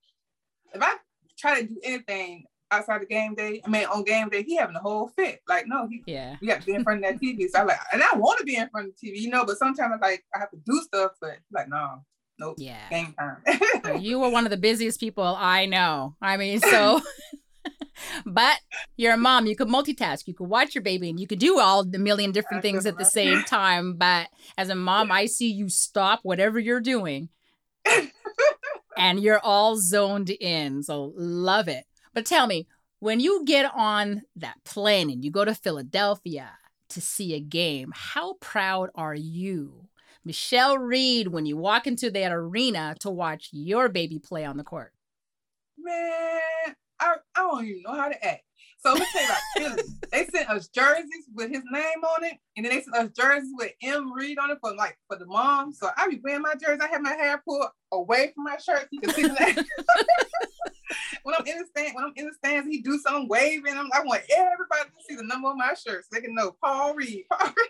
if 0.73 0.81
I 0.81 0.95
try 1.37 1.59
to 1.61 1.67
do 1.67 1.77
anything 1.83 2.45
outside 2.71 3.01
the 3.01 3.05
game 3.05 3.35
day, 3.35 3.61
I 3.65 3.69
mean 3.69 3.85
on 3.87 4.03
game 4.05 4.29
day, 4.29 4.43
he 4.43 4.55
having 4.55 4.75
a 4.77 4.79
whole 4.79 5.07
fit. 5.09 5.41
Like 5.49 5.67
no, 5.67 5.85
he, 5.87 6.01
Yeah. 6.05 6.37
we 6.39 6.47
got 6.47 6.61
to 6.61 6.65
be 6.65 6.73
in 6.75 6.83
front 6.85 7.03
of 7.03 7.11
that 7.11 7.21
TV. 7.21 7.49
So 7.49 7.59
I 7.59 7.63
like, 7.63 7.79
and 7.91 8.01
I 8.01 8.15
want 8.15 8.39
to 8.39 8.45
be 8.45 8.55
in 8.55 8.69
front 8.69 8.87
of 8.87 8.93
the 8.99 9.07
TV, 9.11 9.17
you 9.19 9.29
know. 9.29 9.45
But 9.45 9.57
sometimes 9.57 9.93
I 10.01 10.05
like 10.07 10.23
I 10.33 10.39
have 10.39 10.51
to 10.51 10.57
do 10.65 10.79
stuff, 10.83 11.11
but 11.19 11.37
like 11.51 11.67
no, 11.67 12.05
nope, 12.39 12.55
Yeah. 12.57 12.87
You 13.99 14.19
were 14.19 14.29
one 14.29 14.45
of 14.45 14.49
the 14.51 14.57
busiest 14.57 14.99
people 14.99 15.23
I 15.23 15.65
know. 15.65 16.15
I 16.21 16.37
mean, 16.37 16.59
so, 16.59 17.01
but 18.25 18.59
you're 18.97 19.13
a 19.13 19.17
mom. 19.17 19.45
You 19.45 19.55
could 19.55 19.67
multitask. 19.67 20.27
You 20.27 20.33
could 20.33 20.49
watch 20.49 20.75
your 20.75 20.81
baby 20.81 21.09
and 21.09 21.19
you 21.19 21.27
could 21.27 21.39
do 21.39 21.59
all 21.59 21.83
the 21.83 21.99
million 21.99 22.31
different 22.31 22.61
things 22.61 22.85
at 22.85 22.97
the 22.97 23.05
same 23.05 23.43
time. 23.43 23.95
But 23.95 24.29
as 24.57 24.69
a 24.69 24.75
mom, 24.75 25.11
I 25.11 25.27
see 25.27 25.51
you 25.51 25.69
stop 25.69 26.19
whatever 26.23 26.59
you're 26.59 26.81
doing 26.81 27.29
and 28.97 29.19
you're 29.19 29.39
all 29.39 29.77
zoned 29.77 30.29
in. 30.29 30.83
So 30.83 31.13
love 31.15 31.67
it. 31.67 31.85
But 32.13 32.25
tell 32.25 32.47
me, 32.47 32.67
when 32.99 33.19
you 33.19 33.43
get 33.45 33.71
on 33.75 34.23
that 34.37 34.55
plane 34.63 35.09
and 35.09 35.23
you 35.23 35.31
go 35.31 35.45
to 35.45 35.53
Philadelphia 35.53 36.51
to 36.89 37.01
see 37.01 37.33
a 37.33 37.39
game, 37.39 37.91
how 37.93 38.33
proud 38.39 38.89
are 38.95 39.15
you? 39.15 39.87
Michelle 40.25 40.79
Reed, 40.79 41.27
when 41.27 41.45
you 41.45 41.55
walk 41.55 41.85
into 41.85 42.09
that 42.09 42.31
arena 42.31 42.95
to 43.01 43.11
watch 43.11 43.49
your 43.51 43.87
baby 43.89 44.17
play 44.17 44.43
on 44.43 44.57
the 44.57 44.63
court. 44.63 44.91
Man, 45.77 46.41
I, 46.99 47.15
I 47.35 47.39
don't 47.39 47.65
even 47.65 47.83
know 47.83 47.93
how 47.93 48.09
to 48.09 48.25
act. 48.25 48.41
So 48.79 48.93
let's 48.93 49.11
say 49.13 49.27
like 49.27 49.37
Philly, 49.57 49.83
they 50.11 50.25
sent 50.27 50.49
us 50.49 50.67
jerseys 50.67 51.25
with 51.33 51.49
his 51.49 51.63
name 51.71 52.03
on 52.03 52.23
it, 52.23 52.37
and 52.57 52.65
then 52.65 52.73
they 52.73 52.81
sent 52.81 52.95
us 52.95 53.09
jerseys 53.15 53.51
with 53.53 53.71
M 53.83 54.11
Reed 54.13 54.37
on 54.39 54.51
it 54.51 54.57
for 54.61 54.75
like 54.75 54.97
for 55.07 55.17
the 55.17 55.25
mom. 55.25 55.73
So 55.73 55.89
I 55.95 56.07
be 56.07 56.19
wearing 56.23 56.41
my 56.41 56.53
jersey. 56.53 56.81
I 56.81 56.87
have 56.87 57.01
my 57.01 57.13
hair 57.13 57.41
pulled 57.47 57.65
away 57.91 58.31
from 58.33 58.45
my 58.45 58.57
shirt. 58.57 58.87
You 58.91 59.01
can 59.01 59.13
see 59.13 59.23
that. 59.23 59.65
when 61.23 61.35
I'm 61.35 61.45
in 61.45 61.57
the 61.57 61.65
stand, 61.65 61.95
when 61.95 62.05
I'm 62.05 62.13
in 62.15 62.25
the 62.25 62.33
stands, 62.33 62.67
he 62.67 62.81
do 62.81 62.97
something 62.99 63.27
waving. 63.27 63.75
I'm, 63.75 63.89
I 63.93 64.01
want 64.01 64.21
everybody 64.29 64.89
to 64.89 65.03
see 65.07 65.15
the 65.15 65.23
number 65.23 65.49
on 65.49 65.57
my 65.57 65.73
shirt 65.73 66.03
so 66.03 66.09
they 66.11 66.21
can 66.21 66.35
know 66.35 66.55
Paul 66.63 66.95
Reed. 66.95 67.25
Paul 67.31 67.47
Reed. 67.47 67.69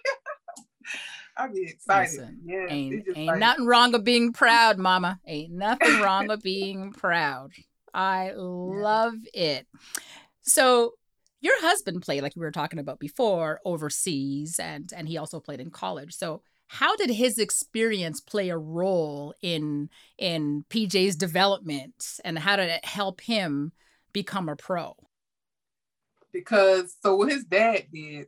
I 1.38 1.48
be 1.48 1.64
excited. 1.64 2.12
Listen, 2.12 2.40
yeah, 2.46 2.66
Ain't, 2.70 3.08
ain't 3.16 3.28
like- 3.28 3.40
nothing 3.40 3.66
wrong 3.66 3.92
with 3.92 4.04
being 4.04 4.32
proud, 4.34 4.78
mama. 4.78 5.20
Ain't 5.28 5.52
nothing 5.54 6.00
wrong 6.02 6.28
with 6.28 6.42
being 6.42 6.92
proud. 6.92 7.52
I 7.94 8.32
love 8.36 9.16
it. 9.34 9.68
So 10.42 10.94
your 11.42 11.60
husband 11.62 12.02
played, 12.02 12.24
like 12.24 12.36
we 12.36 12.42
were 12.42 12.52
talking 12.52 12.80
about 12.80 13.00
before, 13.00 13.60
overseas 13.66 14.60
and 14.60 14.92
and 14.96 15.08
he 15.08 15.18
also 15.18 15.40
played 15.40 15.60
in 15.60 15.72
college. 15.72 16.14
So 16.14 16.42
how 16.68 16.96
did 16.96 17.10
his 17.10 17.38
experience 17.38 18.20
play 18.20 18.50
a 18.50 18.58
role 18.58 19.34
in 19.42 19.90
in 20.18 20.66
PJ's 20.70 21.16
development 21.16 22.20
and 22.26 22.40
how 22.40 22.56
did 22.56 22.70
it 22.70 22.84
help 22.86 23.22
him 23.22 23.72
become 24.14 24.50
a 24.50 24.56
pro? 24.56 24.96
because 26.36 26.98
so 27.02 27.16
what 27.16 27.32
his 27.32 27.46
dad 27.46 27.86
did 27.94 28.28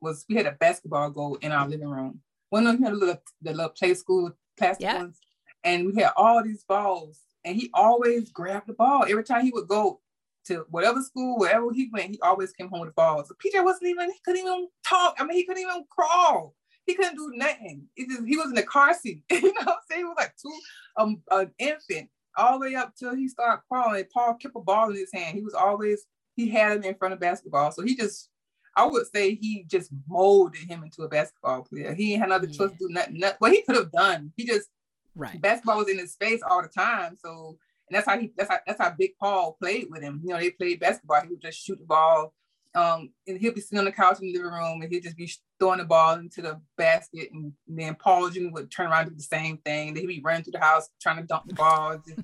was 0.00 0.24
we 0.28 0.36
had 0.36 0.46
a 0.46 0.52
basketball 0.52 1.10
goal 1.10 1.36
in 1.42 1.50
our 1.50 1.68
living 1.68 1.88
room. 1.88 2.20
One 2.50 2.66
of 2.66 2.74
them 2.74 2.82
had 2.82 2.92
a 2.92 2.96
little 2.96 3.22
the 3.42 3.52
little 3.52 3.70
play 3.70 3.94
school 3.94 4.32
plastic 4.56 4.84
Yeah. 4.84 4.98
ones, 4.98 5.20
and 5.64 5.86
we 5.86 6.00
had 6.02 6.12
all 6.16 6.42
these 6.42 6.64
balls. 6.64 7.20
And 7.44 7.56
he 7.56 7.70
always 7.72 8.30
grabbed 8.30 8.66
the 8.66 8.74
ball 8.74 9.04
every 9.08 9.24
time 9.24 9.44
he 9.44 9.50
would 9.52 9.68
go 9.68 10.00
to 10.46 10.66
whatever 10.70 11.00
school, 11.02 11.38
wherever 11.38 11.72
he 11.72 11.88
went. 11.92 12.10
He 12.10 12.20
always 12.20 12.52
came 12.52 12.68
home 12.68 12.80
with 12.80 12.90
the 12.90 12.94
ball. 12.94 13.24
So 13.24 13.34
PJ 13.34 13.62
wasn't 13.64 13.90
even 13.90 14.10
he 14.10 14.18
couldn't 14.24 14.42
even 14.42 14.68
talk. 14.86 15.16
I 15.18 15.24
mean, 15.24 15.36
he 15.36 15.44
couldn't 15.44 15.62
even 15.62 15.84
crawl. 15.88 16.54
He 16.86 16.94
couldn't 16.94 17.16
do 17.16 17.30
nothing. 17.34 17.86
It 17.96 18.08
just 18.08 18.26
he 18.26 18.36
was 18.36 18.46
in 18.46 18.54
the 18.54 18.62
car 18.62 18.92
seat. 18.94 19.22
you 19.30 19.42
know 19.42 19.50
what 19.64 19.68
I'm 19.68 19.76
saying? 19.90 20.00
He 20.00 20.04
was 20.04 20.16
like 20.18 20.34
two 20.36 20.58
um 20.96 21.22
an 21.30 21.50
infant 21.58 22.08
all 22.36 22.58
the 22.58 22.66
way 22.66 22.74
up 22.74 22.94
till 22.96 23.14
he 23.14 23.28
started 23.28 23.62
crawling. 23.70 24.04
Paul 24.12 24.34
kept 24.34 24.56
a 24.56 24.60
ball 24.60 24.90
in 24.90 24.96
his 24.96 25.12
hand. 25.12 25.36
He 25.36 25.42
was 25.42 25.54
always 25.54 26.06
he 26.36 26.48
had 26.48 26.76
him 26.78 26.82
in 26.84 26.94
front 26.94 27.12
of 27.14 27.20
basketball. 27.20 27.72
So 27.72 27.82
he 27.82 27.96
just, 27.96 28.30
I 28.78 28.86
would 28.86 29.06
say 29.12 29.34
he 29.34 29.64
just 29.66 29.90
molded 30.08 30.60
him 30.60 30.84
into 30.84 31.02
a 31.02 31.08
basketball 31.08 31.62
player. 31.64 31.94
He 31.94 32.12
ain't 32.12 32.20
had 32.20 32.28
another 32.28 32.46
choice 32.46 32.70
to 32.70 32.76
do 32.78 32.88
nothing. 32.88 33.18
nothing. 33.18 33.36
What 33.40 33.52
he 33.52 33.62
could 33.62 33.74
have 33.74 33.90
done, 33.90 34.32
he 34.36 34.46
just 34.46 34.68
Right. 35.16 35.40
basketball 35.40 35.78
was 35.78 35.88
in 35.88 35.98
his 35.98 36.14
face 36.14 36.40
all 36.48 36.62
the 36.62 36.68
time. 36.68 37.16
So 37.16 37.58
and 37.88 37.96
that's 37.96 38.06
how 38.06 38.18
he 38.18 38.32
that's 38.36 38.50
how 38.50 38.58
that's 38.66 38.80
how 38.80 38.94
Big 38.96 39.12
Paul 39.18 39.56
played 39.60 39.88
with 39.90 40.02
him. 40.02 40.20
You 40.22 40.30
know, 40.30 40.38
they 40.38 40.50
played 40.50 40.78
basketball. 40.78 41.22
He 41.22 41.28
would 41.28 41.40
just 41.40 41.58
shoot 41.58 41.78
the 41.78 41.86
ball, 41.86 42.34
um, 42.74 43.10
and 43.26 43.38
he'd 43.38 43.54
be 43.54 43.60
sitting 43.60 43.80
on 43.80 43.86
the 43.86 43.92
couch 43.92 44.20
in 44.20 44.28
the 44.28 44.38
living 44.38 44.52
room, 44.52 44.82
and 44.82 44.92
he'd 44.92 45.02
just 45.02 45.16
be 45.16 45.30
throwing 45.58 45.78
the 45.78 45.84
ball 45.84 46.14
into 46.14 46.42
the 46.42 46.60
basket, 46.76 47.30
and, 47.32 47.52
then 47.66 47.96
Paul 47.96 48.30
Jr. 48.30 48.50
would 48.52 48.70
turn 48.70 48.86
around 48.86 49.08
and 49.08 49.10
do 49.10 49.16
the 49.16 49.22
same 49.22 49.56
thing. 49.58 49.94
Then 49.94 50.02
he'd 50.02 50.06
be 50.06 50.22
running 50.22 50.44
through 50.44 50.52
the 50.52 50.60
house 50.60 50.88
trying 51.00 51.16
to 51.16 51.22
dunk 51.24 51.44
the 51.46 51.54
ball. 51.54 52.00
Just, 52.06 52.20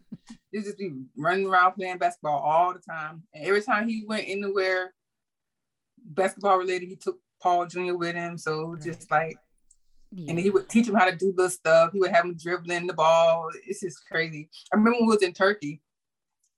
he'd 0.52 0.64
just 0.64 0.78
be 0.78 0.92
running 1.16 1.46
around 1.46 1.72
playing 1.72 1.98
basketball 1.98 2.38
all 2.38 2.72
the 2.72 2.80
time, 2.80 3.22
and 3.32 3.44
every 3.44 3.62
time 3.62 3.88
he 3.88 4.04
went 4.06 4.28
anywhere 4.28 4.92
basketball 6.04 6.58
related, 6.58 6.88
he 6.88 6.96
took 6.96 7.18
Paul 7.42 7.66
Jr. 7.66 7.94
with 7.94 8.14
him. 8.14 8.38
So 8.38 8.76
just 8.82 9.10
like 9.10 9.36
yeah. 10.16 10.30
And 10.30 10.38
he 10.38 10.50
would 10.50 10.68
teach 10.68 10.86
him 10.86 10.94
how 10.94 11.10
to 11.10 11.16
do 11.16 11.32
the 11.36 11.50
stuff. 11.50 11.90
He 11.92 11.98
would 11.98 12.12
have 12.12 12.24
him 12.24 12.36
dribbling 12.40 12.86
the 12.86 12.94
ball. 12.94 13.50
It's 13.66 13.80
just 13.80 14.06
crazy. 14.06 14.48
I 14.72 14.76
remember 14.76 14.98
when 14.98 15.08
we 15.08 15.14
was 15.14 15.22
in 15.22 15.32
Turkey, 15.32 15.82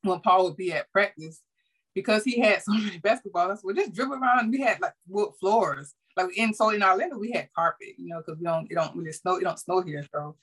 when 0.02 0.20
Paul 0.20 0.44
would 0.44 0.56
be 0.56 0.72
at 0.72 0.92
practice, 0.92 1.40
because 1.94 2.22
he 2.22 2.38
had 2.38 2.62
so 2.62 2.72
many 2.72 3.00
basketballs, 3.00 3.60
we 3.64 3.72
just 3.72 3.94
dribble 3.94 4.16
around. 4.16 4.50
We 4.50 4.60
had 4.60 4.80
like 4.80 4.92
wood 5.08 5.30
floors. 5.40 5.94
Like 6.16 6.36
in 6.36 6.52
so 6.52 6.70
in 6.70 6.82
Orlando, 6.82 7.18
we 7.18 7.32
had 7.32 7.48
carpet, 7.54 7.94
you 7.98 8.08
know, 8.08 8.18
because 8.18 8.38
we 8.38 8.44
don't 8.44 8.70
it 8.70 8.74
don't 8.74 8.94
really 8.94 9.12
snow, 9.12 9.36
it 9.36 9.44
don't 9.44 9.58
snow 9.58 9.80
here. 9.80 10.04
So 10.12 10.36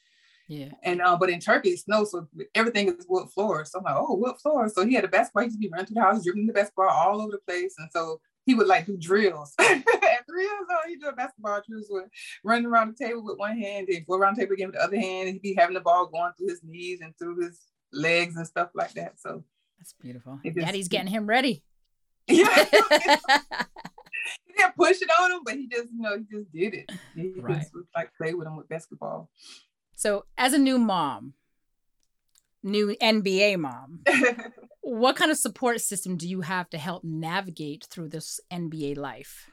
yeah. 0.47 0.69
And 0.83 1.01
uh, 1.01 1.17
but 1.19 1.29
in 1.29 1.39
Turkey 1.39 1.69
it 1.69 1.79
snows, 1.79 2.11
so 2.11 2.27
everything 2.55 2.87
is 2.87 3.05
wood 3.07 3.29
floors. 3.29 3.71
So 3.71 3.79
I'm 3.79 3.85
like, 3.85 3.95
oh, 3.95 4.15
wood 4.15 4.35
floors. 4.41 4.73
So 4.73 4.85
he 4.85 4.95
had 4.95 5.05
a 5.05 5.07
basketball, 5.07 5.43
he 5.43 5.47
used 5.47 5.57
to 5.57 5.67
be 5.67 5.69
running 5.69 5.85
through 5.85 5.95
the 5.95 6.01
house, 6.01 6.23
dribbling 6.23 6.47
the 6.47 6.53
basketball 6.53 6.89
all 6.89 7.21
over 7.21 7.31
the 7.31 7.39
place. 7.47 7.75
And 7.77 7.89
so 7.91 8.21
he 8.45 8.53
would 8.53 8.67
like 8.67 8.85
do 8.85 8.97
drills. 8.97 9.53
At 9.59 9.83
three 10.27 10.43
years 10.43 10.67
old, 10.69 10.87
he 10.87 10.97
do 10.97 11.07
a 11.07 11.13
basketball 11.13 11.61
drills 11.67 11.87
with 11.89 12.05
running 12.43 12.65
around 12.65 12.95
the 12.95 13.05
table 13.05 13.23
with 13.23 13.37
one 13.37 13.57
hand, 13.57 13.87
and 13.89 14.05
go 14.05 14.15
around 14.15 14.35
the 14.35 14.41
table 14.41 14.53
again 14.53 14.67
with 14.67 14.75
the 14.75 14.83
other 14.83 14.99
hand, 14.99 15.27
and 15.27 15.33
he'd 15.33 15.41
be 15.41 15.53
having 15.53 15.75
the 15.75 15.81
ball 15.81 16.07
going 16.07 16.31
through 16.37 16.49
his 16.49 16.63
knees 16.63 16.99
and 17.01 17.17
through 17.17 17.39
his 17.41 17.59
legs 17.91 18.35
and 18.35 18.47
stuff 18.47 18.69
like 18.73 18.93
that. 18.93 19.19
So 19.19 19.43
that's 19.79 19.93
beautiful. 19.93 20.39
Just, 20.43 20.57
Daddy's 20.57 20.87
getting 20.87 21.11
him 21.11 21.27
ready. 21.27 21.63
Yeah. 22.25 22.45
he 24.45 24.53
didn't 24.55 24.77
push 24.77 25.01
it 25.01 25.09
on 25.19 25.31
him, 25.31 25.41
but 25.43 25.55
he 25.55 25.67
just, 25.67 25.91
you 25.91 26.01
know, 26.01 26.17
he 26.17 26.37
just 26.37 26.53
did 26.53 26.73
it. 26.73 26.89
He 27.13 27.33
right. 27.37 27.59
just 27.59 27.73
like 27.93 28.11
play 28.15 28.33
with 28.33 28.47
him 28.47 28.55
with 28.55 28.69
basketball. 28.69 29.29
So 29.95 30.23
as 30.37 30.53
a 30.53 30.57
new 30.57 30.77
mom, 30.77 31.33
new 32.63 32.95
NBA 33.01 33.57
mom, 33.57 33.99
what 34.81 35.15
kind 35.15 35.31
of 35.31 35.37
support 35.37 35.81
system 35.81 36.17
do 36.17 36.27
you 36.27 36.41
have 36.41 36.69
to 36.71 36.77
help 36.77 37.03
navigate 37.03 37.87
through 37.89 38.09
this 38.09 38.39
NBA 38.51 38.97
life? 38.97 39.49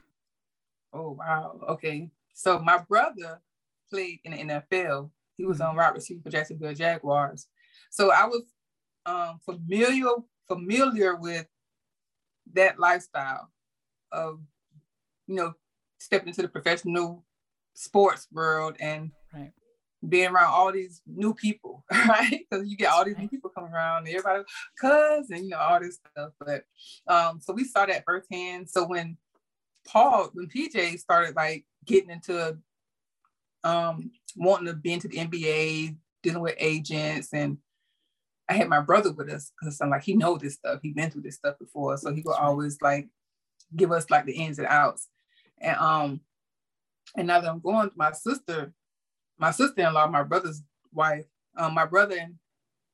Oh 0.92 1.10
wow. 1.12 1.60
Okay. 1.68 2.10
So 2.34 2.58
my 2.58 2.78
brother 2.78 3.40
played 3.90 4.20
in 4.24 4.32
the 4.32 4.38
NFL. 4.38 5.10
He 5.36 5.44
was 5.44 5.60
on 5.60 5.76
wide 5.76 5.94
receiver 5.94 6.20
for 6.22 6.30
Jacksonville 6.30 6.74
Jaguars. 6.74 7.46
So 7.90 8.10
I 8.12 8.26
was 8.26 8.42
um, 9.06 9.40
familiar 9.44 10.08
familiar 10.46 11.16
with 11.16 11.46
that 12.52 12.78
lifestyle 12.78 13.50
of 14.12 14.40
you 15.26 15.36
know 15.36 15.54
stepping 15.98 16.28
into 16.28 16.42
the 16.42 16.48
professional 16.48 17.24
sports 17.74 18.26
world 18.32 18.76
and 18.80 19.12
being 20.08 20.30
around 20.30 20.52
all 20.52 20.72
these 20.72 21.02
new 21.06 21.34
people, 21.34 21.84
right? 21.92 22.40
Because 22.50 22.68
you 22.68 22.76
get 22.76 22.92
all 22.92 23.04
these 23.04 23.18
new 23.18 23.28
people 23.28 23.50
coming 23.50 23.72
around, 23.72 24.06
and 24.06 24.08
everybody, 24.08 24.44
cuz, 24.80 25.30
and 25.30 25.44
you 25.44 25.50
know, 25.50 25.58
all 25.58 25.80
this 25.80 25.98
stuff. 26.14 26.32
But 26.38 26.64
um, 27.06 27.40
so 27.40 27.52
we 27.52 27.64
saw 27.64 27.86
that 27.86 28.04
firsthand. 28.06 28.68
So 28.68 28.86
when 28.86 29.16
Paul, 29.86 30.30
when 30.32 30.48
PJ 30.48 30.98
started 30.98 31.36
like 31.36 31.64
getting 31.84 32.10
into 32.10 32.58
um 33.64 34.10
wanting 34.36 34.66
to 34.66 34.74
be 34.74 34.92
into 34.92 35.08
the 35.08 35.18
NBA, 35.18 35.96
dealing 36.22 36.42
with 36.42 36.54
agents, 36.58 37.28
and 37.32 37.58
I 38.48 38.54
had 38.54 38.68
my 38.68 38.80
brother 38.80 39.12
with 39.12 39.30
us 39.30 39.52
because 39.60 39.80
I'm 39.80 39.90
like, 39.90 40.02
he 40.02 40.14
know 40.14 40.36
this 40.36 40.54
stuff, 40.54 40.80
he 40.82 40.92
been 40.92 41.10
through 41.10 41.22
this 41.22 41.36
stuff 41.36 41.58
before. 41.58 41.96
So 41.98 42.12
he 42.12 42.22
would 42.22 42.36
always 42.36 42.78
like 42.80 43.08
give 43.76 43.92
us 43.92 44.10
like 44.10 44.26
the 44.26 44.32
ins 44.32 44.58
and 44.58 44.66
outs. 44.66 45.08
And 45.60 45.76
um, 45.76 46.20
and 47.16 47.26
now 47.26 47.40
that 47.40 47.50
I'm 47.50 47.60
going, 47.60 47.90
to 47.90 47.96
my 47.96 48.12
sister 48.12 48.72
my 49.40 49.50
sister-in-law, 49.50 50.06
my 50.08 50.22
brother's 50.22 50.62
wife, 50.92 51.24
um, 51.56 51.74
my 51.74 51.86
brother 51.86 52.28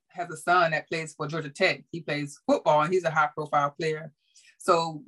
has 0.09 0.31
a 0.31 0.37
son 0.37 0.71
that 0.71 0.89
plays 0.89 1.15
for 1.15 1.27
Georgia 1.27 1.51
Tech. 1.51 1.83
He 1.91 2.01
plays 2.01 2.41
football 2.47 2.83
and 2.83 2.93
he's 2.93 3.05
a 3.05 3.11
high 3.11 3.29
profile 3.35 3.75
player. 3.79 4.13
So 4.59 5.03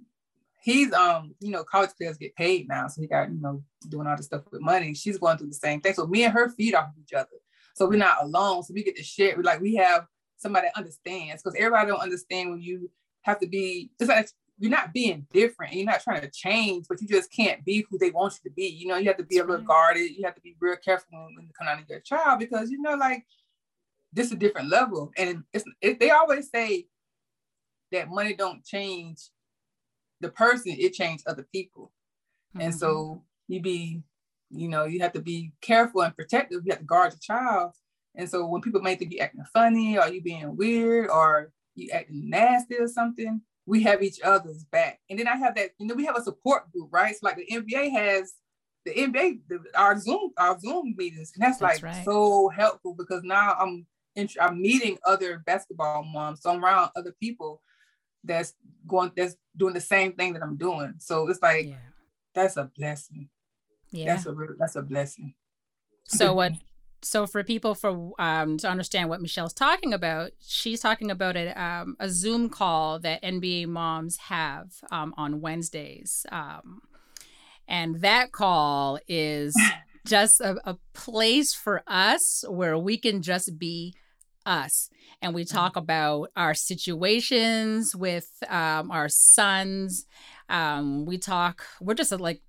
he's 0.61 0.93
um, 0.93 1.35
you 1.41 1.51
know, 1.51 1.65
college 1.65 1.91
players 1.97 2.19
get 2.19 2.35
paid 2.37 2.69
now. 2.69 2.89
So 2.89 3.01
he 3.01 3.09
got, 3.09 3.31
you 3.31 3.41
know, 3.41 3.63
doing 3.89 4.07
all 4.07 4.17
this 4.17 4.27
stuff 4.27 4.43
with 4.51 4.61
money. 4.61 4.95
She's 4.95 5.19
going 5.19 5.39
through 5.39 5.49
the 5.49 5.55
same 5.55 5.81
thing. 5.81 5.95
So 5.95 6.07
me 6.07 6.25
and 6.25 6.35
her 6.35 6.51
feed 6.51 6.75
off 6.75 6.89
of 6.89 6.95
each 7.01 7.15
other. 7.15 7.29
So 7.75 7.89
we're 7.89 7.97
not 7.97 8.23
alone. 8.23 8.65
So 8.65 8.75
we 8.75 8.83
get 8.83 8.97
to 8.97 9.03
share. 9.05 9.37
We 9.37 9.45
like 9.45 9.61
we 9.61 9.77
have 9.77 10.07
somebody 10.37 10.67
that 10.67 10.79
understands 10.79 11.43
because 11.43 11.57
everybody 11.57 11.89
don't 11.89 12.01
understand 12.01 12.51
when 12.51 12.61
you 12.61 12.91
have 13.23 13.39
to 13.41 13.47
be 13.47 13.91
just 13.99 14.11
like 14.11 14.29
you're 14.59 14.71
not 14.71 14.93
being 14.93 15.27
different 15.33 15.73
and 15.73 15.81
you're 15.81 15.91
not 15.91 16.03
trying 16.03 16.21
to 16.21 16.31
change, 16.31 16.87
but 16.89 17.01
you 17.01 17.07
just 17.07 17.33
can't 17.33 17.65
be 17.65 17.87
who 17.89 17.99
they 17.99 18.11
want 18.11 18.35
you 18.35 18.51
to 18.51 18.55
be. 18.55 18.67
You 18.67 18.89
know, 18.89 18.97
you 18.97 19.07
have 19.07 19.17
to 19.19 19.25
be 19.25 19.39
a 19.39 19.45
little 19.45 19.65
guarded. 19.65 20.11
You 20.17 20.25
have 20.25 20.35
to 20.35 20.41
be 20.41 20.57
real 20.61 20.77
careful 20.77 21.07
when 21.35 21.47
you 21.47 21.53
come 21.57 21.69
out 21.69 21.81
of 21.81 21.89
your 21.89 22.01
child 22.01 22.41
because 22.41 22.71
you 22.71 22.81
know, 22.81 22.95
like 22.95 23.25
this 24.13 24.27
is 24.27 24.33
a 24.33 24.37
different 24.37 24.69
level. 24.69 25.13
And 25.17 25.45
it's 25.53 25.65
it, 25.81 26.01
they 26.01 26.11
always 26.11 26.51
say 26.51 26.87
that 27.93 28.09
money 28.09 28.35
don't 28.35 28.65
change 28.65 29.19
the 30.21 30.29
person; 30.29 30.75
it 30.77 30.93
changes 30.93 31.25
other 31.27 31.47
people. 31.53 31.93
Mm-hmm. 32.51 32.67
And 32.67 32.75
so 32.75 32.97
mm-hmm. 32.97 33.53
you 33.53 33.63
be, 33.63 34.03
you 34.51 34.69
know, 34.69 34.85
you 34.85 35.01
have 35.01 35.13
to 35.13 35.23
be 35.23 35.53
careful 35.61 36.03
and 36.03 36.17
protective. 36.17 36.63
You 36.65 36.73
have 36.73 36.81
to 36.81 36.85
guard 36.85 37.13
your 37.13 37.21
child. 37.21 37.73
And 38.17 38.29
so 38.29 38.45
when 38.47 38.63
people 38.63 38.81
may 38.81 38.97
think 38.97 39.13
you're 39.13 39.23
acting 39.23 39.45
funny, 39.53 39.97
or 39.97 40.09
you 40.09 40.21
being 40.21 40.57
weird, 40.57 41.11
or 41.11 41.53
you 41.77 41.91
acting 41.93 42.29
nasty 42.29 42.75
or 42.75 42.89
something, 42.89 43.41
we 43.69 43.83
have 43.83 44.03
each 44.03 44.21
other's 44.23 44.65
back. 44.65 44.99
And 45.11 45.19
then 45.19 45.29
I 45.29 45.37
have 45.37 45.55
that, 45.57 45.71
you 45.79 45.87
know, 45.87 45.95
we 45.95 46.07
have 46.07 46.17
a 46.17 46.23
support 46.23 46.73
group, 46.73 46.89
right? 46.91 47.15
So 47.15 47.21
like 47.23 47.37
the 47.37 47.47
NBA 47.55 47.91
has 47.93 48.33
the 48.87 48.95
NBA, 48.95 49.41
the, 49.49 49.63
our 49.77 49.99
Zoom, 49.99 50.31
our 50.39 50.59
Zoom 50.59 50.95
meetings, 50.97 51.33
and 51.35 51.45
that's, 51.45 51.59
that's 51.59 51.83
like 51.83 51.95
right. 51.95 52.05
so 52.05 52.49
helpful 52.49 52.95
because 52.95 53.23
now 53.23 53.55
I'm 53.61 53.87
I'm 54.41 54.61
meeting 54.61 54.99
other 55.07 55.43
basketball 55.45 56.03
moms, 56.03 56.43
so 56.43 56.51
I'm 56.51 56.65
around 56.65 56.91
other 56.97 57.15
people 57.21 57.63
that's 58.25 58.55
going 58.87 59.13
that's 59.17 59.37
doing 59.57 59.75
the 59.75 59.81
same 59.81 60.15
thing 60.15 60.33
that 60.33 60.43
I'm 60.43 60.57
doing. 60.57 60.95
So 60.99 61.29
it's 61.29 61.43
like 61.43 61.67
yeah. 61.67 61.77
that's 62.35 62.57
a 62.57 62.71
blessing. 62.77 63.29
Yeah, 63.91 64.07
that's 64.07 64.27
a 64.27 64.35
that's 64.59 64.77
a 64.77 64.83
blessing. 64.83 65.35
So 66.07 66.33
what 66.33 66.53
so 67.03 67.27
for 67.27 67.45
people 67.45 67.75
for 67.75 68.13
um, 68.19 68.59
to 68.59 68.69
understand 68.69 69.09
what 69.09 69.21
Michelle's 69.21 69.53
talking 69.53 69.93
about, 69.93 70.33
she's 70.41 70.81
talking 70.81 71.11
about 71.11 71.37
a, 71.37 71.61
um, 71.61 71.97
a 72.01 72.09
Zoom 72.09 72.49
call 72.49 72.99
that 73.01 73.23
NBA 73.23 73.69
moms 73.69 74.17
have 74.17 74.73
um, 74.91 75.15
on 75.17 75.41
Wednesdays, 75.41 76.27
um, 76.33 76.81
and 77.67 78.01
that 78.01 78.33
call 78.33 78.99
is 79.07 79.55
just 80.07 80.41
a, 80.41 80.57
a, 80.65 80.77
place 80.93 81.55
for 81.55 81.83
us 81.87 82.45
where 82.49 82.77
we 82.77 82.97
can 82.99 83.23
just 83.23 83.59
be 83.59 83.95
us, 84.45 84.91
and 85.23 85.35
we 85.35 85.45
talk 85.45 85.73
mm-hmm. 85.73 85.81
about 85.81 86.31
our 86.35 86.55
situations 86.55 87.95
with 87.95 88.29
um, 88.49 88.91
our 88.91 89.09
sons. 89.09 90.07
Um, 90.49 91.05
we 91.05 91.19
talk. 91.19 91.65
We're 91.81 91.95
just 91.95 92.11
like 92.13 92.43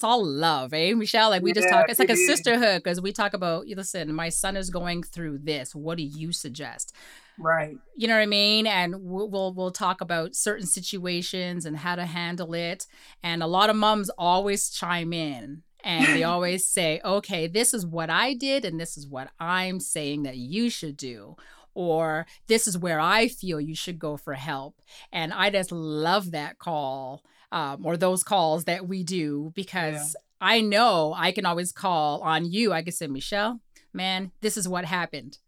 it's 0.00 0.04
all 0.04 0.24
love, 0.24 0.72
eh, 0.72 0.94
Michelle? 0.94 1.28
Like 1.28 1.42
we 1.42 1.50
yeah, 1.50 1.54
just 1.56 1.68
talk. 1.68 1.90
It's 1.90 1.98
like 1.98 2.08
a 2.08 2.16
sisterhood 2.16 2.82
because 2.82 3.02
we 3.02 3.12
talk 3.12 3.34
about. 3.34 3.66
Listen, 3.66 4.14
my 4.14 4.30
son 4.30 4.56
is 4.56 4.70
going 4.70 5.02
through 5.02 5.40
this. 5.42 5.74
What 5.74 5.98
do 5.98 6.02
you 6.02 6.32
suggest? 6.32 6.94
Right. 7.38 7.76
You 7.96 8.08
know 8.08 8.14
what 8.14 8.22
I 8.22 8.26
mean? 8.26 8.66
And 8.66 8.94
we'll 9.02 9.52
we'll 9.52 9.70
talk 9.70 10.00
about 10.00 10.34
certain 10.34 10.66
situations 10.66 11.66
and 11.66 11.76
how 11.76 11.96
to 11.96 12.06
handle 12.06 12.54
it. 12.54 12.86
And 13.22 13.42
a 13.42 13.46
lot 13.46 13.68
of 13.68 13.76
moms 13.76 14.08
always 14.16 14.70
chime 14.70 15.12
in 15.12 15.64
and 15.84 16.06
they 16.06 16.24
always 16.24 16.66
say, 16.66 17.02
"Okay, 17.04 17.46
this 17.46 17.74
is 17.74 17.84
what 17.84 18.08
I 18.08 18.32
did, 18.32 18.64
and 18.64 18.80
this 18.80 18.96
is 18.96 19.06
what 19.06 19.28
I'm 19.38 19.80
saying 19.80 20.22
that 20.22 20.38
you 20.38 20.70
should 20.70 20.96
do." 20.96 21.36
Or 21.74 22.26
this 22.46 22.66
is 22.66 22.78
where 22.78 23.00
I 23.00 23.28
feel 23.28 23.60
you 23.60 23.74
should 23.76 23.98
go 23.98 24.16
for 24.16 24.32
help. 24.32 24.80
And 25.12 25.30
I 25.32 25.50
just 25.50 25.70
love 25.70 26.30
that 26.30 26.58
call 26.58 27.22
um, 27.52 27.84
or 27.84 27.96
those 27.96 28.22
calls 28.22 28.64
that 28.64 28.86
we 28.86 29.02
do 29.02 29.52
because 29.54 30.14
yeah. 30.14 30.20
I 30.40 30.60
know 30.60 31.14
I 31.16 31.32
can 31.32 31.46
always 31.46 31.72
call 31.72 32.20
on 32.22 32.50
you. 32.50 32.72
I 32.72 32.82
can 32.82 32.92
say, 32.92 33.06
Michelle, 33.06 33.60
man, 33.92 34.32
this 34.40 34.56
is 34.56 34.68
what 34.68 34.84
happened. 34.84 35.38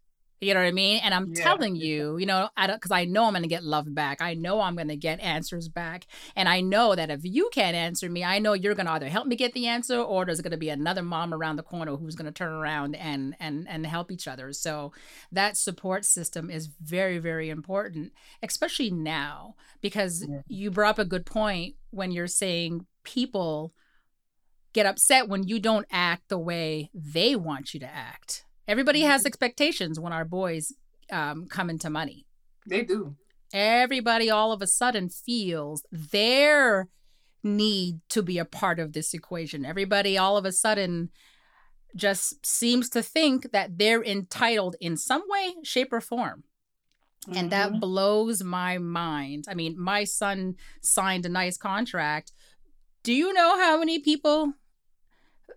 You 0.43 0.53
know 0.53 0.59
what 0.59 0.67
I 0.67 0.71
mean? 0.71 1.01
And 1.03 1.13
I'm 1.13 1.33
yeah. 1.33 1.43
telling 1.43 1.75
you, 1.75 2.17
you 2.17 2.25
know, 2.25 2.49
because 2.55 2.91
I, 2.91 3.01
I, 3.01 3.05
know 3.05 3.25
I'm 3.25 3.33
going 3.33 3.43
to 3.43 3.49
get 3.49 3.63
love 3.63 3.93
back. 3.93 4.21
I 4.21 4.33
know 4.33 4.61
I'm 4.61 4.75
going 4.75 4.89
to 4.89 4.95
get 4.95 5.19
answers 5.19 5.67
back. 5.67 6.05
And 6.35 6.47
I 6.49 6.61
know 6.61 6.95
that 6.95 7.09
if 7.09 7.21
you 7.23 7.49
can't 7.53 7.75
answer 7.75 8.09
me, 8.09 8.23
I 8.23 8.39
know 8.39 8.53
you're 8.53 8.75
going 8.75 8.85
to 8.85 8.91
either 8.93 9.09
help 9.09 9.27
me 9.27 9.35
get 9.35 9.53
the 9.53 9.67
answer 9.67 9.99
or 9.99 10.25
there's 10.25 10.41
going 10.41 10.51
to 10.51 10.57
be 10.57 10.69
another 10.69 11.03
mom 11.03 11.33
around 11.33 11.55
the 11.55 11.63
corner 11.63 11.95
who's 11.95 12.15
going 12.15 12.25
to 12.25 12.31
turn 12.31 12.51
around 12.51 12.95
and, 12.95 13.35
and, 13.39 13.67
and 13.69 13.85
help 13.85 14.11
each 14.11 14.27
other. 14.27 14.53
So 14.53 14.91
that 15.31 15.57
support 15.57 16.05
system 16.05 16.49
is 16.49 16.69
very, 16.81 17.17
very 17.17 17.49
important, 17.49 18.11
especially 18.41 18.91
now, 18.91 19.55
because 19.81 20.25
yeah. 20.27 20.41
you 20.47 20.71
brought 20.71 20.91
up 20.91 20.99
a 20.99 21.05
good 21.05 21.25
point 21.25 21.75
when 21.89 22.11
you're 22.11 22.27
saying 22.27 22.85
people 23.03 23.73
get 24.73 24.85
upset 24.85 25.29
when 25.29 25.43
you 25.47 25.59
don't 25.59 25.85
act 25.91 26.29
the 26.29 26.37
way 26.37 26.89
they 26.93 27.35
want 27.35 27.73
you 27.73 27.79
to 27.79 27.85
act 27.85 28.45
Everybody 28.67 29.01
has 29.01 29.21
mm-hmm. 29.21 29.27
expectations 29.27 29.99
when 29.99 30.13
our 30.13 30.25
boys 30.25 30.73
um, 31.11 31.47
come 31.47 31.69
into 31.69 31.89
money. 31.89 32.25
They 32.67 32.83
do. 32.83 33.15
Everybody 33.53 34.29
all 34.29 34.51
of 34.51 34.61
a 34.61 34.67
sudden 34.67 35.09
feels 35.09 35.83
their 35.91 36.87
need 37.43 37.99
to 38.09 38.23
be 38.23 38.37
a 38.37 38.45
part 38.45 38.79
of 38.79 38.93
this 38.93 39.13
equation. 39.13 39.65
Everybody 39.65 40.17
all 40.17 40.37
of 40.37 40.45
a 40.45 40.51
sudden 40.51 41.09
just 41.95 42.43
seems 42.45 42.89
to 42.89 43.03
think 43.03 43.51
that 43.51 43.77
they're 43.77 44.03
entitled 44.03 44.75
in 44.79 44.97
some 44.97 45.23
way, 45.27 45.55
shape, 45.63 45.93
or 45.93 46.01
form. 46.01 46.43
And 47.31 47.51
that 47.51 47.73
Mhm. 47.73 47.79
blows 47.79 48.43
my 48.43 48.77
mind. 48.79 49.45
I 49.47 49.53
mean, 49.53 49.79
my 49.79 50.03
son 50.03 50.55
signed 50.81 51.25
a 51.25 51.29
nice 51.29 51.57
contract. 51.57 52.33
Do 53.03 53.13
you 53.13 53.33
know 53.33 53.57
how 53.57 53.77
many 53.77 53.99
people 53.99 54.53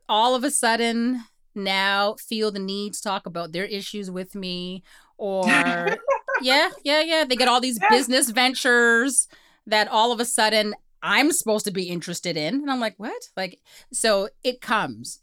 all 0.08 0.34
of 0.34 0.44
a 0.44 0.50
sudden 0.50 1.24
now 1.56 2.14
feel 2.28 2.50
the 2.50 2.58
need 2.58 2.94
to 2.94 3.02
talk 3.02 3.26
about 3.26 3.52
their 3.52 3.64
issues 3.64 4.10
with 4.10 4.34
me? 4.34 4.82
Or, 5.18 5.98
yeah, 6.40 6.70
yeah, 6.84 7.00
yeah. 7.00 7.24
They 7.24 7.36
get 7.36 7.48
all 7.48 7.60
these 7.60 7.78
Yeah. 7.80 7.88
business 7.88 8.30
ventures 8.30 9.28
that 9.66 9.88
all 9.88 10.12
of 10.12 10.20
a 10.20 10.24
sudden 10.24 10.74
I'm 11.02 11.32
supposed 11.32 11.64
to 11.66 11.70
be 11.70 11.88
interested 11.88 12.36
in. 12.36 12.54
And 12.54 12.70
I'm 12.70 12.80
like, 12.80 12.94
what? 12.98 13.30
Like, 13.36 13.60
so 13.92 14.28
it 14.44 14.60
comes 14.60 15.20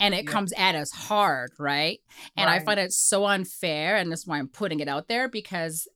and 0.00 0.14
it 0.14 0.24
Yeah. 0.24 0.30
comes 0.32 0.52
at 0.56 0.74
us 0.74 0.90
hard, 0.92 1.52
right? 1.58 2.00
And 2.36 2.48
I 2.50 2.58
find 2.60 2.78
it 2.80 2.92
so 2.92 3.26
unfair. 3.26 3.96
And 3.96 4.10
that's 4.10 4.26
why 4.26 4.38
I'm 4.38 4.48
putting 4.48 4.80
it 4.80 4.88
out 4.88 5.08
there 5.08 5.28
because 5.28 5.88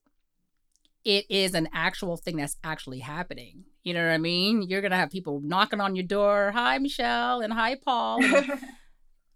it 1.05 1.24
is 1.30 1.55
an 1.55 1.68
actual 1.72 2.16
thing 2.16 2.37
that's 2.37 2.57
actually 2.64 2.99
happening. 2.99 3.64
You 3.84 3.95
know 3.95 4.05
what 4.05 4.12
I 4.12 4.18
mean? 4.18 4.62
You're 4.62 4.80
going 4.80 4.91
to 4.91 4.97
have 4.97 5.11
people 5.11 5.41
knocking 5.41 5.80
on 5.80 5.95
your 5.95 6.05
door. 6.07 6.51
Hi, 6.53 6.78
Michelle, 6.78 7.41
and 7.41 7.53
hi, 7.53 7.76
Paul. 7.76 8.20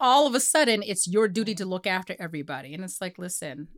All 0.01 0.27
of 0.27 0.35
a 0.35 0.41
sudden, 0.41 0.83
it's 0.85 1.07
your 1.07 1.29
duty 1.29 1.55
to 1.57 1.67
look 1.67 1.87
after 1.87 2.17
everybody. 2.19 2.73
And 2.75 2.83
it's 2.83 3.01
like, 3.01 3.19
listen, 3.19 3.69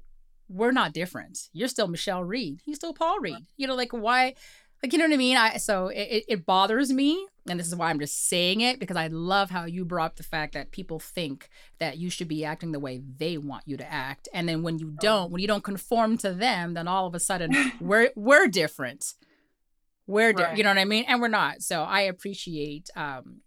we're 0.49 0.73
not 0.73 0.93
different. 0.93 1.49
You're 1.53 1.68
still 1.68 1.89
Michelle 1.89 2.23
Reed. 2.25 2.61
He's 2.64 2.77
still 2.77 2.95
Paul 2.95 3.18
Reed. 3.20 3.47
You 3.57 3.66
know, 3.66 3.75
like, 3.75 3.93
why? 3.93 4.35
Like, 4.83 4.93
you 4.93 4.99
know 4.99 5.05
what 5.07 5.14
I 5.14 5.16
mean? 5.16 5.37
I 5.37 5.57
So 5.59 5.89
it, 5.89 6.01
it- 6.11 6.25
it 6.29 6.47
bothers 6.47 6.93
me. 6.93 7.27
And 7.49 7.59
this 7.59 7.66
is 7.66 7.75
why 7.75 7.91
I'm 7.91 7.99
just 7.99 8.29
saying 8.29 8.61
it 8.61 8.79
because 8.79 8.97
I 8.97 9.09
love 9.09 9.51
how 9.51 9.64
you 9.64 9.85
brought 9.85 10.07
up 10.12 10.16
the 10.16 10.23
fact 10.23 10.55
that 10.55 10.70
people 10.70 11.01
think 11.01 11.49
that 11.81 11.99
you 11.99 12.09
should 12.09 12.29
be 12.29 12.45
acting 12.45 12.70
the 12.70 12.79
way 12.79 13.01
they 13.16 13.37
want 13.37 13.64
you 13.66 13.77
to 13.77 13.93
act. 13.93 14.29
And 14.33 14.49
then 14.49 14.62
when 14.62 14.79
you 14.79 14.93
don't, 15.01 15.33
when 15.33 15.41
you 15.41 15.49
don't 15.49 15.64
conform 15.64 16.18
to 16.18 16.33
them, 16.33 16.75
then 16.75 16.87
all 16.87 17.07
of 17.09 17.14
a 17.16 17.20
sudden 17.20 17.53
we're 17.81 18.11
we're 18.14 18.47
different. 18.47 19.14
We're 20.07 20.33
di- 20.33 20.43
Right. 20.45 20.57
you 20.57 20.62
know 20.62 20.70
what 20.70 20.79
I 20.79 20.85
mean? 20.85 21.05
And 21.09 21.20
we're 21.20 21.29
not. 21.29 21.62
So 21.62 21.83
I 21.83 22.03
appreciate 22.03 22.91
um 22.95 23.41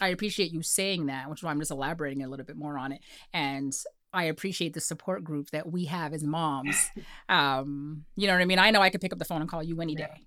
I 0.00 0.08
appreciate 0.08 0.52
you 0.52 0.62
saying 0.62 1.06
that, 1.06 1.30
which 1.30 1.40
is 1.40 1.42
why 1.44 1.50
I'm 1.50 1.58
just 1.58 1.70
elaborating 1.70 2.22
a 2.22 2.28
little 2.28 2.44
bit 2.46 2.56
more 2.56 2.76
on 2.78 2.92
it. 2.92 3.00
And 3.32 3.74
I 4.12 4.24
appreciate 4.24 4.74
the 4.74 4.80
support 4.80 5.24
group 5.24 5.50
that 5.50 5.70
we 5.70 5.86
have 5.86 6.12
as 6.12 6.22
moms. 6.24 6.90
Um, 7.28 8.04
you 8.14 8.26
know 8.26 8.34
what 8.34 8.42
I 8.42 8.44
mean? 8.44 8.58
I 8.58 8.70
know 8.70 8.80
I 8.80 8.90
could 8.90 9.00
pick 9.00 9.12
up 9.12 9.18
the 9.18 9.24
phone 9.24 9.40
and 9.40 9.50
call 9.50 9.62
you 9.62 9.80
any 9.80 9.94
Yeah. 9.94 10.06
day. 10.06 10.26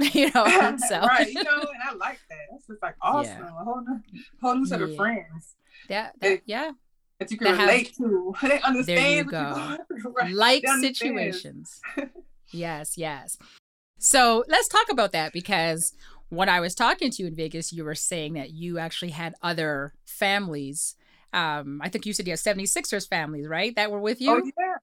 you 0.14 0.26
know, 0.34 0.76
so 0.88 1.00
right, 1.00 1.26
you 1.26 1.42
know, 1.42 1.58
and 1.58 1.82
I 1.84 1.94
like 1.94 2.20
that. 2.28 2.38
That's 2.50 2.66
just 2.66 2.82
like 2.82 2.94
awesome. 3.00 3.38
Yeah. 3.38 3.48
A 3.60 3.64
whole 3.64 3.80
new, 3.80 4.00
whole 4.40 4.54
new 4.56 4.66
set 4.66 4.82
of 4.82 4.90
Yeah. 4.90 4.96
friends 4.96 5.56
that, 5.88 6.14
They- 6.20 6.34
that 6.36 6.42
yeah, 6.46 6.70
that 7.18 7.30
you 7.30 7.38
can 7.38 7.46
That 7.46 7.56
have- 7.58 7.68
relate 7.68 7.94
to. 7.96 8.34
They 8.42 8.60
understand. 8.60 9.28
go. 9.30 9.38
you're 9.40 9.54
going 9.54 9.78
through, 10.02 10.12
right? 10.12 10.32
like 10.34 10.64
situations. 10.80 11.80
yes, 12.52 12.96
yes. 12.98 13.38
So 13.98 14.44
let's 14.48 14.68
talk 14.68 14.88
about 14.90 15.10
that 15.12 15.32
because 15.32 15.92
when 16.30 16.48
I 16.48 16.60
was 16.60 16.74
talking 16.74 17.10
to 17.10 17.22
you 17.22 17.28
in 17.28 17.34
Vegas, 17.36 17.72
you 17.72 17.84
were 17.84 17.94
saying 17.94 18.34
that 18.34 18.50
you 18.50 18.78
actually 18.78 19.10
had 19.12 19.34
other 19.42 19.92
families. 20.04 20.94
Um, 21.32 21.80
I 21.82 21.88
think 21.88 22.06
you 22.06 22.12
said 22.12 22.26
you 22.26 22.32
had 22.32 22.38
76ers 22.40 23.08
families, 23.08 23.46
right? 23.46 23.74
That 23.76 23.90
were 23.90 24.00
with 24.00 24.20
you? 24.20 24.30
Oh 24.32 24.50
yeah. 24.58 24.74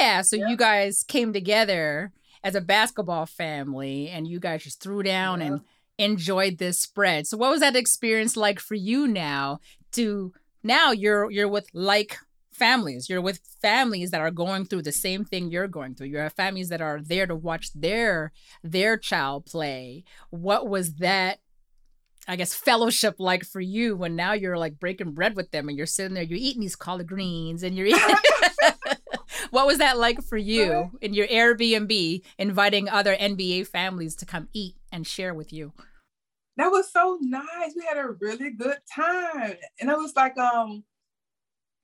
Yeah. 0.00 0.22
So 0.22 0.36
Yeah. 0.36 0.48
you 0.48 0.56
guys 0.56 1.04
came 1.06 1.32
together 1.32 2.12
as 2.44 2.54
a 2.54 2.60
basketball 2.60 3.26
family 3.26 4.08
and 4.08 4.26
you 4.26 4.38
guys 4.40 4.64
just 4.64 4.80
threw 4.82 5.02
down 5.02 5.40
Yeah. 5.40 5.46
and 5.46 5.60
enjoyed 5.98 6.58
this 6.58 6.80
spread. 6.80 7.26
So 7.26 7.36
what 7.36 7.50
was 7.50 7.60
that 7.60 7.76
experience 7.76 8.36
like 8.36 8.58
for 8.60 8.74
you 8.74 9.06
now 9.06 9.60
to 9.92 10.32
now 10.62 10.90
you're 10.92 11.30
you're 11.30 11.48
with 11.48 11.66
like 11.72 12.16
families. 12.52 13.08
You're 13.08 13.20
with 13.20 13.40
families 13.60 14.10
that 14.10 14.20
are 14.20 14.30
going 14.30 14.66
through 14.66 14.82
the 14.82 14.92
same 14.92 15.24
thing 15.24 15.50
you're 15.50 15.68
going 15.68 15.94
through. 15.94 16.08
You 16.08 16.18
have 16.18 16.32
families 16.32 16.68
that 16.68 16.80
are 16.80 17.00
there 17.00 17.26
to 17.26 17.34
watch 17.34 17.72
their 17.72 18.32
their 18.62 18.96
child 18.96 19.46
play. 19.46 20.04
What 20.30 20.68
was 20.68 20.94
that 20.94 21.38
I 22.28 22.36
guess 22.36 22.54
fellowship 22.54 23.16
like 23.18 23.44
for 23.44 23.60
you 23.60 23.96
when 23.96 24.14
now 24.14 24.32
you're 24.32 24.56
like 24.56 24.78
breaking 24.78 25.12
bread 25.12 25.34
with 25.34 25.50
them 25.50 25.68
and 25.68 25.76
you're 25.76 25.86
sitting 25.86 26.14
there, 26.14 26.22
you're 26.22 26.38
eating 26.38 26.60
these 26.60 26.76
collard 26.76 27.08
greens 27.08 27.62
and 27.62 27.76
you're 27.76 27.86
eating 27.86 28.00
What 29.50 29.66
was 29.66 29.78
that 29.78 29.98
like 29.98 30.22
for 30.22 30.36
you 30.36 30.92
in 31.00 31.14
your 31.14 31.26
Airbnb 31.26 32.22
inviting 32.38 32.88
other 32.88 33.16
NBA 33.16 33.66
families 33.66 34.14
to 34.16 34.26
come 34.26 34.48
eat 34.52 34.76
and 34.90 35.06
share 35.06 35.34
with 35.34 35.52
you? 35.52 35.72
That 36.56 36.70
was 36.70 36.92
so 36.92 37.18
nice. 37.20 37.74
We 37.76 37.84
had 37.84 37.98
a 37.98 38.10
really 38.20 38.50
good 38.50 38.78
time. 38.94 39.54
And 39.80 39.90
it 39.90 39.96
was 39.96 40.14
like, 40.14 40.36
um, 40.38 40.84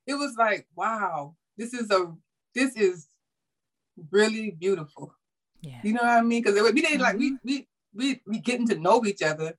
it 0.09 0.15
was 0.15 0.35
like, 0.37 0.65
wow, 0.75 1.35
this 1.55 1.73
is 1.73 1.91
a 1.91 2.11
this 2.55 2.75
is 2.75 3.07
really 4.11 4.51
beautiful. 4.51 5.13
Yeah. 5.61 5.79
You 5.83 5.93
know 5.93 6.01
what 6.01 6.17
I 6.17 6.21
mean? 6.21 6.41
Because 6.41 6.59
we 6.73 6.81
didn't 6.81 7.01
like 7.01 7.15
Mm-hmm. 7.15 7.37
we 7.43 7.67
we 7.67 7.67
we 7.93 8.21
we 8.25 8.39
getting 8.39 8.67
to 8.69 8.79
know 8.79 9.05
each 9.05 9.21
other. 9.21 9.53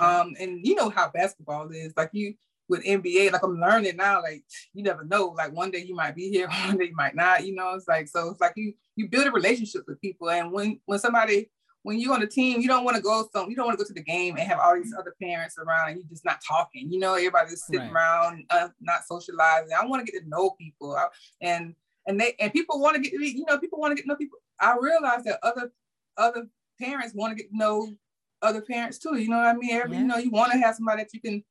Right. 0.00 0.20
Um, 0.20 0.34
and 0.38 0.64
you 0.64 0.76
know 0.76 0.90
how 0.90 1.10
basketball 1.10 1.68
is. 1.70 1.92
Like 1.96 2.10
you 2.12 2.34
with 2.68 2.84
NBA, 2.84 3.32
like 3.32 3.42
I'm 3.42 3.58
learning 3.58 3.96
now, 3.96 4.22
like 4.22 4.44
you 4.74 4.84
never 4.84 5.04
know. 5.04 5.34
Like 5.36 5.52
one 5.52 5.72
day 5.72 5.84
you 5.84 5.94
might 5.94 6.14
be 6.14 6.28
here, 6.30 6.48
one 6.66 6.78
day 6.78 6.86
you 6.86 6.96
might 6.96 7.16
not, 7.16 7.44
you 7.44 7.54
know. 7.54 7.74
It's 7.74 7.88
like 7.88 8.06
so 8.06 8.30
it's 8.30 8.40
like 8.40 8.52
you 8.54 8.74
you 8.94 9.08
build 9.08 9.26
a 9.26 9.32
relationship 9.32 9.82
with 9.88 10.00
people. 10.00 10.30
And 10.30 10.52
when 10.52 10.80
when 10.86 11.00
somebody 11.00 11.50
when 11.86 12.00
you're 12.00 12.12
on 12.12 12.20
the 12.20 12.26
team, 12.26 12.60
you 12.60 12.68
don't 12.68 12.84
want 12.84 12.96
to 12.96 13.02
go 13.02 13.28
some 13.32 13.48
you 13.48 13.56
don't 13.56 13.66
want 13.66 13.78
to 13.78 13.82
go 13.84 13.86
to 13.86 13.94
the 13.94 14.02
game 14.02 14.36
and 14.36 14.46
have 14.46 14.58
all 14.58 14.74
these 14.74 14.92
other 14.98 15.14
parents 15.22 15.56
around 15.58 15.90
and 15.90 15.98
you 15.98 16.04
just 16.08 16.24
not 16.24 16.40
talking. 16.46 16.90
You 16.92 16.98
know, 16.98 17.14
everybody's 17.14 17.64
sitting 17.64 17.80
Right. 17.82 17.92
around, 17.92 18.44
uh, 18.50 18.68
not 18.80 19.04
socializing. 19.06 19.70
I 19.80 19.84
want 19.86 20.04
to 20.04 20.10
get 20.12 20.20
to 20.22 20.28
know 20.28 20.50
people. 20.58 20.96
I- 20.96 21.08
and 21.40 21.74
and 22.08 22.20
they 22.20 22.34
and 22.40 22.52
people 22.52 22.80
want 22.80 22.96
to 22.96 23.00
get 23.02 23.12
to 23.12 23.18
be, 23.18 23.28
you 23.28 23.44
know, 23.48 23.58
people 23.58 23.78
want 23.78 23.92
to 23.92 23.96
get 23.96 24.02
to 24.02 24.08
know 24.08 24.16
people. 24.16 24.38
I 24.60 24.76
realize 24.80 25.22
that 25.24 25.38
other 25.42 25.72
other 26.16 26.48
parents 26.80 27.14
want 27.14 27.30
to 27.36 27.42
get 27.42 27.50
to 27.50 27.56
know 27.56 27.88
other 28.42 28.62
parents 28.62 28.98
too. 28.98 29.16
You 29.16 29.28
know 29.28 29.36
what 29.38 29.46
I 29.46 29.52
mean? 29.54 29.70
Every, 29.70 29.92
Yeah. 29.92 30.00
You 30.00 30.06
know, 30.06 30.16
you 30.18 30.30
want 30.30 30.52
to 30.52 30.58
have 30.58 30.74
somebody 30.76 31.02
that 31.02 31.14
you 31.14 31.20
can 31.20 31.44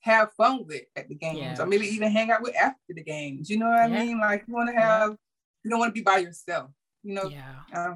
have 0.00 0.32
fun 0.34 0.64
with 0.66 0.82
at 0.96 1.08
the 1.08 1.14
games, 1.14 1.38
Yeah. 1.58 1.62
or 1.62 1.66
maybe 1.66 1.86
even 1.86 2.10
hang 2.10 2.30
out 2.30 2.42
with 2.42 2.54
after 2.56 2.94
the 2.94 3.02
games. 3.02 3.50
You 3.50 3.58
know 3.58 3.68
what 3.68 3.80
I 3.80 3.88
mean? 3.88 4.18
Like 4.20 4.44
you 4.46 4.54
want 4.54 4.68
to 4.68 4.74
Yeah. 4.74 4.98
have, 5.00 5.16
you 5.64 5.70
don't 5.70 5.78
want 5.80 5.90
to 5.90 5.94
be 6.00 6.02
by 6.04 6.18
yourself. 6.18 6.70
You 7.02 7.14
know, 7.14 7.24
Yeah. 7.28 7.54
uh, 7.74 7.94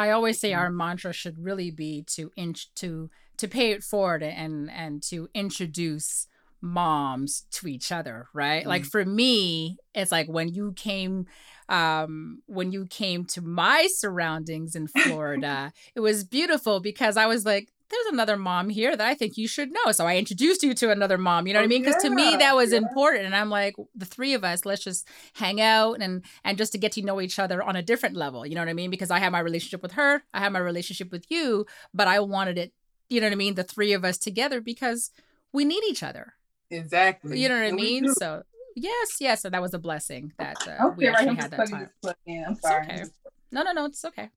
I 0.00 0.10
always 0.10 0.40
say 0.40 0.54
our 0.54 0.70
mantra 0.70 1.12
should 1.12 1.38
really 1.38 1.70
be 1.70 2.02
to 2.14 2.32
inch 2.36 2.72
to 2.76 3.10
to 3.36 3.48
pay 3.48 3.72
it 3.72 3.82
forward 3.82 4.22
and 4.22 4.70
and 4.70 5.02
to 5.04 5.28
introduce 5.34 6.26
moms 6.62 7.46
to 7.50 7.66
each 7.66 7.90
other, 7.90 8.28
right? 8.34 8.66
Like 8.66 8.84
for 8.84 9.04
me, 9.04 9.78
it's 9.94 10.12
like 10.12 10.28
when 10.28 10.48
you 10.48 10.72
came 10.72 11.26
um 11.68 12.42
when 12.46 12.72
you 12.72 12.86
came 12.86 13.24
to 13.26 13.42
my 13.42 13.88
surroundings 13.90 14.74
in 14.74 14.88
Florida, 14.88 15.72
it 15.94 16.00
was 16.00 16.24
beautiful 16.24 16.80
because 16.80 17.16
I 17.16 17.26
was 17.26 17.44
like 17.44 17.68
there's 17.90 18.06
another 18.12 18.36
mom 18.36 18.68
here 18.68 18.96
that 18.96 19.06
I 19.06 19.14
think 19.14 19.36
you 19.36 19.48
should 19.48 19.70
know. 19.72 19.92
So 19.92 20.06
I 20.06 20.16
introduced 20.16 20.62
you 20.62 20.74
to 20.74 20.90
another 20.90 21.18
mom. 21.18 21.46
You 21.46 21.54
know 21.54 21.60
what 21.60 21.64
I 21.64 21.66
Oh, 21.66 21.68
mean? 21.68 21.82
Because 21.82 21.96
to 22.02 22.10
me 22.10 22.36
that 22.36 22.54
was 22.54 22.72
yeah. 22.72 22.78
important. 22.78 23.24
And 23.26 23.34
I'm 23.36 23.50
like, 23.50 23.74
the 23.94 24.06
three 24.06 24.34
of 24.34 24.44
us, 24.44 24.64
let's 24.64 24.84
just 24.84 25.06
hang 25.34 25.60
out 25.60 26.00
and 26.00 26.24
and 26.44 26.56
just 26.58 26.72
to 26.72 26.78
get 26.78 26.92
to 26.92 27.02
know 27.02 27.20
each 27.20 27.38
other 27.38 27.62
on 27.62 27.76
a 27.76 27.82
different 27.82 28.16
level. 28.16 28.46
You 28.46 28.54
know 28.54 28.60
what 28.62 28.68
I 28.68 28.74
mean? 28.74 28.90
Because 28.90 29.10
I 29.10 29.18
have 29.18 29.32
my 29.32 29.40
relationship 29.40 29.82
with 29.82 29.92
her, 29.92 30.22
I 30.32 30.40
have 30.40 30.52
my 30.52 30.58
relationship 30.60 31.10
with 31.12 31.30
you, 31.30 31.66
but 31.92 32.08
I 32.08 32.20
wanted 32.20 32.58
it, 32.58 32.72
you 33.08 33.20
know 33.20 33.26
what 33.26 33.32
I 33.32 33.36
mean, 33.36 33.54
the 33.54 33.64
three 33.64 33.92
of 33.92 34.04
us 34.04 34.18
together 34.18 34.60
because 34.60 35.10
we 35.52 35.64
need 35.64 35.82
each 35.84 36.02
other. 36.02 36.34
exactly. 36.70 37.40
You 37.40 37.48
know 37.48 37.56
what 37.56 37.64
I 37.64 37.68
And 37.68 37.76
we 37.76 38.00
mean? 38.00 38.08
So 38.14 38.42
yes, 38.76 39.16
yes, 39.20 39.44
and 39.44 39.54
that 39.54 39.62
was 39.62 39.74
a 39.74 39.78
blessing 39.78 40.32
that 40.38 40.66
uh, 40.66 40.90
we 40.96 41.06
Okay, 41.06 41.08
right. 41.08 41.16
actually 41.16 41.28
I'm 41.30 41.36
had 41.36 41.50
that 41.52 41.66
time. 41.70 41.80
this 41.80 41.90
plug 42.02 42.16
in. 42.26 42.44
I'm 42.46 42.52
It's 42.52 42.62
sorry. 42.62 42.84
okay. 42.84 43.04
No, 43.52 43.62
no, 43.62 43.72
no, 43.72 43.84
it's 43.86 44.04
okay. 44.04 44.30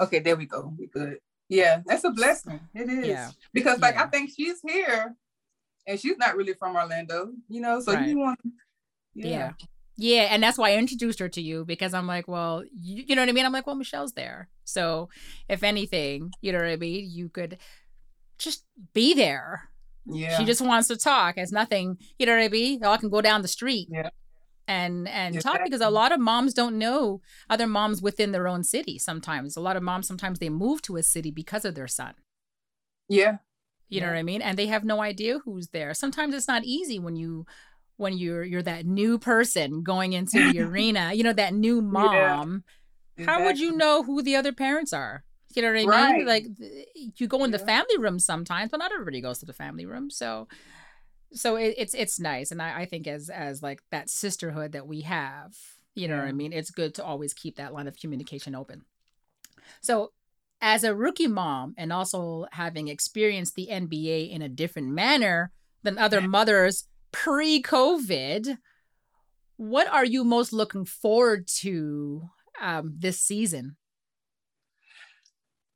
Okay, 0.00 0.18
there 0.20 0.36
we 0.36 0.46
go. 0.46 0.72
We 0.78 0.86
good. 0.86 1.18
Yeah, 1.54 1.80
that's 1.86 2.04
a 2.04 2.10
blessing. 2.10 2.60
It 2.74 2.88
is. 2.88 3.06
Yeah. 3.06 3.30
Because 3.52 3.78
like 3.80 3.94
Yeah. 3.94 4.04
I 4.04 4.06
think 4.08 4.30
she's 4.36 4.60
here 4.66 5.14
and 5.86 5.98
she's 6.00 6.16
not 6.18 6.36
really 6.36 6.54
from 6.54 6.76
Orlando, 6.76 7.32
you 7.48 7.60
know, 7.60 7.80
so 7.80 7.92
Right. 7.92 8.08
you 8.08 8.18
want 8.18 8.38
Yeah. 9.14 9.26
yeah. 9.28 9.52
yeah. 9.96 10.22
and 10.32 10.42
that's 10.42 10.58
why 10.58 10.70
I 10.72 10.76
introduced 10.76 11.18
her 11.20 11.28
to 11.28 11.40
you 11.40 11.64
because 11.64 11.94
I'm 11.94 12.06
like, 12.06 12.26
well, 12.28 12.64
you, 12.72 13.04
you 13.06 13.14
know 13.14 13.22
what 13.22 13.28
I 13.28 13.32
mean? 13.32 13.46
I'm 13.46 13.52
like, 13.52 13.66
well, 13.66 13.76
Michelle's 13.76 14.12
there. 14.14 14.48
So 14.64 15.08
if 15.48 15.62
anything, 15.62 16.32
you 16.40 16.52
know 16.52 16.58
what 16.58 16.68
I 16.68 16.76
mean? 16.76 17.08
You 17.10 17.28
could 17.28 17.58
just 18.38 18.64
be 18.92 19.14
there. 19.14 19.68
Yeah. 20.06 20.36
She 20.38 20.44
just 20.44 20.60
wants 20.60 20.88
to 20.88 20.96
talk. 20.96 21.34
It's 21.38 21.52
nothing, 21.52 21.98
you 22.18 22.26
know 22.26 22.36
what 22.36 22.42
I 22.44 22.48
mean? 22.48 22.80
Y'all 22.82 22.98
can 22.98 23.08
go 23.10 23.20
down 23.20 23.42
the 23.42 23.48
street 23.48 23.88
Yeah. 23.90 24.10
And 24.66 25.06
and 25.08 25.40
talk 25.40 25.60
because 25.64 25.80
a 25.80 25.90
lot 25.90 26.12
of 26.12 26.20
moms 26.20 26.54
don't 26.54 26.78
know 26.78 27.20
other 27.50 27.66
moms 27.66 28.00
within 28.02 28.32
their 28.32 28.48
own 28.48 28.64
city 28.64 28.98
sometimes. 28.98 29.56
A 29.56 29.60
lot 29.60 29.76
of 29.76 29.82
moms 29.82 30.06
sometimes 30.06 30.38
they 30.38 30.48
move 30.48 30.82
to 30.82 30.96
a 30.96 31.02
city 31.02 31.30
because 31.30 31.64
of 31.64 31.74
their 31.74 31.88
son. 31.88 32.14
yeah. 33.08 33.38
You 33.88 34.00
know 34.00 34.08
what 34.08 34.16
I 34.16 34.22
mean? 34.22 34.42
And 34.42 34.58
they 34.58 34.66
have 34.66 34.84
no 34.84 35.00
idea 35.02 35.38
who's 35.44 35.68
there. 35.68 35.94
Sometimes 35.94 36.34
it's 36.34 36.48
not 36.48 36.64
easy 36.64 36.98
when 36.98 37.16
you 37.16 37.46
when 37.96 38.16
you're 38.18 38.42
you're 38.42 38.62
that 38.62 38.86
new 38.86 39.18
person 39.18 39.82
going 39.82 40.14
into 40.14 40.52
the 40.52 40.60
arena, 40.68 41.12
you 41.14 41.22
know, 41.22 41.32
that 41.34 41.54
new 41.54 41.80
mom 41.82 42.64
How 43.26 43.44
would 43.44 43.58
you 43.58 43.76
know 43.76 44.02
who 44.02 44.22
the 44.22 44.36
other 44.36 44.52
parents 44.52 44.92
are? 44.92 45.24
You 45.54 45.62
know 45.62 45.68
what 45.68 45.74
I 45.74 45.80
mean? 45.80 45.88
Right. 45.88 46.26
Like 46.26 46.46
you 47.16 47.28
go 47.28 47.44
in 47.44 47.52
the 47.52 47.58
family 47.60 47.98
room 47.98 48.18
sometimes, 48.18 48.70
but 48.70 48.78
not 48.78 48.90
everybody 48.92 49.20
goes 49.20 49.38
to 49.38 49.46
the 49.46 49.52
family 49.52 49.86
room. 49.86 50.10
So, 50.10 50.48
so 51.34 51.56
it, 51.56 51.74
it's 51.76 51.94
it's 51.94 52.20
nice, 52.20 52.50
and 52.50 52.62
I, 52.62 52.80
I 52.80 52.84
think 52.86 53.06
as 53.06 53.28
as 53.28 53.62
like 53.62 53.82
that 53.90 54.08
sisterhood 54.08 54.72
that 54.72 54.86
we 54.86 55.02
have, 55.02 55.54
you 55.94 56.08
know 56.08 56.16
what 56.16 56.26
I 56.26 56.32
mean. 56.32 56.52
It's 56.52 56.70
good 56.70 56.94
to 56.94 57.04
always 57.04 57.34
keep 57.34 57.56
that 57.56 57.72
line 57.72 57.88
of 57.88 57.98
communication 57.98 58.54
open. 58.54 58.84
So, 59.80 60.12
as 60.60 60.84
a 60.84 60.94
rookie 60.94 61.26
mom, 61.26 61.74
and 61.76 61.92
also 61.92 62.46
having 62.52 62.88
experienced 62.88 63.54
the 63.54 63.68
NBA 63.70 64.30
in 64.30 64.42
a 64.42 64.48
different 64.48 64.88
manner 64.88 65.52
than 65.82 65.98
other 65.98 66.20
mothers 66.20 66.88
pre-COVID, 67.12 68.58
what 69.56 69.86
are 69.88 70.04
you 70.04 70.24
most 70.24 70.52
looking 70.52 70.84
forward 70.84 71.46
to 71.60 72.30
um, 72.60 72.94
this 72.98 73.20
season? 73.20 73.76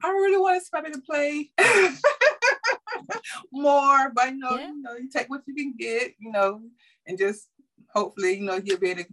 I 0.02 0.11
really 0.11 0.40
want 0.40 0.61
to 0.61 0.66
somebody 0.66 0.94
to 0.94 1.00
play 1.00 1.50
more, 3.53 4.11
but 4.14 4.29
you 4.31 4.39
know, 4.39 4.57
Yeah. 4.57 4.68
you 4.68 4.83
know, 4.83 4.97
you 4.97 5.09
take 5.09 5.29
what 5.29 5.43
you 5.47 5.55
can 5.55 5.74
get, 5.79 6.14
you 6.18 6.31
know, 6.33 6.61
and 7.07 7.18
just 7.18 7.49
hopefully, 7.95 8.35
you 8.39 8.45
know, 8.45 8.61
he'll 8.61 8.79
be 8.79 8.91
able 8.91 9.03
to, 9.05 9.09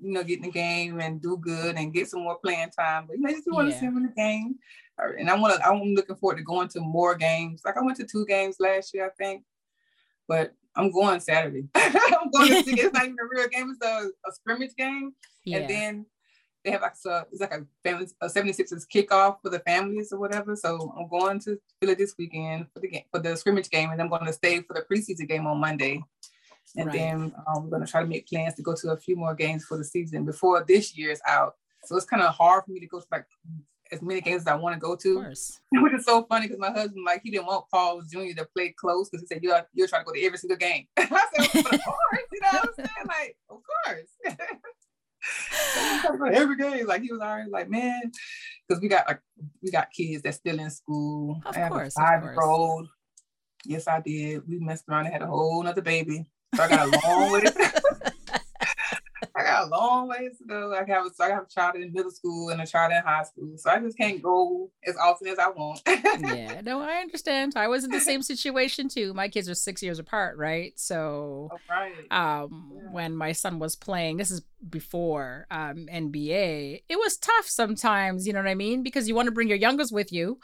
you 0.00 0.12
know, 0.12 0.22
get 0.24 0.38
in 0.38 0.44
the 0.44 0.50
game 0.50 1.00
and 1.00 1.20
do 1.22 1.36
good 1.36 1.76
and 1.76 1.92
get 1.92 2.08
some 2.08 2.22
more 2.22 2.38
playing 2.38 2.70
time. 2.70 3.06
But 3.06 3.16
you 3.16 3.22
know, 3.22 3.30
just 3.30 3.50
want 3.50 3.70
to 3.70 3.78
see 3.78 3.86
him 3.86 3.96
in 3.96 4.04
the 4.04 4.12
game. 4.16 4.56
Right, 4.98 5.16
And 5.18 5.28
I 5.28 5.36
want 5.36 5.54
to. 5.56 5.66
I'm 5.66 5.80
looking 5.94 6.16
forward 6.16 6.36
to 6.36 6.44
going 6.44 6.68
to 6.68 6.80
more 6.80 7.16
games. 7.16 7.62
Like 7.64 7.76
I 7.76 7.82
went 7.82 7.96
to 7.98 8.06
two 8.06 8.24
games 8.26 8.56
last 8.60 8.94
year, 8.94 9.06
I 9.06 9.10
think, 9.22 9.42
but 10.28 10.52
I'm 10.76 10.90
going 10.92 11.18
Saturday. 11.20 11.64
I'm 11.74 12.30
going 12.32 12.48
to 12.48 12.62
see. 12.62 12.80
It's 12.80 12.92
not 12.94 13.04
even 13.04 13.16
a 13.20 13.26
real 13.28 13.48
game. 13.48 13.70
It's 13.70 13.84
a, 13.84 14.08
a 14.28 14.32
scrimmage 14.32 14.74
game. 14.76 15.12
Yeah. 15.44 15.58
And 15.58 15.70
then 15.70 16.06
they 16.64 16.70
have 16.70 16.82
like 16.82 16.96
so 16.96 17.24
it's 17.30 17.40
like 17.40 17.52
a 17.52 17.66
family 17.82 18.06
a 18.20 18.26
76ers 18.26 18.86
kickoff 18.92 19.36
for 19.42 19.50
the 19.50 19.58
families 19.60 20.12
or 20.12 20.18
whatever. 20.18 20.56
So 20.56 20.94
I'm 20.98 21.08
going 21.08 21.38
to 21.40 21.58
Philly 21.80 21.94
this 21.94 22.14
weekend 22.18 22.66
for 22.72 22.80
the 22.80 22.88
game 22.88 23.04
for 23.12 23.20
the 23.20 23.36
scrimmage 23.36 23.68
game, 23.70 23.90
and 23.90 24.00
I'm 24.00 24.08
going 24.08 24.24
to 24.26 24.32
stay 24.32 24.60
for 24.62 24.74
the 24.74 24.82
preseason 24.82 25.28
game 25.28 25.46
on 25.46 25.58
Monday. 25.58 26.02
And 26.76 26.86
Right. 26.86 26.96
then 26.98 27.32
um, 27.46 27.64
we're 27.64 27.70
going 27.70 27.84
to 27.84 27.90
try 27.90 28.00
to 28.00 28.06
make 28.08 28.26
plans 28.26 28.54
to 28.54 28.62
go 28.62 28.74
to 28.74 28.90
a 28.92 28.96
few 28.96 29.14
more 29.16 29.34
games 29.34 29.64
for 29.64 29.76
the 29.76 29.84
season 29.84 30.24
before 30.24 30.64
this 30.66 30.96
year 30.96 31.10
is 31.10 31.20
out. 31.26 31.54
So 31.84 31.96
it's 31.96 32.06
kind 32.06 32.22
of 32.22 32.34
hard 32.34 32.64
for 32.64 32.72
me 32.72 32.80
to 32.80 32.86
go 32.86 32.98
to 33.00 33.06
like 33.12 33.26
as 33.92 34.00
many 34.00 34.22
games 34.22 34.40
as 34.42 34.46
I 34.48 34.54
want 34.56 34.74
to 34.74 34.80
go 34.80 34.96
to, 34.96 35.18
which 35.72 35.92
is 35.92 36.04
so 36.06 36.24
funny 36.24 36.46
because 36.46 36.58
my 36.58 36.70
husband 36.70 37.04
like 37.04 37.20
he 37.22 37.30
didn't 37.30 37.46
want 37.46 37.66
Paul 37.70 38.00
Jr. 38.10 38.32
to 38.38 38.48
play 38.56 38.70
close 38.76 39.10
because 39.10 39.20
he 39.20 39.26
said 39.26 39.42
you're 39.42 39.60
you're 39.74 39.86
trying 39.86 40.00
to 40.02 40.06
go 40.06 40.12
to 40.14 40.24
every 40.24 40.38
single 40.38 40.56
game. 40.56 40.86
I 40.96 41.04
said, 41.04 41.50
well, 41.54 41.74
of 41.74 41.80
course, 41.82 42.20
you 42.32 42.40
know 42.40 42.48
what 42.52 42.68
I'm 42.70 42.74
saying? 42.76 43.06
Like, 43.06 43.36
of 43.50 43.60
course. 43.84 44.36
He's 45.74 46.02
trying 46.02 46.12
to 46.12 46.18
go 46.18 46.30
to 46.30 46.36
every 46.36 46.56
game. 46.56 46.86
Like 46.86 47.02
he 47.02 47.12
was 47.12 47.20
already 47.20 47.50
like, 47.50 47.68
man, 47.68 48.12
because 48.68 48.80
we 48.80 48.88
got 48.88 49.06
like 49.06 49.20
we 49.62 49.70
got 49.70 49.90
kids 49.90 50.22
that's 50.22 50.36
still 50.36 50.58
in 50.58 50.70
school. 50.70 51.40
Of 51.44 51.56
I 51.56 51.60
have 51.60 51.72
course, 51.72 51.96
a 51.96 52.00
five 52.00 52.22
year 52.22 52.40
old. 52.40 52.88
Yes, 53.64 53.88
I 53.88 54.00
did. 54.00 54.42
We 54.46 54.58
messed 54.58 54.84
around 54.88 55.06
and 55.06 55.12
had 55.12 55.22
a 55.22 55.26
whole 55.26 55.62
nother 55.62 55.82
baby. 55.82 56.26
So 56.54 56.62
I 56.62 56.68
got 56.68 56.88
a 56.88 57.08
long 57.08 57.32
way. 57.32 57.44
got 59.64 59.72
a 59.72 59.76
long 59.82 60.08
ways 60.08 60.38
to 60.38 60.44
go. 60.44 60.74
I 60.74 60.84
have, 60.90 61.06
so 61.14 61.24
I 61.24 61.30
have 61.30 61.44
a 61.44 61.48
child 61.52 61.76
in 61.76 61.92
middle 61.92 62.10
school 62.10 62.50
and 62.50 62.60
a 62.60 62.66
child 62.66 62.92
in 62.92 63.02
high 63.02 63.22
school. 63.24 63.56
So 63.56 63.70
I 63.70 63.78
just 63.78 63.96
can't 63.96 64.22
go 64.22 64.70
as 64.86 64.96
often 64.96 65.28
as 65.28 65.38
I 65.38 65.48
want. 65.48 65.82
yeah, 66.20 66.60
no, 66.62 66.80
I 66.80 66.94
understand. 66.96 67.54
I 67.56 67.68
was 67.68 67.84
in 67.84 67.90
the 67.90 68.00
same 68.00 68.22
situation 68.22 68.88
too. 68.88 69.14
My 69.14 69.28
kids 69.28 69.48
are 69.48 69.54
six 69.54 69.82
years 69.82 69.98
apart, 69.98 70.36
right? 70.36 70.72
So, 70.76 71.48
All 71.50 71.60
right. 71.68 71.92
um, 72.10 72.70
Yeah. 72.74 72.80
when 72.92 73.16
my 73.16 73.32
son 73.32 73.58
was 73.58 73.76
playing, 73.76 74.16
this 74.16 74.30
is 74.30 74.42
before 74.68 75.46
um 75.50 75.86
NBA, 75.90 76.82
it 76.88 76.96
was 76.96 77.16
tough 77.16 77.46
sometimes. 77.46 78.26
You 78.26 78.32
know 78.32 78.40
what 78.40 78.48
I 78.48 78.54
mean? 78.54 78.82
Because 78.82 79.08
you 79.08 79.14
want 79.14 79.26
to 79.26 79.32
bring 79.32 79.48
your 79.48 79.58
youngest 79.58 79.92
with 79.92 80.12
you, 80.12 80.38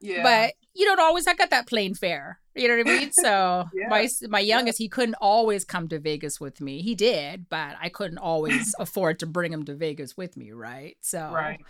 Yeah. 0.00 0.22
but 0.22 0.54
you 0.74 0.84
don't 0.86 1.00
always 1.00 1.26
have 1.26 1.38
got 1.38 1.50
that 1.50 1.66
plane 1.66 1.94
fare. 1.94 2.38
You 2.54 2.68
know 2.68 2.76
what 2.76 2.88
I 2.88 2.98
mean? 2.98 3.10
So 3.12 3.64
Yeah, 3.74 3.88
my 3.88 4.08
my 4.28 4.40
youngest, 4.40 4.78
he 4.78 4.88
couldn't 4.88 5.16
always 5.20 5.64
come 5.64 5.88
to 5.88 5.98
Vegas 5.98 6.40
with 6.40 6.60
me. 6.60 6.82
He 6.82 6.94
did, 6.94 7.48
but 7.48 7.76
I 7.80 7.88
couldn't 7.88 8.18
always 8.18 8.74
afford 8.78 9.18
to 9.20 9.26
bring 9.26 9.52
him 9.52 9.64
to 9.64 9.74
Vegas 9.74 10.16
with 10.16 10.36
me, 10.36 10.52
right? 10.52 10.96
So, 11.00 11.30
right. 11.32 11.60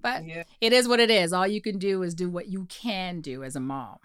but 0.00 0.24
Yeah. 0.24 0.44
it 0.60 0.72
is 0.72 0.86
what 0.88 1.00
it 1.00 1.10
is. 1.10 1.32
All 1.32 1.46
you 1.46 1.60
can 1.60 1.78
do 1.78 2.02
is 2.02 2.14
do 2.14 2.28
what 2.30 2.48
you 2.48 2.66
can 2.66 3.20
do 3.20 3.42
as 3.44 3.56
a 3.56 3.60
mom. 3.60 3.98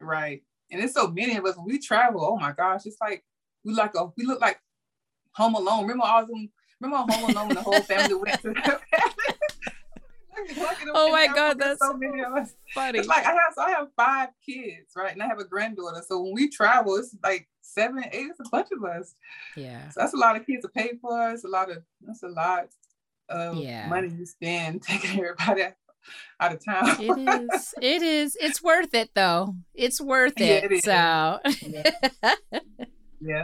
Right. 0.00 0.42
And 0.70 0.82
it's 0.82 0.94
so 0.94 1.08
many 1.08 1.36
of 1.36 1.44
us 1.44 1.56
when 1.56 1.66
we 1.66 1.78
travel. 1.78 2.24
Oh 2.24 2.36
my 2.36 2.52
gosh, 2.52 2.86
it's 2.86 2.96
like 3.00 3.24
we 3.64 3.72
like 3.74 3.94
a 3.94 4.06
we 4.16 4.24
look 4.24 4.40
like 4.40 4.60
Home 5.36 5.54
Alone. 5.54 5.82
Remember 5.82 6.04
all 6.04 6.26
them? 6.26 6.50
Remember 6.80 7.12
Home 7.12 7.30
Alone 7.30 7.46
when 7.48 7.56
the 7.56 7.62
whole 7.62 7.80
family 7.82 8.14
went 8.14 8.40
to? 8.42 8.54
Oh 10.94 11.10
my 11.12 11.26
God, 11.26 11.58
that's 11.58 11.80
so 11.80 11.92
many 11.94 12.22
of 12.22 12.32
us. 12.34 12.52
Funny. 12.74 12.98
It's 12.98 13.08
like 13.08 13.24
I 13.26 13.30
have 13.32 13.52
so 13.54 13.62
I 13.62 13.70
have 13.70 13.88
five 13.96 14.30
kids, 14.44 14.92
right? 14.96 15.12
And 15.12 15.22
I 15.22 15.26
have 15.26 15.38
a 15.38 15.44
granddaughter. 15.44 16.02
So 16.06 16.20
when 16.22 16.32
we 16.34 16.48
travel, 16.48 16.96
it's 16.96 17.14
like 17.22 17.48
seven, 17.60 18.04
eight. 18.12 18.28
It's 18.30 18.40
a 18.40 18.48
bunch 18.50 18.68
of 18.72 18.82
us. 18.84 19.14
yeah. 19.56 19.88
So 19.90 20.00
that's 20.00 20.14
a 20.14 20.16
lot 20.16 20.36
of 20.36 20.46
kids 20.46 20.62
to 20.62 20.68
pay 20.68 20.92
for. 21.00 21.30
It's 21.30 21.44
a 21.44 21.48
lot 21.48 21.70
of 21.70 21.82
that's 22.00 22.22
a 22.22 22.28
lot 22.28 22.68
of 23.28 23.56
Yeah. 23.58 23.88
money 23.88 24.08
you 24.08 24.26
spend 24.26 24.82
taking 24.88 25.20
everybody 25.20 25.64
out 26.40 26.52
of 26.52 26.64
town. 26.64 26.96
It 27.00 27.18
is. 27.18 27.74
It 27.80 28.02
is. 28.02 28.36
It's 28.40 28.62
worth 28.62 28.94
it 28.94 29.10
though. 29.14 29.54
It's 29.74 30.00
worth 30.00 30.34
Yeah, 30.38 30.46
it. 30.46 30.64
it 30.64 30.72
is. 30.72 30.84
So 30.84 30.90
Yeah, 31.62 31.90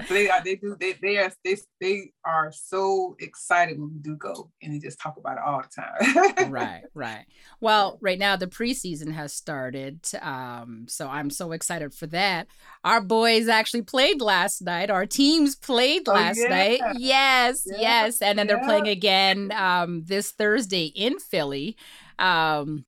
so 0.07 0.15
they 0.15 0.29
are. 0.29 0.43
They 0.43 0.57
do. 0.57 0.77
They 0.79 0.95
they 1.01 1.19
are. 1.19 1.33
They 1.45 1.57
they 1.81 2.11
are 2.25 2.51
so 2.53 3.17
excited 3.21 3.79
when 3.79 3.93
we 3.93 3.99
do 4.01 4.17
go, 4.17 4.51
and 4.63 4.73
they 4.73 4.79
just 4.79 5.01
talk 5.01 5.17
about 5.17 5.37
it 5.37 5.43
all 5.47 5.63
the 5.63 6.35
time. 6.45 6.51
right, 6.53 6.83
right. 6.95 7.25
Well, 7.61 7.99
right 8.01 8.19
now 8.19 8.37
the 8.37 8.47
preseason 8.47 9.13
has 9.13 9.33
started. 9.33 10.01
Um, 10.21 10.87
so 10.89 11.09
I'm 11.09 11.31
so 11.31 11.53
excited 11.53 11.95
for 11.95 12.07
that. 12.09 12.49
Our 12.85 13.01
boys 13.01 13.49
actually 13.49 13.83
played 13.83 14.21
last 14.21 14.63
night. 14.63 14.91
Our 14.91 15.07
teams 15.07 15.55
played 15.57 16.09
Oh, 16.09 16.13
last 16.15 16.39
yeah. 16.43 16.49
night. 16.49 16.81
Yes, 16.99 17.63
Yeah, 17.67 17.79
yes. 17.81 18.23
And 18.23 18.39
then 18.39 18.47
they're 18.47 18.65
playing 18.65 18.89
again 18.89 19.53
um 19.53 20.05
this 20.05 20.33
Thursday 20.33 20.87
in 20.87 21.19
Philly. 21.19 21.77
Um, 22.19 22.85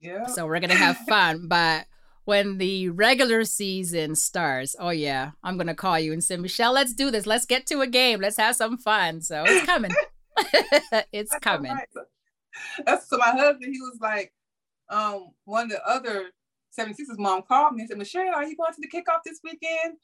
yeah. 0.00 0.26
so 0.26 0.46
we're 0.46 0.60
gonna 0.60 0.74
have 0.74 0.96
fun. 1.08 1.48
But 1.48 1.86
when 2.26 2.58
the 2.58 2.90
regular 2.90 3.44
season 3.44 4.14
starts, 4.14 4.76
oh 4.78 4.90
yeah, 4.90 5.30
I'm 5.42 5.56
gonna 5.56 5.74
call 5.74 5.98
you 5.98 6.12
and 6.12 6.22
say, 6.22 6.36
Michelle, 6.36 6.72
let's 6.74 6.92
do 6.92 7.10
this. 7.10 7.24
Let's 7.26 7.46
get 7.46 7.66
to 7.68 7.80
a 7.80 7.86
game. 7.86 8.20
Let's 8.20 8.36
have 8.36 8.56
some 8.56 8.76
fun. 8.76 9.22
So 9.22 9.44
it's 9.46 9.64
coming. 9.64 9.92
it's 11.12 11.30
That's 11.30 11.38
coming. 11.42 11.72
right. 11.72 11.88
So- 11.94 12.04
That's 12.84 13.08
so 13.08 13.16
my 13.18 13.30
husband. 13.30 13.72
He 13.72 13.80
was 13.80 13.98
like, 14.00 14.32
um, 14.90 15.30
one 15.44 15.64
of 15.64 15.70
the 15.70 15.86
other 15.88 16.30
76ers 16.78 17.16
mom 17.18 17.42
called 17.42 17.74
me 17.74 17.82
and 17.82 17.88
said, 17.88 17.98
Michelle, 17.98 18.34
are 18.34 18.44
you 18.44 18.56
going 18.56 18.72
to 18.74 18.80
the 18.80 18.88
kickoff 18.88 19.22
this 19.24 19.40
weekend? 19.42 19.96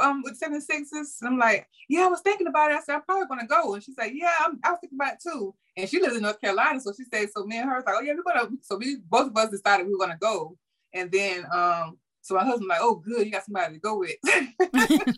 Um, 0.00 0.22
with 0.22 0.38
76ers. 0.40 1.20
And 1.22 1.28
I'm 1.30 1.38
like, 1.38 1.66
yeah, 1.88 2.02
I 2.02 2.08
was 2.08 2.20
thinking 2.20 2.46
about 2.46 2.70
it. 2.70 2.74
I 2.76 2.80
said, 2.80 2.96
I'm 2.96 3.02
probably 3.02 3.26
gonna 3.26 3.46
go. 3.46 3.74
And 3.74 3.82
she's 3.82 3.96
like, 3.96 4.12
Yeah, 4.14 4.32
I'm, 4.40 4.58
I 4.64 4.70
was 4.70 4.78
thinking 4.80 4.98
about 5.00 5.14
it 5.14 5.20
too. 5.22 5.54
And 5.76 5.88
she 5.88 6.00
lives 6.00 6.16
in 6.16 6.22
North 6.22 6.40
Carolina. 6.40 6.80
So 6.80 6.92
she 6.96 7.04
said, 7.12 7.28
so 7.34 7.44
me 7.44 7.56
and 7.58 7.68
her 7.68 7.76
was 7.76 7.84
like, 7.86 7.94
Oh 7.98 8.02
yeah, 8.02 8.14
we're 8.14 8.22
gonna 8.34 8.48
so 8.62 8.76
we 8.76 8.96
both 9.08 9.28
of 9.28 9.36
us 9.36 9.50
decided 9.50 9.86
we 9.86 9.92
were 9.92 9.98
gonna 9.98 10.18
go. 10.20 10.56
And 10.94 11.10
then 11.10 11.44
um, 11.52 11.98
so 12.22 12.34
my 12.34 12.44
husband 12.44 12.68
like, 12.68 12.80
Oh, 12.82 12.96
good, 12.96 13.26
you 13.26 13.32
got 13.32 13.44
somebody 13.44 13.74
to 13.74 13.80
go 13.80 13.98
with. 13.98 14.16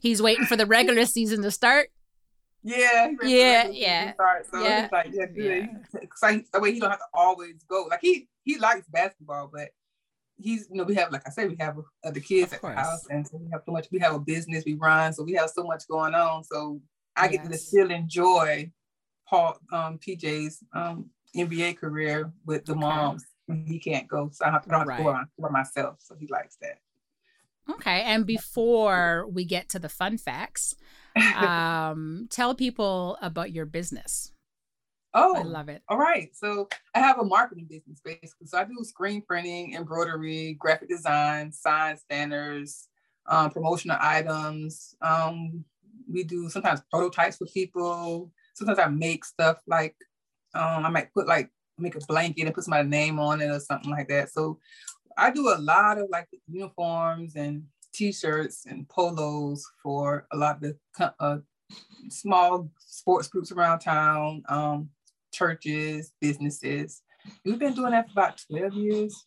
He's 0.00 0.22
waiting 0.22 0.46
for 0.46 0.56
the 0.56 0.66
regular 0.66 1.04
season 1.06 1.42
to 1.42 1.50
start. 1.50 1.90
Yeah, 2.62 3.08
he 3.08 3.16
ready 3.16 3.18
for 3.18 3.28
Yeah, 3.28 3.62
the 3.64 3.68
season 3.68 3.74
to 3.74 3.78
yeah, 3.80 4.12
start. 4.14 4.46
So 4.52 4.62
yeah, 4.62 4.82
he's 4.82 4.92
like, 4.92 5.06
yeah, 5.12 5.26
good. 5.26 5.68
yeah. 5.92 6.06
So 6.16 6.28
he, 6.28 6.44
that 6.52 6.62
way 6.62 6.72
he 6.72 6.80
don't 6.80 6.90
have 6.90 6.98
to 6.98 7.04
always 7.14 7.62
go. 7.68 7.86
Like 7.88 8.00
he 8.02 8.28
he 8.44 8.58
likes 8.58 8.86
basketball, 8.88 9.50
but 9.52 9.68
he's 10.36 10.68
you 10.70 10.76
know 10.76 10.84
we 10.84 10.94
have 10.96 11.12
like 11.12 11.22
I 11.26 11.30
said 11.30 11.48
we 11.48 11.56
have 11.60 11.76
other 12.04 12.20
kids 12.20 12.52
at 12.52 12.60
course. 12.60 12.74
the 12.74 12.80
house, 12.80 13.06
and 13.10 13.26
so 13.26 13.36
we 13.38 13.48
have 13.52 13.62
so 13.64 13.72
much. 13.72 13.86
We 13.92 13.98
have 14.00 14.14
a 14.14 14.18
business 14.18 14.64
we 14.66 14.74
run, 14.74 15.12
so 15.12 15.22
we 15.22 15.34
have 15.34 15.50
so 15.50 15.64
much 15.64 15.86
going 15.88 16.14
on. 16.14 16.44
So 16.44 16.80
I 17.16 17.28
get 17.28 17.44
to 17.44 17.50
Yes. 17.50 17.66
still 17.68 17.90
enjoy 17.90 18.70
Paul 19.28 19.58
um, 19.72 19.98
PJ's 19.98 20.62
um, 20.74 21.10
NBA 21.36 21.76
career 21.78 22.32
with 22.44 22.64
the 22.64 22.72
Okay. 22.72 22.80
moms. 22.80 23.24
He 23.66 23.78
can't 23.78 24.08
go, 24.08 24.30
so 24.32 24.44
I 24.44 24.50
have 24.50 24.64
to, 24.64 24.74
I 24.74 24.78
have 24.78 24.88
to 24.88 25.02
go 25.02 25.08
on 25.08 25.28
by 25.38 25.48
myself. 25.48 25.96
So 26.00 26.14
he 26.18 26.26
likes 26.26 26.56
that. 26.60 26.78
Okay. 27.70 28.02
And 28.02 28.26
before 28.26 29.26
we 29.30 29.44
get 29.44 29.68
to 29.70 29.78
the 29.78 29.88
fun 29.88 30.18
facts, 30.18 30.74
um, 31.36 32.26
tell 32.30 32.54
people 32.54 33.18
about 33.20 33.52
your 33.52 33.66
business. 33.66 34.32
oh, 35.14 35.36
I 35.36 35.42
love 35.42 35.68
it. 35.68 35.82
All 35.88 35.98
right. 35.98 36.34
So 36.34 36.68
I 36.94 37.00
have 37.00 37.18
a 37.18 37.24
marketing 37.24 37.66
business 37.68 38.00
basically. 38.04 38.46
So 38.46 38.58
I 38.58 38.64
do 38.64 38.76
screen 38.82 39.22
printing, 39.22 39.74
embroidery, 39.74 40.56
graphic 40.58 40.88
design, 40.88 41.52
sign 41.52 41.96
banners, 42.08 42.88
um, 43.26 43.50
promotional 43.50 43.98
items. 44.00 44.94
Um, 45.02 45.64
we 46.10 46.24
do 46.24 46.48
sometimes 46.48 46.80
prototypes 46.90 47.36
for 47.36 47.46
people. 47.46 48.32
Sometimes 48.54 48.78
I 48.78 48.88
make 48.88 49.24
stuff 49.24 49.62
like 49.66 49.96
um, 50.54 50.86
I 50.86 50.88
might 50.88 51.12
put 51.12 51.26
like 51.26 51.50
make 51.78 51.96
a 51.96 52.06
blanket 52.06 52.46
and 52.46 52.54
put 52.54 52.68
my 52.68 52.82
name 52.82 53.18
on 53.18 53.40
it 53.40 53.50
or 53.50 53.60
something 53.60 53.90
like 53.90 54.08
that. 54.08 54.30
So 54.30 54.58
I 55.16 55.30
do 55.30 55.48
a 55.48 55.58
lot 55.58 55.98
of 55.98 56.08
like 56.10 56.28
uniforms 56.46 57.34
and 57.36 57.64
t-shirts 57.92 58.66
and 58.66 58.88
polos 58.88 59.64
for 59.82 60.26
a 60.32 60.36
lot 60.36 60.56
of 60.56 60.60
the 60.98 61.14
uh, 61.20 61.38
small 62.08 62.70
sports 62.78 63.28
groups 63.28 63.50
around 63.50 63.80
town. 63.80 64.42
Um, 64.48 64.90
churches, 65.32 66.12
businesses. 66.20 67.02
We've 67.44 67.58
been 67.58 67.74
doing 67.74 67.92
that 67.92 68.06
for 68.06 68.12
about 68.12 68.42
12 68.50 68.74
years. 68.74 69.24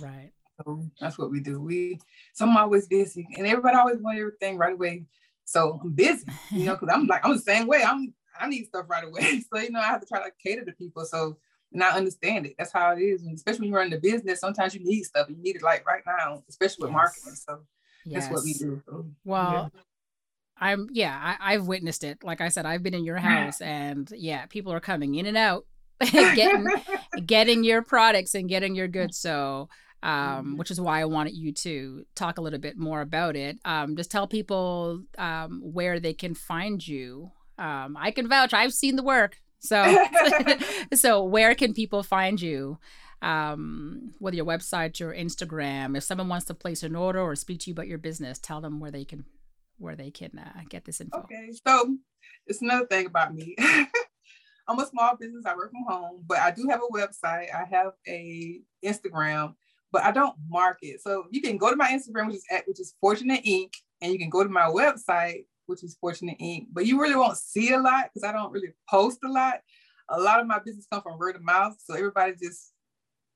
Right. 0.00 0.30
So 0.58 0.84
that's 1.00 1.18
what 1.18 1.30
we 1.30 1.40
do. 1.40 1.60
We 1.60 1.98
so 2.34 2.46
I'm 2.46 2.56
always 2.56 2.88
busy 2.88 3.26
and 3.36 3.46
everybody 3.46 3.76
always 3.76 3.98
want 3.98 4.18
everything 4.18 4.56
right 4.56 4.72
away. 4.72 5.06
So 5.44 5.80
I'm 5.82 5.92
busy, 5.92 6.26
you 6.50 6.64
know, 6.64 6.74
because 6.80 6.92
I'm 6.92 7.06
like, 7.06 7.24
I'm 7.24 7.32
the 7.32 7.42
same 7.42 7.66
way. 7.66 7.82
I'm 7.82 8.12
I 8.38 8.48
need 8.48 8.66
stuff 8.66 8.86
right 8.88 9.04
away. 9.04 9.42
So, 9.52 9.60
you 9.60 9.70
know, 9.70 9.80
I 9.80 9.84
have 9.84 10.00
to 10.00 10.06
try 10.06 10.22
to 10.22 10.30
cater 10.44 10.64
to 10.64 10.72
people. 10.72 11.04
So 11.04 11.38
and 11.72 11.82
I 11.82 11.90
understand 11.96 12.46
it. 12.46 12.54
That's 12.58 12.72
how 12.72 12.92
it 12.92 13.00
is. 13.00 13.22
And 13.22 13.34
especially 13.36 13.60
when 13.62 13.68
you 13.70 13.76
run 13.76 13.90
the 13.90 13.98
business, 13.98 14.40
sometimes 14.40 14.74
you 14.74 14.84
need 14.84 15.04
stuff. 15.04 15.28
You 15.28 15.36
need 15.36 15.56
it 15.56 15.62
like 15.62 15.86
right 15.86 16.02
now, 16.06 16.42
especially 16.48 16.82
with 16.84 16.92
Yes. 16.92 16.96
marketing. 16.96 17.34
So 17.34 17.60
Yes. 18.04 18.28
that's 18.28 18.30
what 18.30 18.44
we 18.44 18.54
do. 18.54 18.82
So, 18.86 19.06
Well, 19.24 19.70
I'm 20.60 20.88
yeah, 20.92 21.36
I, 21.38 21.54
I've 21.54 21.66
witnessed 21.66 22.04
it. 22.04 22.24
Like 22.24 22.40
I 22.40 22.48
said, 22.48 22.66
I've 22.66 22.82
been 22.82 22.94
in 22.94 23.04
your 23.04 23.16
house, 23.18 23.60
and 23.60 24.10
yeah, 24.16 24.46
people 24.46 24.72
are 24.72 24.80
coming 24.80 25.14
in 25.14 25.26
and 25.26 25.36
out, 25.36 25.66
getting 26.00 26.66
getting 27.26 27.64
your 27.64 27.82
products 27.82 28.34
and 28.34 28.48
getting 28.48 28.74
your 28.74 28.88
goods. 28.88 29.18
So, 29.18 29.68
um, 30.02 30.54
Mhm. 30.54 30.58
which 30.58 30.70
is 30.70 30.80
why 30.80 31.00
I 31.00 31.04
wanted 31.04 31.34
you 31.36 31.52
to 31.52 32.04
talk 32.14 32.38
a 32.38 32.40
little 32.40 32.58
bit 32.58 32.76
more 32.76 33.00
about 33.00 33.36
it. 33.36 33.58
Um, 33.64 33.96
just 33.96 34.10
tell 34.10 34.26
people 34.26 35.02
um, 35.18 35.60
where 35.62 36.00
they 36.00 36.14
can 36.14 36.34
find 36.34 36.86
you. 36.86 37.30
Um, 37.58 37.96
I 37.98 38.10
can 38.12 38.28
vouch. 38.28 38.54
I've 38.54 38.72
seen 38.72 38.96
the 38.96 39.02
work. 39.02 39.38
So, 39.60 40.06
so 40.94 41.22
where 41.24 41.54
can 41.54 41.74
people 41.74 42.02
find 42.02 42.40
you? 42.40 42.78
Um, 43.20 44.14
whether 44.18 44.36
your 44.36 44.46
website, 44.46 45.00
your 45.00 45.12
Instagram. 45.12 45.96
If 45.96 46.04
someone 46.04 46.28
wants 46.28 46.46
to 46.46 46.54
place 46.54 46.84
an 46.84 46.94
order 46.94 47.20
or 47.20 47.34
speak 47.34 47.60
to 47.60 47.70
you 47.70 47.72
about 47.72 47.88
your 47.88 47.98
business, 47.98 48.38
tell 48.38 48.60
them 48.60 48.78
where 48.78 48.92
they 48.92 49.04
can 49.04 49.24
where 49.78 49.96
they 49.96 50.10
can 50.10 50.38
uh, 50.38 50.60
get 50.68 50.84
this 50.84 51.00
info. 51.00 51.18
Okay, 51.18 51.50
so 51.66 51.96
it's 52.46 52.62
another 52.62 52.86
thing 52.86 53.06
about 53.06 53.34
me. 53.34 53.56
I'm 54.68 54.78
a 54.78 54.86
small 54.86 55.16
business. 55.16 55.46
I 55.46 55.56
work 55.56 55.70
from 55.70 55.84
home, 55.88 56.24
but 56.26 56.38
I 56.38 56.50
do 56.50 56.68
have 56.68 56.80
a 56.80 56.92
website. 56.92 57.46
I 57.54 57.64
have 57.70 57.92
a 58.06 58.60
Instagram, 58.84 59.54
but 59.90 60.02
I 60.02 60.10
don't 60.10 60.36
market. 60.48 61.00
So 61.00 61.24
you 61.30 61.40
can 61.40 61.56
go 61.56 61.70
to 61.70 61.76
my 61.76 61.88
Instagram, 61.88 62.26
which 62.26 62.36
is 62.36 62.44
at 62.50 62.64
which 62.66 62.80
is 62.80 62.94
Fortunate 63.00 63.40
Ink., 63.44 63.72
and 64.00 64.12
you 64.12 64.18
can 64.18 64.30
go 64.30 64.44
to 64.44 64.50
my 64.50 64.66
website, 64.66 65.46
which 65.68 65.84
is 65.84 65.96
Fortunate 66.00 66.36
Ink. 66.38 66.68
But 66.72 66.86
you 66.86 67.00
really 67.00 67.16
won't 67.16 67.36
see 67.36 67.72
a 67.72 67.78
lot 67.78 68.10
because 68.12 68.28
I 68.28 68.32
don't 68.32 68.52
really 68.52 68.72
post 68.88 69.18
a 69.24 69.28
lot. 69.28 69.60
A 70.08 70.20
lot 70.20 70.40
of 70.40 70.46
my 70.46 70.58
business 70.58 70.86
come 70.90 71.02
from 71.02 71.18
word 71.18 71.36
of 71.36 71.42
mouth, 71.42 71.76
so 71.78 71.94
everybody 71.94 72.32
just 72.40 72.72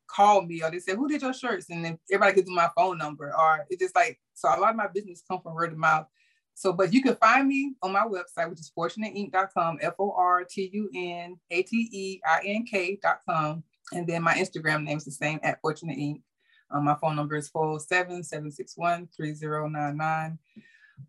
call 0.08 0.42
me 0.42 0.62
or 0.62 0.70
they 0.70 0.78
say, 0.78 0.94
"Who 0.94 1.08
did 1.08 1.22
your 1.22 1.34
shirts?" 1.34 1.68
And 1.70 1.84
then 1.84 1.98
everybody 2.10 2.36
gives 2.36 2.48
me 2.48 2.54
my 2.54 2.70
phone 2.76 2.98
number, 2.98 3.32
or 3.36 3.66
it's 3.68 3.80
just 3.80 3.94
like 3.94 4.18
so. 4.34 4.48
A 4.48 4.58
lot 4.58 4.70
of 4.70 4.76
my 4.76 4.88
business 4.88 5.22
come 5.30 5.40
from 5.42 5.54
word 5.54 5.72
of 5.72 5.78
mouth. 5.78 6.06
So, 6.54 6.72
but 6.72 6.92
you 6.92 7.02
can 7.02 7.16
find 7.16 7.48
me 7.48 7.74
on 7.82 7.92
my 7.92 8.04
website, 8.04 8.48
which 8.48 8.60
is 8.60 8.72
fortunateink.com, 8.76 9.78
F 9.80 9.94
O 9.98 10.12
R 10.12 10.44
T 10.44 10.70
U 10.72 10.90
N 10.94 11.38
A 11.50 11.62
T 11.62 11.88
E 11.90 12.20
I 12.26 12.40
N 12.44 12.64
K.com. 12.64 13.64
And 13.92 14.06
then 14.06 14.22
my 14.22 14.34
Instagram 14.34 14.84
name 14.84 14.98
is 14.98 15.04
the 15.04 15.10
same 15.10 15.40
at 15.42 15.60
Fortunate 15.60 15.98
Ink. 15.98 16.22
Um, 16.70 16.84
my 16.84 16.94
phone 16.94 17.16
number 17.16 17.36
is 17.36 17.48
407 17.48 18.24
761 18.24 19.08
3099. 19.14 20.38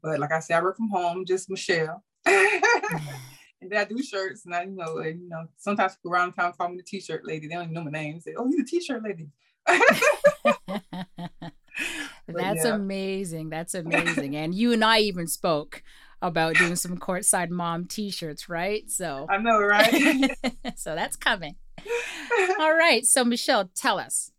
But 0.02 0.20
like 0.20 0.32
I 0.32 0.39
said, 0.39 0.58
I 0.58 0.64
work 0.64 0.78
from 0.78 0.89
home, 0.89 1.26
just 1.26 1.50
Michelle. 1.50 2.04
Mm-hmm. 2.26 3.08
and 3.62 3.72
then 3.72 3.80
I 3.80 3.86
do 3.86 4.02
shirts, 4.04 4.46
and 4.46 4.54
I, 4.54 4.64
you 4.64 4.72
know, 4.76 4.98
and, 4.98 5.22
you 5.22 5.30
know, 5.30 5.48
sometimes 5.58 5.96
people 5.96 6.12
around 6.12 6.34
town 6.34 6.54
call 6.58 6.70
me 6.70 6.78
the 6.78 6.84
t-shirt 6.84 7.26
lady. 7.26 7.48
They 7.48 7.54
don't 7.56 7.64
even 7.64 7.74
know 7.74 7.84
my 7.84 7.91
name. 7.91 8.20
Say, 8.20 8.34
"Oh, 8.38 8.46
you 8.48 8.58
the 8.58 8.66
t-shirt 8.66 9.02
lady." 9.04 9.30
That's 12.28 12.66
yeah. 12.66 12.76
amazing. 12.76 13.50
That's 13.50 13.74
amazing. 13.76 14.36
and 14.36 14.54
you 14.54 14.74
and 14.74 14.84
I 14.84 15.00
even 15.00 15.28
spoke 15.28 15.82
about 16.22 16.56
doing 16.56 16.76
some 16.76 16.98
courtside 16.98 17.50
mom 17.50 17.86
t-shirts, 17.86 18.50
right? 18.50 18.89
So 18.89 19.28
I 19.30 19.38
know, 19.38 19.60
right? 19.60 20.36
so 20.76 20.96
that's 20.96 21.16
coming. 21.16 21.56
All 22.60 22.76
right. 22.76 23.06
So 23.06 23.26
Michelle, 23.26 23.70
tell 23.76 24.00
us 24.00 24.32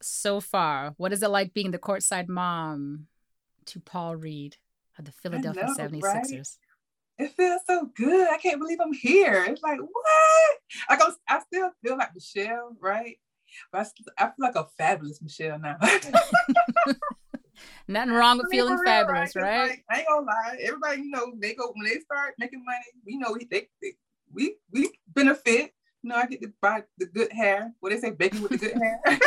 so 0.00 0.40
far, 0.40 0.94
what 0.96 1.12
is 1.12 1.22
it 1.22 1.30
like 1.30 1.54
being 1.54 1.70
the 1.70 1.78
courtside 1.78 2.28
mom 2.28 3.06
to 3.66 3.80
Paul 3.80 4.16
Reed 4.16 4.56
of 4.98 5.04
the 5.04 5.12
Philadelphia 5.12 5.64
know, 5.66 5.74
76ers? 5.74 6.02
right? 6.02 6.42
it 7.18 7.32
feels 7.36 7.60
so 7.66 7.90
good. 7.94 8.28
I 8.28 8.38
can't 8.38 8.58
believe 8.58 8.78
I'm 8.80 8.92
here. 8.92 9.44
It's 9.48 9.62
like 9.62 9.78
what? 9.78 10.58
Like 10.90 11.00
I'm, 11.02 11.12
I 11.28 11.40
still 11.40 11.70
feel 11.82 11.96
like 11.96 12.14
Michelle, 12.14 12.76
right? 12.80 13.16
But 13.70 13.86
I, 14.18 14.24
I 14.24 14.26
feel 14.26 14.32
like 14.38 14.56
a 14.56 14.66
fabulous 14.76 15.22
Michelle 15.22 15.58
now. 15.58 15.76
Nothing 17.88 18.12
wrong 18.14 18.38
with 18.38 18.48
feeling 18.50 18.74
real, 18.74 18.84
fabulous, 18.84 19.32
'Cause, 19.32 19.42
right? 19.42 19.68
like, 19.68 19.84
I 19.90 19.98
ain't 19.98 20.08
gonna 20.08 20.26
lie. 20.26 20.56
Everybody, 20.60 21.02
you 21.02 21.10
know, 21.10 21.34
they 21.38 21.54
go 21.54 21.70
when 21.74 21.86
they 21.86 22.00
start 22.00 22.34
making 22.38 22.64
money. 22.64 22.84
We 23.04 23.16
know, 23.16 23.32
we 23.32 23.44
they, 23.44 23.68
they 23.82 23.92
we 24.32 24.56
we 24.72 24.90
benefit. 25.08 25.74
You 26.02 26.10
know, 26.10 26.16
I 26.16 26.26
get 26.26 26.42
to 26.42 26.52
buy 26.60 26.82
the 26.98 27.06
good 27.06 27.32
hair. 27.32 27.72
What 27.80 27.90
they 27.90 27.98
say, 28.00 28.10
baking 28.10 28.42
with 28.42 28.52
the 28.52 28.58
good 28.58 28.74
hair. 28.76 29.00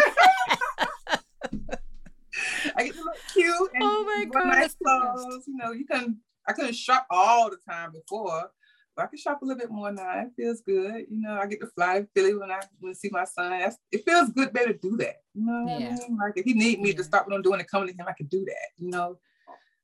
I 2.76 2.84
get 2.84 2.94
to 2.96 3.00
look 3.04 3.22
cute 3.34 3.72
and 3.74 3.84
Oh 3.84 4.04
my 4.06 4.26
wear 4.30 4.42
God, 4.42 4.50
nice 4.50 4.62
that's 4.62 4.76
the 4.76 4.86
best. 4.86 5.28
clothes. 5.28 5.44
You 5.48 5.58
know, 5.58 5.72
you 5.72 5.86
can 5.86 6.18
I 6.48 6.54
couldn't 6.54 6.76
shop 6.76 7.06
all 7.10 7.50
the 7.50 7.58
time 7.70 7.92
before, 7.92 8.50
but 8.96 9.04
I 9.04 9.08
can 9.08 9.18
shop 9.18 9.42
a 9.42 9.46
little 9.46 9.60
bit 9.60 9.72
more 9.72 9.92
now. 9.92 10.22
It 10.22 10.32
feels 10.36 10.62
good. 10.62 11.06
You 11.10 11.22
know, 11.22 11.38
I 11.38 11.46
get 11.48 11.60
to 11.62 11.68
fly 11.68 12.02
to 12.02 12.08
Philly 12.16 12.36
when 12.36 12.52
I 12.52 12.62
when 12.80 12.92
I 12.92 12.94
see 12.94 13.10
my 13.12 13.26
son. 13.26 13.52
That's, 13.52 13.78
it 13.92 14.04
feels 14.06 14.30
good 14.32 14.54
better 14.54 14.74
to 14.74 14.80
do 14.80 14.98
that. 14.98 15.22
You 15.34 15.46
know 15.46 15.64
Yeah. 15.66 15.88
I 15.88 16.08
mean? 16.08 16.18
Like 16.18 16.34
if 16.38 16.46
he 16.46 16.54
need 16.54 16.80
me 16.82 16.90
Yeah. 16.92 16.98
to 16.98 17.04
stop 17.04 17.28
what 17.28 17.36
I'm 17.36 17.42
doing 17.42 17.60
and 17.60 17.70
come 17.70 17.86
to 17.86 17.94
him, 17.94 18.06
I 18.08 18.14
can 18.14 18.28
do 18.28 18.46
that. 18.46 18.70
You 18.78 18.90
know. 18.92 19.20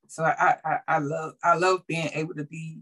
So 0.08 0.24
I, 0.24 0.58
I 0.64 0.78
I 0.88 0.98
love 1.00 1.34
I 1.44 1.56
love 1.56 1.88
being 1.88 2.10
able 2.14 2.36
to 2.36 2.44
be 2.44 2.82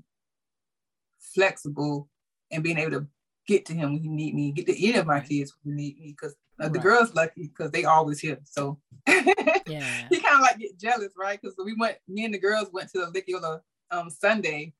flexible 1.33 2.09
and 2.51 2.63
being 2.63 2.77
able 2.77 2.91
to 2.99 3.07
get 3.47 3.65
to 3.65 3.73
him 3.73 3.93
when 3.93 4.01
he 4.01 4.09
need 4.09 4.35
me, 4.35 4.51
get 4.51 4.67
to 4.67 4.85
any 4.87 4.97
of 4.97 5.05
my 5.05 5.19
kids 5.19 5.55
when 5.63 5.77
he 5.77 5.83
need 5.83 5.99
me. 5.99 6.15
Uh, 6.61 6.69
the 6.69 6.79
girls 6.79 7.13
lucky 7.15 7.47
because 7.47 7.71
they 7.71 7.85
always 7.85 8.19
here. 8.19 8.39
So 8.43 8.79
Yeah. 9.07 10.07
he 10.09 10.19
kind 10.19 10.35
of 10.35 10.41
like 10.41 10.59
get 10.59 10.77
jealous, 10.77 11.13
right? 11.17 11.39
Because 11.41 11.55
we 11.63 11.75
went, 11.77 11.97
me 12.07 12.25
and 12.25 12.33
the 12.33 12.39
girls 12.39 12.69
went 12.71 12.89
to 12.91 12.99
the 12.99 13.11
Lickiola 13.11 13.61
um 13.89 14.09
Sunday, 14.09 14.73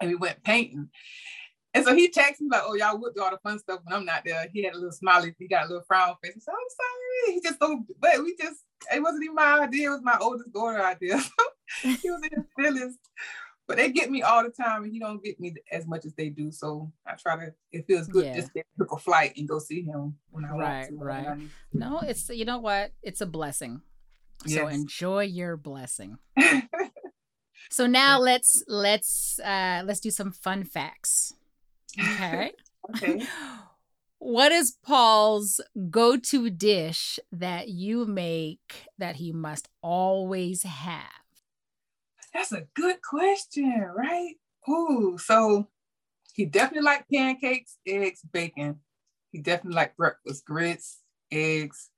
and 0.00 0.10
we 0.10 0.16
went 0.16 0.42
painting. 0.44 0.88
And 1.74 1.84
so 1.84 1.94
he 1.94 2.10
texted 2.10 2.40
me 2.40 2.48
like, 2.50 2.62
"Oh, 2.64 2.74
y'all 2.74 2.98
would 2.98 3.14
do 3.14 3.22
all 3.22 3.30
the 3.30 3.38
fun 3.38 3.58
stuff 3.58 3.80
when 3.84 3.94
I'm 3.94 4.04
not 4.04 4.24
there." 4.24 4.48
He 4.52 4.62
had 4.62 4.74
a 4.74 4.76
little 4.76 4.92
smiley, 4.92 5.34
he 5.38 5.48
got 5.48 5.64
a 5.66 5.68
little 5.68 5.84
frown 5.86 6.14
face. 6.22 6.34
I 6.36 6.40
said, 6.40 6.52
"I'm 6.52 6.70
sorry." 6.70 7.34
He 7.34 7.40
just 7.40 7.58
so, 7.58 7.84
but 8.00 8.22
we 8.22 8.36
just, 8.36 8.60
it 8.92 9.02
wasn't 9.02 9.24
even 9.24 9.34
my 9.34 9.60
idea. 9.60 9.88
It 9.88 9.94
was 9.94 10.02
my 10.02 10.16
oldest 10.20 10.52
daughter 10.52 10.82
idea. 10.82 11.18
he 11.82 12.10
was 12.10 12.22
in 12.22 12.42
his 12.42 12.46
feelings. 12.56 12.98
But 13.68 13.78
they 13.78 13.90
get 13.90 14.10
me 14.10 14.22
all 14.22 14.42
the 14.44 14.50
time, 14.50 14.84
and 14.84 14.92
he 14.92 15.00
don't 15.00 15.22
get 15.22 15.40
me 15.40 15.54
as 15.72 15.86
much 15.86 16.04
as 16.04 16.14
they 16.14 16.28
do. 16.28 16.52
So 16.52 16.92
I 17.06 17.14
try 17.14 17.36
to. 17.46 17.52
It 17.72 17.86
feels 17.86 18.06
good 18.06 18.24
Yeah. 18.26 18.34
just 18.34 18.52
to 18.54 18.62
book 18.76 18.92
a 18.92 18.96
flight 18.96 19.34
and 19.36 19.48
go 19.48 19.58
see 19.58 19.82
him 19.82 20.16
when 20.30 20.44
I 20.44 20.50
Right, 20.52 20.78
want 20.78 20.88
to. 20.88 20.96
right. 21.04 21.26
I 21.28 21.36
No, 21.72 22.00
it's 22.00 22.28
you 22.30 22.44
know 22.44 22.58
what? 22.58 22.92
It's 23.02 23.20
a 23.20 23.26
blessing. 23.26 23.82
So 24.46 24.68
enjoy 24.68 25.24
your 25.24 25.56
blessing. 25.56 26.18
So 27.70 27.86
now 27.86 28.20
let's 28.20 28.62
let's 28.68 29.40
uh 29.40 29.82
let's 29.84 29.98
do 30.00 30.10
some 30.10 30.30
fun 30.30 30.62
facts. 30.62 31.32
Okay. 31.98 32.52
okay. 32.90 33.26
what 34.18 34.52
is 34.52 34.76
Paul's 34.84 35.60
go-to 35.90 36.48
dish 36.50 37.18
that 37.32 37.68
you 37.68 38.06
make 38.06 38.86
that 38.98 39.16
he 39.16 39.32
must 39.32 39.68
always 39.82 40.62
have? 40.62 41.25
That's 42.36 42.52
a 42.52 42.66
good 42.74 43.00
question, 43.00 43.80
right? 43.96 44.34
Ooh, 44.68 45.16
so 45.16 45.68
he 46.34 46.44
definitely 46.44 46.84
like 46.84 47.06
pancakes, 47.10 47.78
eggs, 47.86 48.20
bacon. 48.30 48.80
He 49.32 49.38
definitely 49.40 49.76
like 49.76 49.96
breakfast, 49.96 50.44
grits, 50.44 51.00
eggs. 51.32 51.88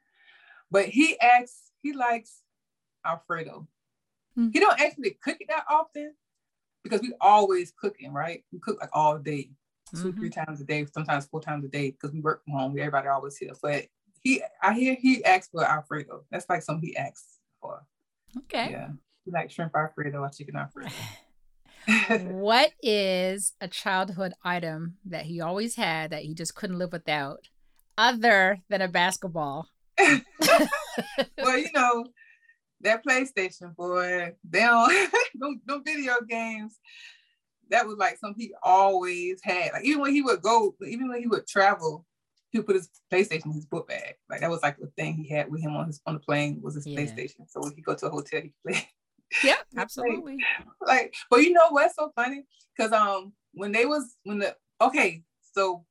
But 0.70 0.86
he 0.86 1.18
acts, 1.18 1.72
he 1.82 1.92
likes 1.92 2.42
Alfredo. 3.04 3.66
Hmm. 4.36 4.50
He 4.52 4.60
don't 4.60 4.80
actually 4.80 5.18
cook 5.20 5.38
it 5.40 5.48
that 5.48 5.64
often 5.68 6.14
because 6.84 7.00
we 7.00 7.14
always 7.20 7.72
cooking, 7.76 8.12
right? 8.12 8.44
We 8.52 8.60
cook 8.60 8.78
like 8.80 8.90
all 8.92 9.18
day, 9.18 9.50
2 9.96 10.12
Mhm. 10.12 10.18
three 10.20 10.30
times 10.30 10.60
a 10.60 10.64
day, 10.64 10.86
sometimes 10.86 11.26
four 11.26 11.40
times 11.40 11.64
a 11.64 11.68
day 11.68 11.90
because 11.90 12.12
we 12.12 12.20
work 12.20 12.44
from 12.44 12.52
home. 12.52 12.78
Everybody 12.78 13.08
always 13.08 13.36
here. 13.36 13.54
But 13.60 13.86
he, 14.22 14.40
I 14.62 14.74
hear 14.74 14.94
he 14.94 15.24
asks 15.24 15.48
for 15.50 15.64
Alfredo. 15.64 16.26
That's 16.30 16.48
like 16.48 16.62
something 16.62 16.90
he 16.90 16.96
asks 16.96 17.40
for. 17.60 17.84
Okay. 18.36 18.70
Yeah. 18.70 18.90
Like 19.32 19.50
shrimp 19.50 19.74
Alfredo 19.76 20.20
or 20.20 20.30
chicken 20.30 20.56
Alfredo. 20.56 20.90
what 22.40 22.72
is 22.82 23.54
a 23.60 23.68
childhood 23.68 24.34
item 24.44 24.96
that 25.06 25.24
he 25.24 25.40
always 25.40 25.76
had 25.76 26.10
that 26.10 26.22
he 26.22 26.34
just 26.34 26.54
couldn't 26.54 26.78
live 26.78 26.92
without 26.92 27.48
other 27.96 28.60
than 28.68 28.82
a 28.82 28.88
basketball? 28.88 29.68
well, 29.98 31.58
you 31.58 31.70
know, 31.74 32.06
that 32.80 33.04
PlayStation 33.04 33.74
boy, 33.74 34.34
they 34.48 34.60
don't 34.60 35.12
them, 35.34 35.60
them 35.66 35.82
video 35.84 36.14
games. 36.28 36.78
That 37.70 37.86
was 37.86 37.96
like 37.98 38.18
something 38.18 38.40
he 38.40 38.54
always 38.62 39.40
had. 39.42 39.72
Like 39.72 39.84
even 39.84 40.00
when 40.00 40.12
he 40.12 40.22
would 40.22 40.40
go, 40.40 40.74
even 40.86 41.08
when 41.08 41.20
he 41.20 41.26
would 41.26 41.46
travel, 41.46 42.06
he 42.50 42.58
would 42.58 42.66
put 42.66 42.76
his 42.76 42.88
PlayStation 43.12 43.46
in 43.46 43.52
his 43.52 43.66
book 43.66 43.88
bag. 43.88 44.14
Like 44.30 44.40
that 44.40 44.50
was 44.50 44.62
like 44.62 44.78
the 44.78 44.86
thing 44.96 45.14
he 45.14 45.28
had 45.28 45.50
with 45.50 45.60
him 45.60 45.76
on 45.76 45.86
his 45.86 46.00
on 46.06 46.14
the 46.14 46.20
plane 46.20 46.60
was 46.62 46.76
his 46.76 46.86
Yeah. 46.86 47.00
PlayStation. 47.00 47.48
So 47.48 47.60
when 47.60 47.74
he 47.74 47.82
go 47.82 47.94
to 47.94 48.06
a 48.06 48.10
hotel, 48.10 48.40
he 48.42 48.52
play. 48.66 48.88
Yep, 49.44 49.58
absolutely. 49.76 50.38
like, 50.86 51.14
but 51.30 51.40
you 51.42 51.52
know 51.52 51.68
what's 51.70 51.96
so 51.96 52.10
funny? 52.14 52.44
Because 52.76 52.92
um 52.92 53.32
when 53.52 53.72
they 53.72 53.86
was 53.86 54.16
when 54.24 54.38
the 54.38 54.56
okay, 54.80 55.22
so 55.52 55.84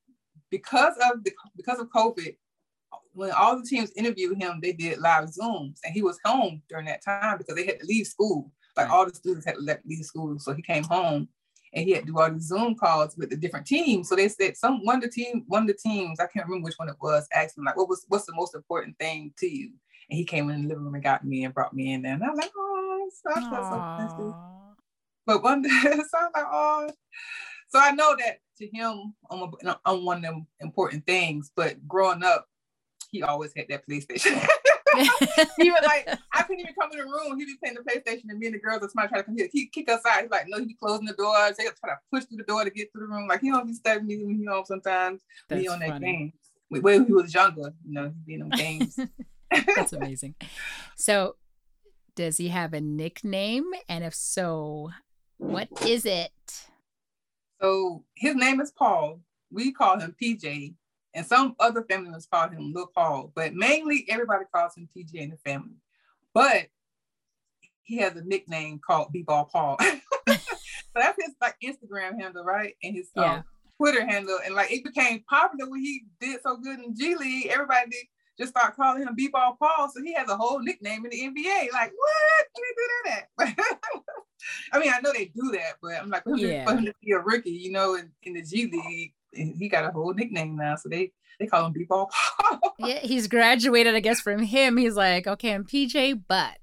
because 0.50 0.96
of 1.12 1.24
the 1.24 1.32
because 1.56 1.80
of 1.80 1.90
COVID, 1.90 2.36
when 3.14 3.32
all 3.32 3.58
the 3.58 3.66
teams 3.66 3.92
interviewed 3.96 4.38
him, 4.38 4.60
they 4.62 4.74
did 4.74 5.00
live 5.00 5.26
Zooms, 5.26 5.80
and 5.84 5.94
he 5.94 6.02
was 6.02 6.20
home 6.24 6.62
during 6.70 6.86
that 6.86 7.04
time 7.04 7.38
because 7.38 7.56
they 7.56 7.66
had 7.66 7.80
to 7.80 7.86
leave 7.86 8.08
school. 8.08 8.52
Like 8.76 8.88
Right. 8.90 8.94
all 8.94 9.06
the 9.08 9.16
students 9.16 9.46
had 9.46 9.56
to 9.56 9.80
leave 9.86 10.06
school, 10.06 10.38
so 10.40 10.54
he 10.54 10.62
came 10.62 10.84
home 10.84 11.28
and 11.74 11.84
he 11.84 11.92
had 11.92 12.06
to 12.06 12.12
do 12.12 12.20
all 12.20 12.32
these 12.32 12.48
Zoom 12.48 12.76
calls 12.76 13.18
with 13.18 13.30
the 13.30 13.36
different 13.36 13.66
teams. 13.66 14.08
So 14.08 14.16
they 14.16 14.28
said 14.30 14.56
some 14.56 14.86
one 14.86 14.98
of 14.98 15.02
the 15.02 15.10
team, 15.10 15.44
one 15.48 15.64
of 15.64 15.68
the 15.68 15.74
teams, 15.74 16.20
I 16.20 16.28
can't 16.28 16.46
remember 16.46 16.66
which 16.66 16.78
one 16.78 16.90
it 16.90 16.96
was, 17.02 17.28
asked 17.34 17.58
him 17.58 17.64
like, 17.66 17.76
"What 17.76 17.90
was 17.90 18.06
what's 18.08 18.26
the 18.26 18.36
most 18.36 18.56
important 18.56 18.98
thing 19.00 19.34
to 19.40 19.48
you?" 19.48 19.72
And 20.10 20.18
he 20.18 20.26
came 20.26 20.50
in 20.50 20.62
the 20.62 20.68
living 20.70 20.86
room 20.86 20.94
and 20.94 21.04
got 21.04 21.26
me 21.26 21.44
and 21.44 21.54
brought 21.54 21.74
me 21.74 21.92
in 21.92 22.04
there, 22.04 22.14
and 22.14 22.24
I 22.24 22.30
was 22.30 22.38
like, 22.38 22.52
"Oh, 22.56 22.87
so 23.12 23.30
I 23.36 23.41
so 23.41 23.84
special." 23.93 24.38
But 25.26 25.43
one 25.43 25.62
day, 25.64 25.70
so 25.70 25.89
I 25.89 25.97
was 25.99 26.32
like, 26.36 26.45
"Oh." 26.51 26.89
So 27.70 27.80
I 27.80 27.91
know 27.91 28.16
that 28.18 28.39
to 28.60 28.68
him, 28.68 29.14
on, 29.30 29.51
a- 29.66 29.80
on 29.86 30.05
one 30.05 30.18
of 30.18 30.24
them 30.24 30.47
important 30.62 31.05
things. 31.05 31.51
But 31.55 31.86
growing 31.88 32.24
up, 32.24 32.47
he 33.12 33.24
always 33.24 33.51
had 33.55 33.68
that 33.70 33.88
PlayStation. 33.88 34.39
he 35.58 35.70
was 35.70 35.82
like 35.86 36.08
I 36.34 36.43
couldn't 36.43 36.62
even 36.62 36.74
come 36.80 36.91
in 36.91 36.99
the 36.99 37.05
room. 37.05 37.38
He'd 37.38 37.45
be 37.45 37.55
playing 37.62 37.76
the 37.76 37.82
PlayStation, 37.82 38.26
and 38.30 38.39
me 38.39 38.47
and 38.47 38.55
the 38.55 38.60
girls 38.60 38.82
or 38.82 38.89
somebody 38.89 39.10
try 39.10 39.18
to 39.20 39.24
come 39.24 39.38
here, 39.38 39.49
He'd 39.51 39.68
kick 39.68 39.89
us 39.89 40.01
out. 40.08 40.22
He's 40.22 40.32
like, 40.32 40.45
no, 40.47 40.60
he'd 40.60 40.68
be 40.68 40.76
closing 40.76 41.05
the 41.05 41.14
door. 41.14 41.36
They 41.58 41.64
try 41.66 41.89
to 41.89 41.99
push 42.12 42.26
through 42.26 42.38
the 42.38 42.43
door 42.43 42.64
to 42.64 42.70
get 42.70 42.91
to 42.93 42.99
the 42.99 43.05
room. 43.05 43.28
Like 43.28 43.41
he 43.41 43.49
don't 43.49 43.68
be 43.68 43.74
studying 43.74 44.08
me 44.08 44.24
when 44.24 44.38
he 44.38 44.45
home 44.45 44.66
sometimes. 44.66 45.22
That's 45.49 45.68
on 45.68 45.80
that 45.80 45.89
funny. 45.89 46.05
game. 46.05 46.34
When 46.70 47.05
he 47.05 47.14
was 47.14 47.34
younger, 47.34 47.74
you 47.86 47.93
know, 47.93 48.05
he'd 48.05 48.26
be 48.26 48.34
in 48.34 48.39
them 48.41 48.49
games. 48.49 48.97
That's 49.76 49.93
amazing. 49.93 50.36
So, 50.95 51.36
does 52.18 52.38
he 52.38 52.49
have 52.49 52.74
a 52.74 52.82
nickname? 52.82 53.72
And 53.88 54.03
if 54.03 54.15
so, 54.15 54.91
what 55.38 55.70
is 55.86 56.03
it? 56.03 56.32
so 57.61 58.03
his 58.15 58.36
name 58.36 58.59
is 58.59 58.72
Paul. 58.72 59.22
We 59.51 59.72
call 59.72 59.99
him 59.99 60.15
PJ, 60.22 60.74
and 61.13 61.26
some 61.26 61.55
other 61.59 61.84
family 61.84 62.05
members 62.05 62.26
call 62.26 62.49
him 62.49 62.74
Lil 62.74 62.88
Paul, 62.93 63.32
but 63.34 63.53
mainly 63.53 64.05
everybody 64.09 64.45
calls 64.53 64.76
him 64.76 64.89
PJ 64.95 65.13
in 65.13 65.30
the 65.30 65.38
family. 65.38 65.78
But 66.34 66.68
he 67.84 67.97
has 67.97 68.15
a 68.15 68.24
nickname 68.24 68.82
called 68.86 69.13
B-Ball 69.13 69.45
Paul. 69.45 69.78
so 69.82 70.36
that's 70.95 71.18
his 71.24 71.36
like 71.39 71.55
Instagram 71.63 72.20
handle, 72.20 72.43
right? 72.43 72.74
And 72.84 72.95
his 72.95 73.09
um, 73.15 73.43
Twitter 73.78 74.05
handle. 74.05 74.39
And 74.43 74.53
like 74.55 74.72
it 74.72 74.84
became 74.84 75.24
popular 75.30 75.70
when 75.70 75.80
he 75.80 76.03
did 76.20 76.41
so 76.43 76.57
good 76.57 76.80
in 76.80 76.95
G 76.95 77.15
League. 77.15 77.47
Everybody 77.47 78.09
just 78.38 78.52
start 78.52 78.76
calling 78.76 79.04
him 79.04 79.16
B-Ball 79.16 79.58
Paul. 79.60 79.90
So 79.94 80.02
he 80.04 80.14
has 80.14 80.30
a 80.30 80.38
whole 80.38 80.60
nickname 80.60 81.06
in 81.06 81.12
the 81.12 81.18
NBA. 81.18 81.72
Like, 81.74 81.92
what? 81.96 82.46
Can 82.56 82.64
they 82.64 82.76
do 82.76 83.56
that? 83.56 84.06
I 84.74 84.80
mean, 84.80 84.92
I 84.94 85.00
know 85.02 85.12
they 85.12 85.26
do 85.26 85.52
that, 85.54 85.78
but 85.82 85.94
I'm 85.94 86.10
like, 86.10 86.24
for 86.24 86.32
him, 86.32 86.38
to- 86.40 86.48
Yeah. 86.48 86.66
to 86.76 86.94
be 87.04 87.12
a 87.12 87.20
rookie, 87.20 87.52
you 87.52 87.72
know, 87.72 87.96
in, 87.96 88.12
in 88.24 88.34
the 88.34 88.44
G 88.44 88.70
League, 88.72 89.14
he 89.58 89.68
got 89.70 89.86
a 89.86 89.92
whole 89.92 90.14
nickname 90.14 90.56
now. 90.56 90.76
So 90.76 90.90
they 90.90 91.12
they 91.40 91.46
call 91.48 91.66
him 91.66 91.74
B-Ball 91.74 92.10
Paul. 92.42 92.60
Yeah, 92.80 93.00
he's 93.00 93.28
graduated, 93.28 93.96
I 93.96 94.00
guess, 94.00 94.22
from 94.22 94.44
him. 94.44 94.78
He's 94.78 94.96
like, 94.96 95.26
okay, 95.26 95.54
I'm 95.54 95.66
PJ, 95.66 96.22
but 96.28 96.58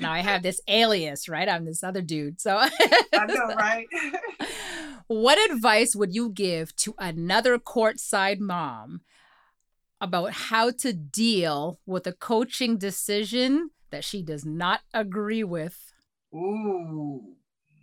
now 0.00 0.12
I 0.12 0.20
have 0.20 0.42
this 0.42 0.60
alias, 0.68 1.28
right? 1.28 1.48
I'm 1.48 1.64
this 1.64 1.82
other 1.82 2.02
dude. 2.02 2.40
So, 2.40 2.56
I 2.56 3.26
know, 3.26 3.54
right? 3.56 3.86
what 5.08 5.38
advice 5.50 5.94
would 5.96 6.14
you 6.14 6.30
give 6.30 6.74
to 6.76 6.94
another 6.98 7.58
courtside 7.58 8.38
mom 8.38 9.00
about 10.04 10.32
how 10.32 10.70
to 10.70 10.92
deal 10.92 11.80
with 11.86 12.06
a 12.06 12.12
coaching 12.12 12.76
decision 12.78 13.70
that 13.90 14.04
she 14.04 14.22
does 14.22 14.44
not 14.44 14.80
agree 14.92 15.42
with? 15.42 15.78
Ooh, 16.34 17.34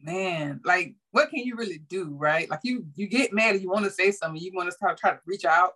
man. 0.03 0.61
Like, 0.63 0.95
what 1.11 1.29
can 1.29 1.39
you 1.39 1.55
really 1.55 1.79
do, 1.79 2.15
right? 2.17 2.49
Like 2.49 2.59
you 2.63 2.85
you 2.95 3.07
get 3.07 3.33
mad 3.33 3.55
and 3.55 3.61
you 3.61 3.69
want 3.69 3.85
to 3.85 3.91
say 3.91 4.11
something, 4.11 4.41
you 4.41 4.51
want 4.53 4.67
to 4.69 4.75
start 4.75 4.97
try 4.97 5.11
to 5.11 5.19
reach 5.25 5.45
out, 5.45 5.73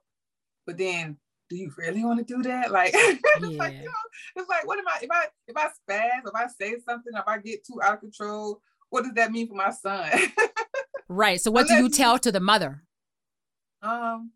but 0.65 0.77
then 0.77 1.17
do 1.49 1.55
you 1.57 1.71
really 1.77 2.03
want 2.03 2.25
to 2.25 2.25
do 2.25 2.41
that? 2.43 2.71
Like, 2.71 2.91
it's 2.95 3.59
like, 3.59 3.73
you 3.73 3.85
know, 3.85 3.91
it's 4.35 4.49
like, 4.49 4.65
what 4.67 4.79
am 4.79 4.87
I 4.87 4.99
if 5.01 5.09
I 5.11 5.25
if 5.47 5.57
I 5.57 5.67
spaz, 5.67 6.27
if 6.27 6.35
I 6.35 6.47
say 6.47 6.75
something, 6.87 7.13
if 7.15 7.27
I 7.27 7.37
get 7.39 7.65
too 7.65 7.81
out 7.81 7.95
of 7.95 7.99
control, 8.01 8.61
what 8.89 9.03
does 9.03 9.13
that 9.13 9.31
mean 9.31 9.47
for 9.47 9.55
my 9.55 9.71
son? 9.71 10.09
Right. 11.07 11.39
So, 11.39 11.51
what 11.51 11.67
do 11.67 11.75
you- 11.75 11.87
tell 11.89 12.17
to 12.17 12.31
the 12.31 12.39
mother? 12.39 12.81
um 13.83 14.31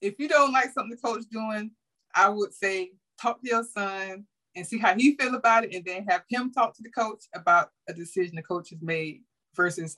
if 0.00 0.14
you 0.18 0.28
don't 0.28 0.52
like 0.52 0.72
something 0.72 0.90
the 0.90 0.96
coach 0.96 1.24
doing, 1.30 1.70
I 2.14 2.28
would 2.28 2.52
say 2.52 2.92
talk 3.20 3.40
to 3.42 3.48
your 3.48 3.64
son 3.64 4.26
and 4.54 4.66
see 4.66 4.78
how 4.78 4.94
he 4.94 5.16
feel 5.16 5.34
about 5.34 5.64
it, 5.64 5.74
and 5.74 5.84
then 5.84 6.06
have 6.06 6.22
him 6.28 6.50
talk 6.52 6.74
to 6.76 6.82
the 6.82 6.90
coach 6.90 7.24
about 7.34 7.70
a 7.88 7.92
decision 7.92 8.36
the 8.36 8.42
coach 8.42 8.70
has 8.70 8.80
made 8.80 9.22
versus 9.54 9.96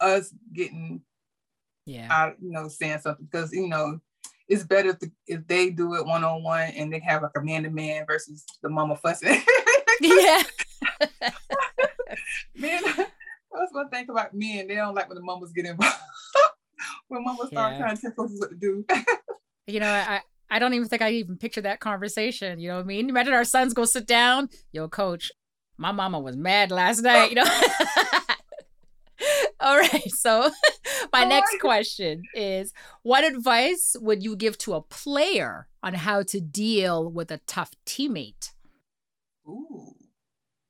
us 0.00 0.32
getting 0.54 1.02
Yeah. 1.84 2.08
out, 2.10 2.36
you 2.40 2.50
know, 2.50 2.68
saying 2.68 3.00
something 3.00 3.26
because 3.30 3.52
you 3.52 3.68
know 3.68 4.00
it's 4.48 4.64
better 4.64 4.90
if, 4.90 4.98
the, 4.98 5.10
if 5.26 5.46
they 5.46 5.68
do 5.70 5.94
it 5.94 6.06
one 6.06 6.24
on 6.24 6.42
one 6.42 6.70
and 6.70 6.90
they 6.92 7.00
have 7.00 7.22
like 7.22 7.36
a 7.36 7.40
man 7.42 7.64
to 7.64 7.70
man 7.70 8.06
versus 8.06 8.44
the 8.62 8.68
mama 8.70 8.96
fussing. 8.96 9.42
yeah. 10.00 10.42
men, 12.54 12.80
that's 12.84 13.72
one 13.72 13.90
thing 13.90 14.08
about 14.08 14.32
men. 14.32 14.66
They 14.66 14.76
don't 14.76 14.94
like 14.94 15.08
when 15.08 15.16
the 15.16 15.22
mamas 15.22 15.52
get 15.52 15.66
involved. 15.66 15.96
when 17.08 17.24
mamas 17.24 17.48
start 17.48 17.76
trying 17.78 17.96
to 17.96 18.00
tell 18.00 18.12
coaches 18.12 18.40
what 18.40 18.50
to 18.50 18.56
do. 18.56 18.84
You 19.68 19.80
know, 19.80 19.86
I 19.86 20.22
I 20.50 20.58
don't 20.58 20.72
even 20.72 20.88
think 20.88 21.02
I 21.02 21.10
even 21.12 21.36
picture 21.36 21.60
that 21.60 21.78
conversation. 21.78 22.58
You 22.58 22.68
know 22.68 22.76
what 22.76 22.84
I 22.84 22.86
mean? 22.86 23.10
Imagine 23.10 23.34
our 23.34 23.44
sons 23.44 23.74
go 23.74 23.84
sit 23.84 24.06
down. 24.06 24.48
Yo, 24.72 24.88
coach, 24.88 25.30
my 25.76 25.92
mama 25.92 26.18
was 26.18 26.38
mad 26.38 26.70
last 26.70 27.02
night. 27.02 27.28
You 27.28 27.36
know. 27.36 27.44
All 29.60 29.76
right. 29.76 30.10
So, 30.10 30.50
my 31.12 31.24
next 31.24 31.60
question 31.60 32.22
is: 32.34 32.72
What 33.02 33.24
advice 33.24 33.94
would 34.00 34.22
you 34.22 34.36
give 34.36 34.56
to 34.58 34.72
a 34.72 34.80
player 34.80 35.68
on 35.82 35.92
how 35.92 36.22
to 36.22 36.40
deal 36.40 37.10
with 37.10 37.30
a 37.30 37.40
tough 37.46 37.72
teammate? 37.84 38.52
Ooh. 39.46 39.94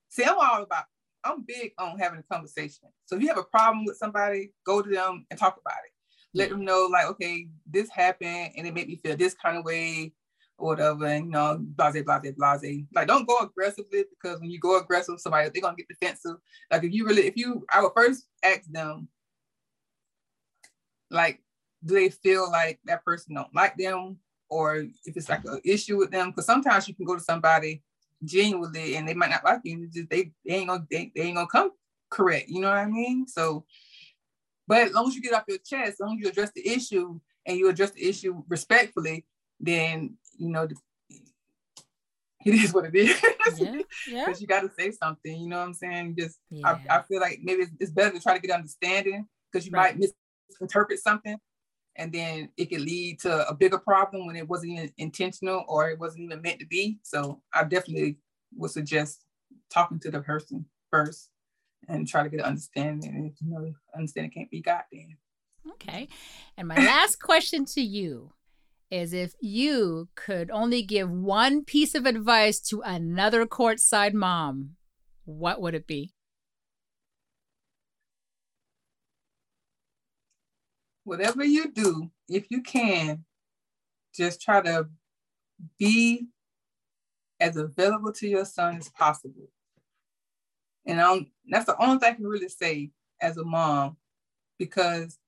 See, 0.09 0.24
I'm 0.24 0.36
all 0.36 0.62
about, 0.62 0.84
I'm 1.22 1.44
big 1.46 1.72
on 1.78 1.99
having 1.99 2.18
a 2.18 2.34
conversation. 2.34 2.88
So 3.07 3.14
if 3.14 3.22
you 3.22 3.28
have 3.28 3.38
a 3.38 3.44
problem 3.44 3.84
with 3.84 3.96
somebody, 3.96 4.53
go 4.66 4.82
to 4.82 4.90
them 4.90 5.26
and 5.30 5.38
talk 5.38 5.57
about 5.61 5.78
it. 5.84 5.92
Let 6.34 6.50
them 6.50 6.64
know, 6.64 6.88
like, 6.90 7.06
okay, 7.06 7.48
this 7.66 7.90
happened 7.90 8.52
and 8.56 8.66
it 8.66 8.74
made 8.74 8.88
me 8.88 8.96
feel 8.96 9.16
this 9.16 9.34
kind 9.34 9.56
of 9.56 9.64
way 9.64 10.12
or 10.58 10.68
whatever, 10.68 11.06
and 11.06 11.26
you 11.26 11.30
know, 11.30 11.58
blase, 11.60 12.02
blase, 12.02 12.32
blase. 12.36 12.84
Like, 12.92 13.06
don't 13.06 13.26
go 13.26 13.38
aggressively 13.38 14.04
because 14.10 14.40
when 14.40 14.50
you 14.50 14.58
go 14.58 14.78
aggressive, 14.78 15.20
somebody 15.20 15.48
they're 15.48 15.62
gonna 15.62 15.76
get 15.76 15.88
defensive. 15.88 16.36
Like 16.70 16.84
if 16.84 16.92
you 16.92 17.06
really, 17.06 17.26
if 17.26 17.36
you 17.36 17.64
I 17.72 17.82
would 17.82 17.92
first 17.94 18.26
ask 18.42 18.64
them, 18.70 19.08
like, 21.10 21.40
do 21.84 21.94
they 21.94 22.10
feel 22.10 22.50
like 22.50 22.80
that 22.84 23.04
person 23.04 23.34
don't 23.34 23.54
like 23.54 23.76
them? 23.76 24.18
Or 24.50 24.76
if 24.76 25.16
it's 25.16 25.28
like 25.28 25.44
an 25.44 25.60
issue 25.64 25.98
with 25.98 26.10
them, 26.10 26.30
because 26.30 26.46
sometimes 26.46 26.88
you 26.88 26.94
can 26.94 27.04
go 27.04 27.14
to 27.14 27.22
somebody 27.22 27.82
genuinely 28.24 28.96
and 28.96 29.06
they 29.06 29.14
might 29.14 29.30
not 29.30 29.44
like 29.44 29.60
you. 29.64 29.88
Just 29.88 30.10
they, 30.10 30.32
they 30.44 30.54
ain't 30.54 30.68
gonna 30.68 30.86
they, 30.90 31.12
they 31.14 31.22
ain't 31.22 31.36
gonna 31.36 31.46
come 31.46 31.70
correct. 32.10 32.48
You 32.48 32.60
know 32.60 32.68
what 32.68 32.78
I 32.78 32.86
mean? 32.86 33.26
So, 33.28 33.64
but 34.68 34.78
as 34.86 34.92
long 34.92 35.08
as 35.08 35.14
you 35.16 35.22
get 35.22 35.32
off 35.32 35.44
your 35.48 35.58
chest, 35.58 35.94
as 35.94 36.00
long 36.00 36.16
as 36.18 36.22
you 36.22 36.28
address 36.28 36.52
the 36.54 36.68
issue 36.68 37.18
and 37.46 37.56
you 37.56 37.68
address 37.68 37.90
the 37.92 38.06
issue 38.06 38.42
respectfully, 38.48 39.26
then 39.58 40.16
you 40.36 40.50
know 40.50 40.68
it 42.44 42.54
is 42.54 42.72
what 42.72 42.84
it 42.86 42.94
is. 42.94 43.20
Yeah. 43.58 43.80
Yeah. 44.06 44.24
Because 44.26 44.40
you 44.40 44.46
got 44.46 44.60
to 44.60 44.70
say 44.78 44.90
something. 44.90 45.38
You 45.38 45.48
know 45.48 45.58
what 45.58 45.66
I'm 45.66 45.74
saying? 45.74 46.16
Just 46.18 46.38
Yeah. 46.50 46.76
I, 46.88 46.98
I 46.98 47.02
feel 47.02 47.20
like 47.20 47.40
maybe 47.42 47.62
it's, 47.62 47.72
it's 47.80 47.90
better 47.90 48.12
to 48.14 48.20
try 48.20 48.34
to 48.34 48.40
get 48.40 48.54
understanding 48.54 49.26
because 49.50 49.66
you 49.66 49.72
Right. 49.72 49.98
might 49.98 50.10
misinterpret 50.48 51.00
something. 51.00 51.36
And 51.96 52.12
then 52.12 52.50
it 52.56 52.66
could 52.66 52.80
lead 52.82 53.20
to 53.20 53.48
a 53.48 53.54
bigger 53.54 53.78
problem 53.78 54.26
when 54.26 54.36
it 54.36 54.48
wasn't 54.48 54.72
even 54.72 54.92
intentional 54.98 55.64
or 55.68 55.90
it 55.90 55.98
wasn't 55.98 56.22
even 56.24 56.40
meant 56.42 56.60
to 56.60 56.66
be. 56.66 57.00
So 57.02 57.42
I 57.52 57.64
definitely 57.64 58.18
would 58.56 58.70
suggest 58.70 59.24
talking 59.70 59.98
to 60.00 60.10
the 60.10 60.20
person 60.20 60.64
first 60.90 61.30
and 61.86 62.08
try 62.08 62.22
to 62.22 62.28
get 62.28 62.40
an 62.40 62.46
understanding. 62.46 63.14
And 63.14 63.30
if 63.30 63.40
you 63.40 63.50
know, 63.50 63.72
understanding 63.94 64.32
can't 64.32 64.50
be 64.50 64.60
got 64.60 64.84
then. 64.92 65.16
Okay. 65.72 66.08
And 66.56 66.68
my 66.68 66.76
last 66.76 67.20
question 67.20 67.64
to 67.66 67.80
you 67.80 68.32
is 68.90 69.12
if 69.12 69.34
you 69.40 70.08
could 70.14 70.50
only 70.50 70.82
give 70.82 71.10
one 71.10 71.64
piece 71.64 71.94
of 71.94 72.06
advice 72.06 72.58
to 72.60 72.80
another 72.80 73.46
courtside 73.46 74.14
mom, 74.14 74.76
what 75.24 75.60
would 75.60 75.74
it 75.74 75.86
be? 75.86 76.14
Whatever 81.04 81.44
you 81.44 81.70
do, 81.70 82.10
if 82.28 82.46
you 82.50 82.62
can, 82.62 83.24
just 84.14 84.40
try 84.40 84.60
to 84.60 84.88
be 85.78 86.26
as 87.40 87.56
available 87.56 88.12
to 88.12 88.28
your 88.28 88.44
son 88.44 88.76
as 88.76 88.88
possible. 88.90 89.48
And 90.89 91.01
I 91.01 91.05
don't- 91.05 91.28
that's 91.49 91.66
the 91.66 91.80
only 91.80 91.99
thing 91.99 92.12
I 92.12 92.16
can 92.16 92.26
really 92.26 92.49
say 92.49 92.91
as 93.20 93.36
a 93.36 93.45
mom, 93.45 93.99
because 94.59 95.18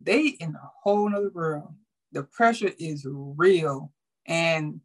they 0.00 0.28
in 0.28 0.54
a 0.54 0.70
whole 0.82 1.08
nother 1.08 1.30
world. 1.30 1.74
The 2.12 2.22
pressure 2.22 2.72
is 2.78 3.04
real. 3.06 3.92
And 4.24 4.80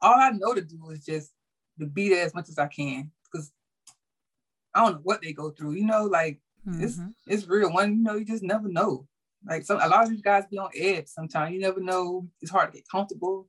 all 0.00 0.14
I 0.18 0.30
know 0.30 0.54
to 0.54 0.62
do 0.62 0.90
is 0.90 1.04
just 1.04 1.32
to 1.78 1.86
be 1.86 2.08
there 2.08 2.24
as 2.24 2.34
much 2.34 2.48
as 2.48 2.58
I 2.58 2.68
can. 2.68 3.12
Because 3.24 3.52
I 4.74 4.84
don't 4.84 4.94
know 4.94 5.00
what 5.02 5.20
they 5.22 5.32
go 5.32 5.50
through, 5.50 5.72
you 5.72 5.84
know, 5.84 6.04
like 6.04 6.40
it's 6.66 6.96
Mhm. 6.98 7.14
it's 7.26 7.46
real. 7.48 7.72
One, 7.72 7.96
you 7.96 8.02
know, 8.02 8.14
you 8.14 8.24
just 8.24 8.42
never 8.42 8.68
know. 8.68 9.08
Like 9.44 9.64
some 9.64 9.80
a 9.80 9.88
lot 9.88 10.04
of 10.04 10.10
these 10.10 10.22
guys 10.22 10.46
be 10.46 10.58
on 10.58 10.70
edge 10.74 11.08
sometimes. 11.08 11.52
You 11.52 11.60
never 11.60 11.80
know. 11.80 12.28
It's 12.40 12.50
hard 12.50 12.70
to 12.70 12.78
get 12.78 12.88
comfortable. 12.88 13.48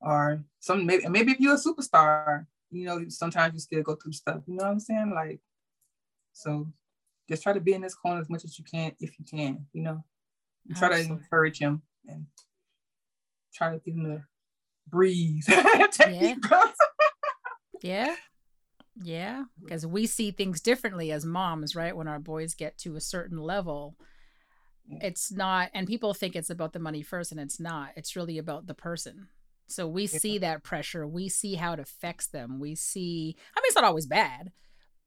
Or 0.00 0.44
some 0.58 0.84
maybe 0.84 1.08
maybe 1.08 1.32
if 1.32 1.40
you're 1.40 1.54
a 1.54 1.58
superstar, 1.58 2.46
you 2.72 2.86
know, 2.86 3.04
sometimes 3.08 3.54
you 3.54 3.60
still 3.60 3.82
go 3.82 3.94
through 3.94 4.12
stuff. 4.12 4.40
You 4.46 4.56
know 4.56 4.64
what 4.64 4.72
I'm 4.72 4.80
saying? 4.80 5.12
Like, 5.14 5.40
so 6.32 6.68
just 7.28 7.42
try 7.42 7.52
to 7.52 7.60
be 7.60 7.74
in 7.74 7.82
this 7.82 7.94
corner 7.94 8.20
as 8.20 8.30
much 8.30 8.44
as 8.44 8.58
you 8.58 8.64
can 8.64 8.92
if 8.98 9.18
you 9.18 9.24
can, 9.24 9.66
you 9.72 9.82
know. 9.82 10.04
And 10.68 10.76
try 10.76 10.88
Absolutely. 10.88 11.16
to 11.16 11.22
encourage 11.22 11.58
him 11.58 11.82
and 12.06 12.26
try 13.52 13.70
to 13.70 13.80
give 13.84 13.94
him 13.94 14.04
the 14.04 14.22
breathe. 14.88 15.44
Yeah. 16.08 16.34
Yeah. 17.82 18.14
Yeah. 19.02 19.44
Because 19.60 19.84
we 19.84 20.06
see 20.06 20.30
things 20.30 20.60
differently 20.60 21.10
as 21.10 21.24
moms, 21.26 21.74
right? 21.74 21.96
When 21.96 22.06
our 22.06 22.20
boys 22.20 22.54
get 22.54 22.78
to 22.78 22.94
a 22.94 23.00
certain 23.00 23.38
level, 23.38 23.96
it's 24.88 25.32
not, 25.32 25.70
and 25.74 25.88
people 25.88 26.14
think 26.14 26.36
it's 26.36 26.50
about 26.50 26.72
the 26.74 26.78
money 26.78 27.02
first, 27.02 27.32
and 27.32 27.40
it's 27.40 27.58
not. 27.58 27.90
It's 27.96 28.14
really 28.14 28.38
about 28.38 28.68
the 28.68 28.74
person. 28.74 29.28
So 29.66 29.86
we 29.88 30.02
Yeah. 30.04 30.18
see 30.18 30.38
that 30.38 30.62
pressure. 30.62 31.06
We 31.06 31.28
see 31.28 31.54
how 31.54 31.72
it 31.72 31.80
affects 31.80 32.26
them. 32.26 32.58
We 32.58 32.74
see, 32.74 33.36
I 33.56 33.60
mean, 33.60 33.66
it's 33.66 33.74
not 33.74 33.84
always 33.84 34.06
bad, 34.06 34.52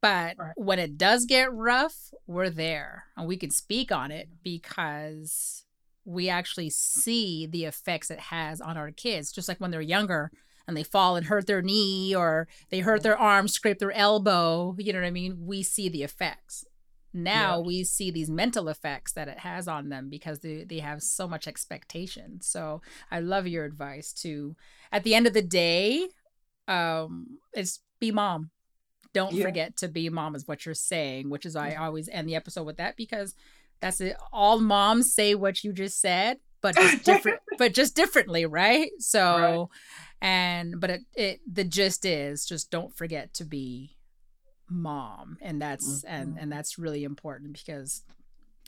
but 0.01 0.37
Right. 0.37 0.53
when 0.55 0.79
it 0.79 0.97
does 0.97 1.25
get 1.25 1.53
rough, 1.53 2.13
we're 2.27 2.49
there 2.49 3.05
and 3.15 3.27
we 3.27 3.37
can 3.37 3.51
speak 3.51 3.91
on 3.91 4.11
it 4.11 4.27
mm-hmm. 4.27 4.37
because 4.43 5.65
we 6.03 6.29
actually 6.29 6.69
see 6.69 7.47
the 7.47 7.65
effects 7.65 8.11
it 8.11 8.19
has 8.19 8.61
on 8.61 8.77
our 8.77 8.91
kids, 8.91 9.31
just 9.31 9.47
like 9.47 9.59
when 9.59 9.71
they're 9.71 9.81
younger 9.81 10.31
and 10.67 10.75
they 10.75 10.83
fall 10.83 11.15
and 11.15 11.27
hurt 11.27 11.47
their 11.47 11.61
knee 11.61 12.15
or 12.15 12.47
they 12.69 12.79
hurt 12.79 13.03
their 13.03 13.17
arm, 13.17 13.47
scrape 13.47 13.79
their 13.79 13.91
elbow. 13.91 14.75
You 14.77 14.93
know 14.93 14.99
what 14.99 15.07
I 15.07 15.11
mean? 15.11 15.45
We 15.45 15.63
see 15.63 15.89
the 15.89 16.03
effects. 16.03 16.65
Now 17.15 17.59
Yeah. 17.59 17.65
we 17.65 17.83
see 17.85 18.11
these 18.11 18.29
mental 18.29 18.67
effects 18.67 19.13
that 19.13 19.27
it 19.29 19.39
has 19.39 19.67
on 19.67 19.87
them 19.89 20.09
because 20.09 20.39
they, 20.39 20.65
they 20.65 20.79
have 20.79 21.01
so 21.01 21.27
much 21.27 21.47
expectation. 21.47 22.41
So 22.41 22.81
I 23.09 23.21
love 23.21 23.47
your 23.47 23.63
advice 23.63 24.11
to, 24.23 24.55
at 24.91 25.03
the 25.03 25.15
end 25.15 25.25
of 25.25 25.33
the 25.33 25.41
day, 25.41 26.09
um, 26.67 27.39
it's 27.53 27.79
be 27.99 28.11
mom. 28.11 28.51
Don't 29.13 29.33
Yeah. 29.33 29.43
forget 29.45 29.77
to 29.77 29.87
be 29.87 30.09
mom 30.09 30.35
is 30.35 30.45
what 30.47 30.65
you're 30.65 30.75
saying, 30.75 31.29
which 31.29 31.45
is 31.45 31.55
I 31.55 31.75
always 31.75 32.09
end 32.09 32.27
the 32.27 32.35
episode 32.35 32.65
with 32.65 32.77
that 32.77 32.97
because 32.97 33.33
that's 33.79 34.01
it. 34.01 34.17
All 34.33 34.59
moms 34.59 35.13
say 35.13 35.35
what 35.35 35.63
you 35.63 35.71
just 35.71 36.01
said, 36.01 36.37
but 36.61 36.75
just 36.75 37.03
different, 37.05 37.39
but 37.57 37.73
just 37.73 37.95
differently, 37.95 38.45
right? 38.45 38.91
So, 38.99 39.69
and 40.21 40.81
but 40.81 40.89
it, 40.89 41.01
it 41.13 41.39
the 41.49 41.63
gist 41.63 42.03
is 42.03 42.45
just 42.45 42.71
don't 42.71 42.95
forget 42.95 43.33
to 43.35 43.45
be 43.45 43.94
mom, 44.69 45.37
and 45.41 45.61
that's 45.61 46.03
and 46.03 46.35
Mhm. 46.35 46.41
and 46.41 46.51
that's 46.51 46.77
really 46.77 47.03
important 47.03 47.53
because 47.53 48.03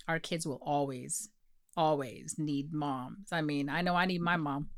our 0.07 0.19
kids 0.19 0.45
will 0.47 0.59
always, 0.61 1.29
always 1.75 2.35
need 2.37 2.71
moms. 2.73 3.27
I 3.31 3.41
mean, 3.41 3.69
I 3.69 3.81
know 3.81 3.95
I 3.95 4.05
need 4.05 4.21
my 4.21 4.37
mom. 4.37 4.69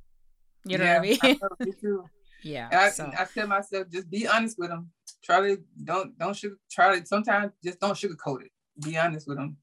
You 0.66 0.78
know 0.78 0.86
what 0.86 0.98
I 0.98 1.00
mean? 1.00 1.40
me 1.60 1.74
too. 1.80 2.06
yeah. 2.44 2.68
And 2.72 2.80
I, 2.80 2.90
so 2.90 3.12
I 3.18 3.26
tell 3.26 3.48
myself, 3.48 3.88
just 3.90 4.10
be 4.10 4.28
honest 4.28 4.58
with 4.58 4.70
them. 4.70 4.92
Try 5.24 5.42
to 5.42 5.64
don't 5.84 6.18
don't 6.18 6.36
sugar. 6.36 6.58
Try 6.72 7.00
to 7.00 7.06
sometimes 7.06 7.52
just 7.64 7.80
don't 7.80 7.94
sugarcoat 7.96 8.44
it. 8.44 8.52
Be 8.84 8.98
honest 8.98 9.28
with 9.28 9.38
them. 9.38 9.58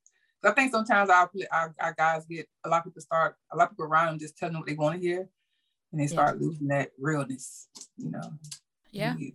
I 0.45 0.53
think 0.53 0.71
sometimes 0.71 1.11
our, 1.11 1.29
our 1.51 1.75
our 1.81 1.93
guys 1.95 2.25
get 2.27 2.47
a 2.65 2.69
lot 2.69 2.79
of 2.79 2.85
people 2.85 3.03
start 3.03 3.35
a 3.53 3.57
lot 3.57 3.65
of 3.65 3.71
people 3.71 3.87
around 3.87 4.07
them 4.07 4.19
just 4.21 4.37
telling 4.39 4.53
them 4.53 4.61
what 4.61 4.69
they 4.69 4.77
want 4.77 4.95
to 4.95 5.01
hear, 5.01 5.29
and 5.91 6.01
they 6.01 6.07
start 6.07 6.41
losing 6.41 6.69
that 6.69 6.91
realness. 7.01 7.69
You 7.97 8.11
know. 8.13 8.33
yeah. 8.93 9.17
You- 9.17 9.33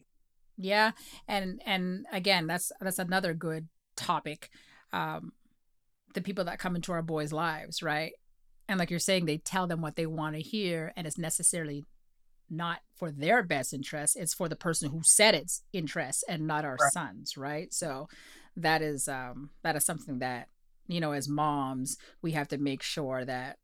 Yeah, 0.62 0.91
and 1.28 1.62
and 1.66 2.05
again, 2.12 2.47
that's 2.47 2.72
that's 2.80 2.99
another 2.99 3.34
good 3.34 3.68
topic. 3.95 4.49
Um, 4.93 5.34
the 6.14 6.22
people 6.22 6.45
that 6.45 6.59
come 6.59 6.76
into 6.76 6.91
our 6.91 7.01
boys' 7.01 7.34
lives, 7.34 7.82
right? 7.82 8.14
And 8.68 8.80
like 8.80 8.89
you're 8.89 8.99
saying, 8.99 9.26
they 9.26 9.38
tell 9.38 9.68
them 9.68 9.82
what 9.82 9.95
they 9.95 10.05
want 10.05 10.36
to 10.36 10.41
hear, 10.41 10.93
and 10.95 11.07
it's 11.07 11.18
necessarily 11.18 11.86
not 12.49 12.80
for 12.95 13.12
their 13.12 13.43
best 13.43 13.74
interest. 13.74 14.18
It's 14.18 14.34
for 14.34 14.49
the 14.49 14.55
person 14.55 14.89
who 14.91 15.01
said 15.03 15.36
it's 15.36 15.64
interest, 15.74 16.24
and 16.30 16.47
not 16.47 16.66
our 16.66 16.78
Right. 16.80 16.91
sons, 16.91 17.38
right? 17.38 17.74
So 17.74 18.07
that 18.57 18.82
is 18.82 19.07
um 19.07 19.51
that 19.64 19.76
is 19.76 19.86
something 19.86 20.20
that 20.20 20.47
you 20.88 20.99
know, 20.99 21.14
as 21.14 21.30
moms, 21.30 21.97
we 22.22 22.32
have 22.34 22.49
to 22.49 22.57
make 22.57 22.84
sure 22.84 23.24
that 23.26 23.57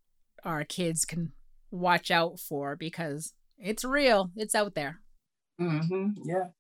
our 0.44 0.64
kids 0.64 1.06
can 1.06 1.34
watch 1.72 2.10
out 2.12 2.40
for 2.40 2.76
because 2.76 3.34
it's 3.60 3.84
real. 3.84 4.32
It's 4.36 4.56
out 4.56 4.76
there. 4.76 5.02
Mhm, 5.60 6.16
Yeah. 6.26 6.52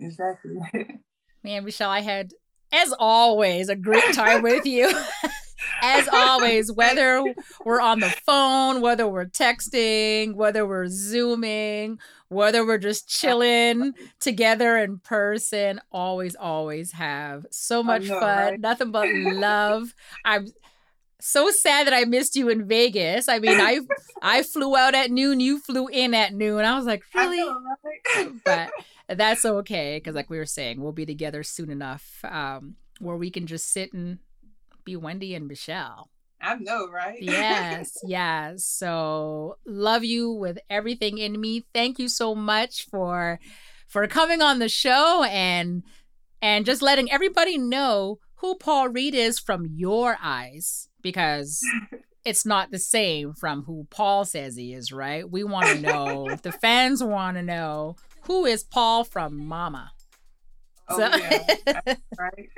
Exactly. 0.00 0.58
Man, 1.42 1.64
Michelle, 1.64 1.90
I 1.90 2.00
had, 2.00 2.32
as 2.72 2.92
always, 2.98 3.68
a 3.68 3.76
great 3.76 4.12
time 4.12 4.42
with 4.42 4.66
you. 4.66 4.92
as 5.82 6.08
always, 6.08 6.72
whether 6.72 7.22
we're 7.64 7.80
on 7.80 8.00
the 8.00 8.10
phone, 8.26 8.80
whether 8.80 9.06
we're 9.06 9.26
texting, 9.26 10.34
whether 10.34 10.66
we're 10.66 10.86
Zooming, 10.88 11.98
whether 12.28 12.64
we're 12.64 12.78
just 12.78 13.08
chilling 13.08 13.92
together 14.18 14.76
in 14.78 14.98
person, 14.98 15.80
always, 15.90 16.34
always 16.36 16.92
have 16.92 17.46
so 17.50 17.82
much 17.82 18.08
know, 18.08 18.20
fun. 18.20 18.36
right? 18.36 18.60
Nothing 18.60 18.90
but 18.90 19.08
love. 19.14 19.94
I'm 20.24 20.46
so 21.20 21.50
sad 21.50 21.86
that 21.86 21.94
I 21.94 22.04
missed 22.04 22.36
you 22.36 22.48
in 22.48 22.66
Vegas. 22.66 23.28
I 23.28 23.38
mean, 23.38 23.60
I 23.60 23.80
I 24.22 24.42
flew 24.42 24.76
out 24.76 24.94
at 24.94 25.10
noon, 25.10 25.40
you 25.40 25.58
flew 25.58 25.88
in 25.88 26.14
at 26.14 26.34
noon. 26.34 26.64
I 26.64 26.76
was 26.76 26.86
like, 26.86 27.02
I 27.14 27.24
really? 27.24 27.38
know, 27.38 27.60
right? 27.84 28.32
but 28.44 28.70
that's 29.14 29.44
okay 29.44 29.96
because 29.98 30.14
like 30.14 30.30
we 30.30 30.38
were 30.38 30.46
saying 30.46 30.80
we'll 30.80 30.92
be 30.92 31.06
together 31.06 31.42
soon 31.42 31.70
enough 31.70 32.20
um 32.24 32.76
where 33.00 33.16
we 33.16 33.30
can 33.30 33.46
just 33.46 33.72
sit 33.72 33.92
and 33.92 34.18
be 34.84 34.96
wendy 34.96 35.34
and 35.34 35.48
michelle. 35.48 36.10
I 36.42 36.54
know, 36.54 36.88
right? 36.88 37.18
yes 37.20 37.98
yes. 38.04 38.64
So 38.64 39.56
love 39.66 40.04
you 40.04 40.30
with 40.30 40.58
everything 40.68 41.18
in 41.18 41.40
me. 41.40 41.66
Thank 41.74 41.98
you 41.98 42.08
so 42.08 42.34
much 42.34 42.86
for 42.86 43.38
for 43.86 44.06
coming 44.06 44.40
on 44.40 44.58
the 44.58 44.68
show 44.68 45.24
and 45.24 45.82
and 46.40 46.64
just 46.64 46.82
letting 46.82 47.10
everybody 47.10 47.58
know 47.58 48.18
who 48.36 48.54
paul 48.54 48.88
reed 48.88 49.14
is 49.14 49.38
from 49.38 49.66
your 49.74 50.16
eyes 50.22 50.88
because 51.02 51.60
it's 52.24 52.46
not 52.46 52.70
the 52.70 52.78
same 52.78 53.34
from 53.34 53.64
who 53.64 53.86
paul 53.90 54.24
says 54.24 54.56
he 54.56 54.72
is 54.72 54.92
right? 54.92 55.28
We 55.28 55.44
want 55.44 55.66
to 55.66 55.80
know. 55.80 56.36
The 56.42 56.52
fans 56.52 57.02
want 57.02 57.36
to 57.36 57.42
know 57.42 57.96
who 58.22 58.44
is 58.46 58.62
paul 58.64 59.04
from 59.04 59.36
mama 59.46 59.92
Oh, 60.92 60.96
So- 60.98 61.16
yeah. 61.16 61.94
Right. 62.18 62.48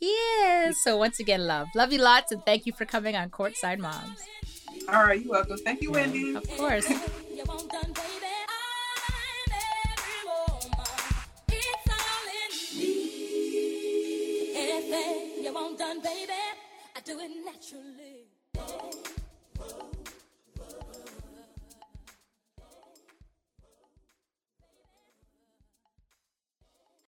yeah 0.00 0.70
so 0.82 0.96
once 0.98 1.18
again 1.18 1.46
love 1.46 1.68
love 1.74 1.92
you 1.92 1.98
lots 1.98 2.30
and 2.32 2.44
thank 2.44 2.66
you 2.66 2.72
for 2.72 2.84
coming 2.84 3.16
on 3.16 3.30
courtside 3.30 3.78
moms 3.78 4.20
All 4.88 5.02
right. 5.04 5.22
You're 5.22 5.30
welcome. 5.32 5.56
Thank 5.58 5.80
you, 5.80 5.92
Wendy. 5.92 6.34
of 6.34 6.46
course 6.58 6.86
You 6.90 7.42
want 7.46 7.70
done, 7.72 7.92
baby. 7.94 8.32
I'm 8.96 9.12
every 9.94 10.54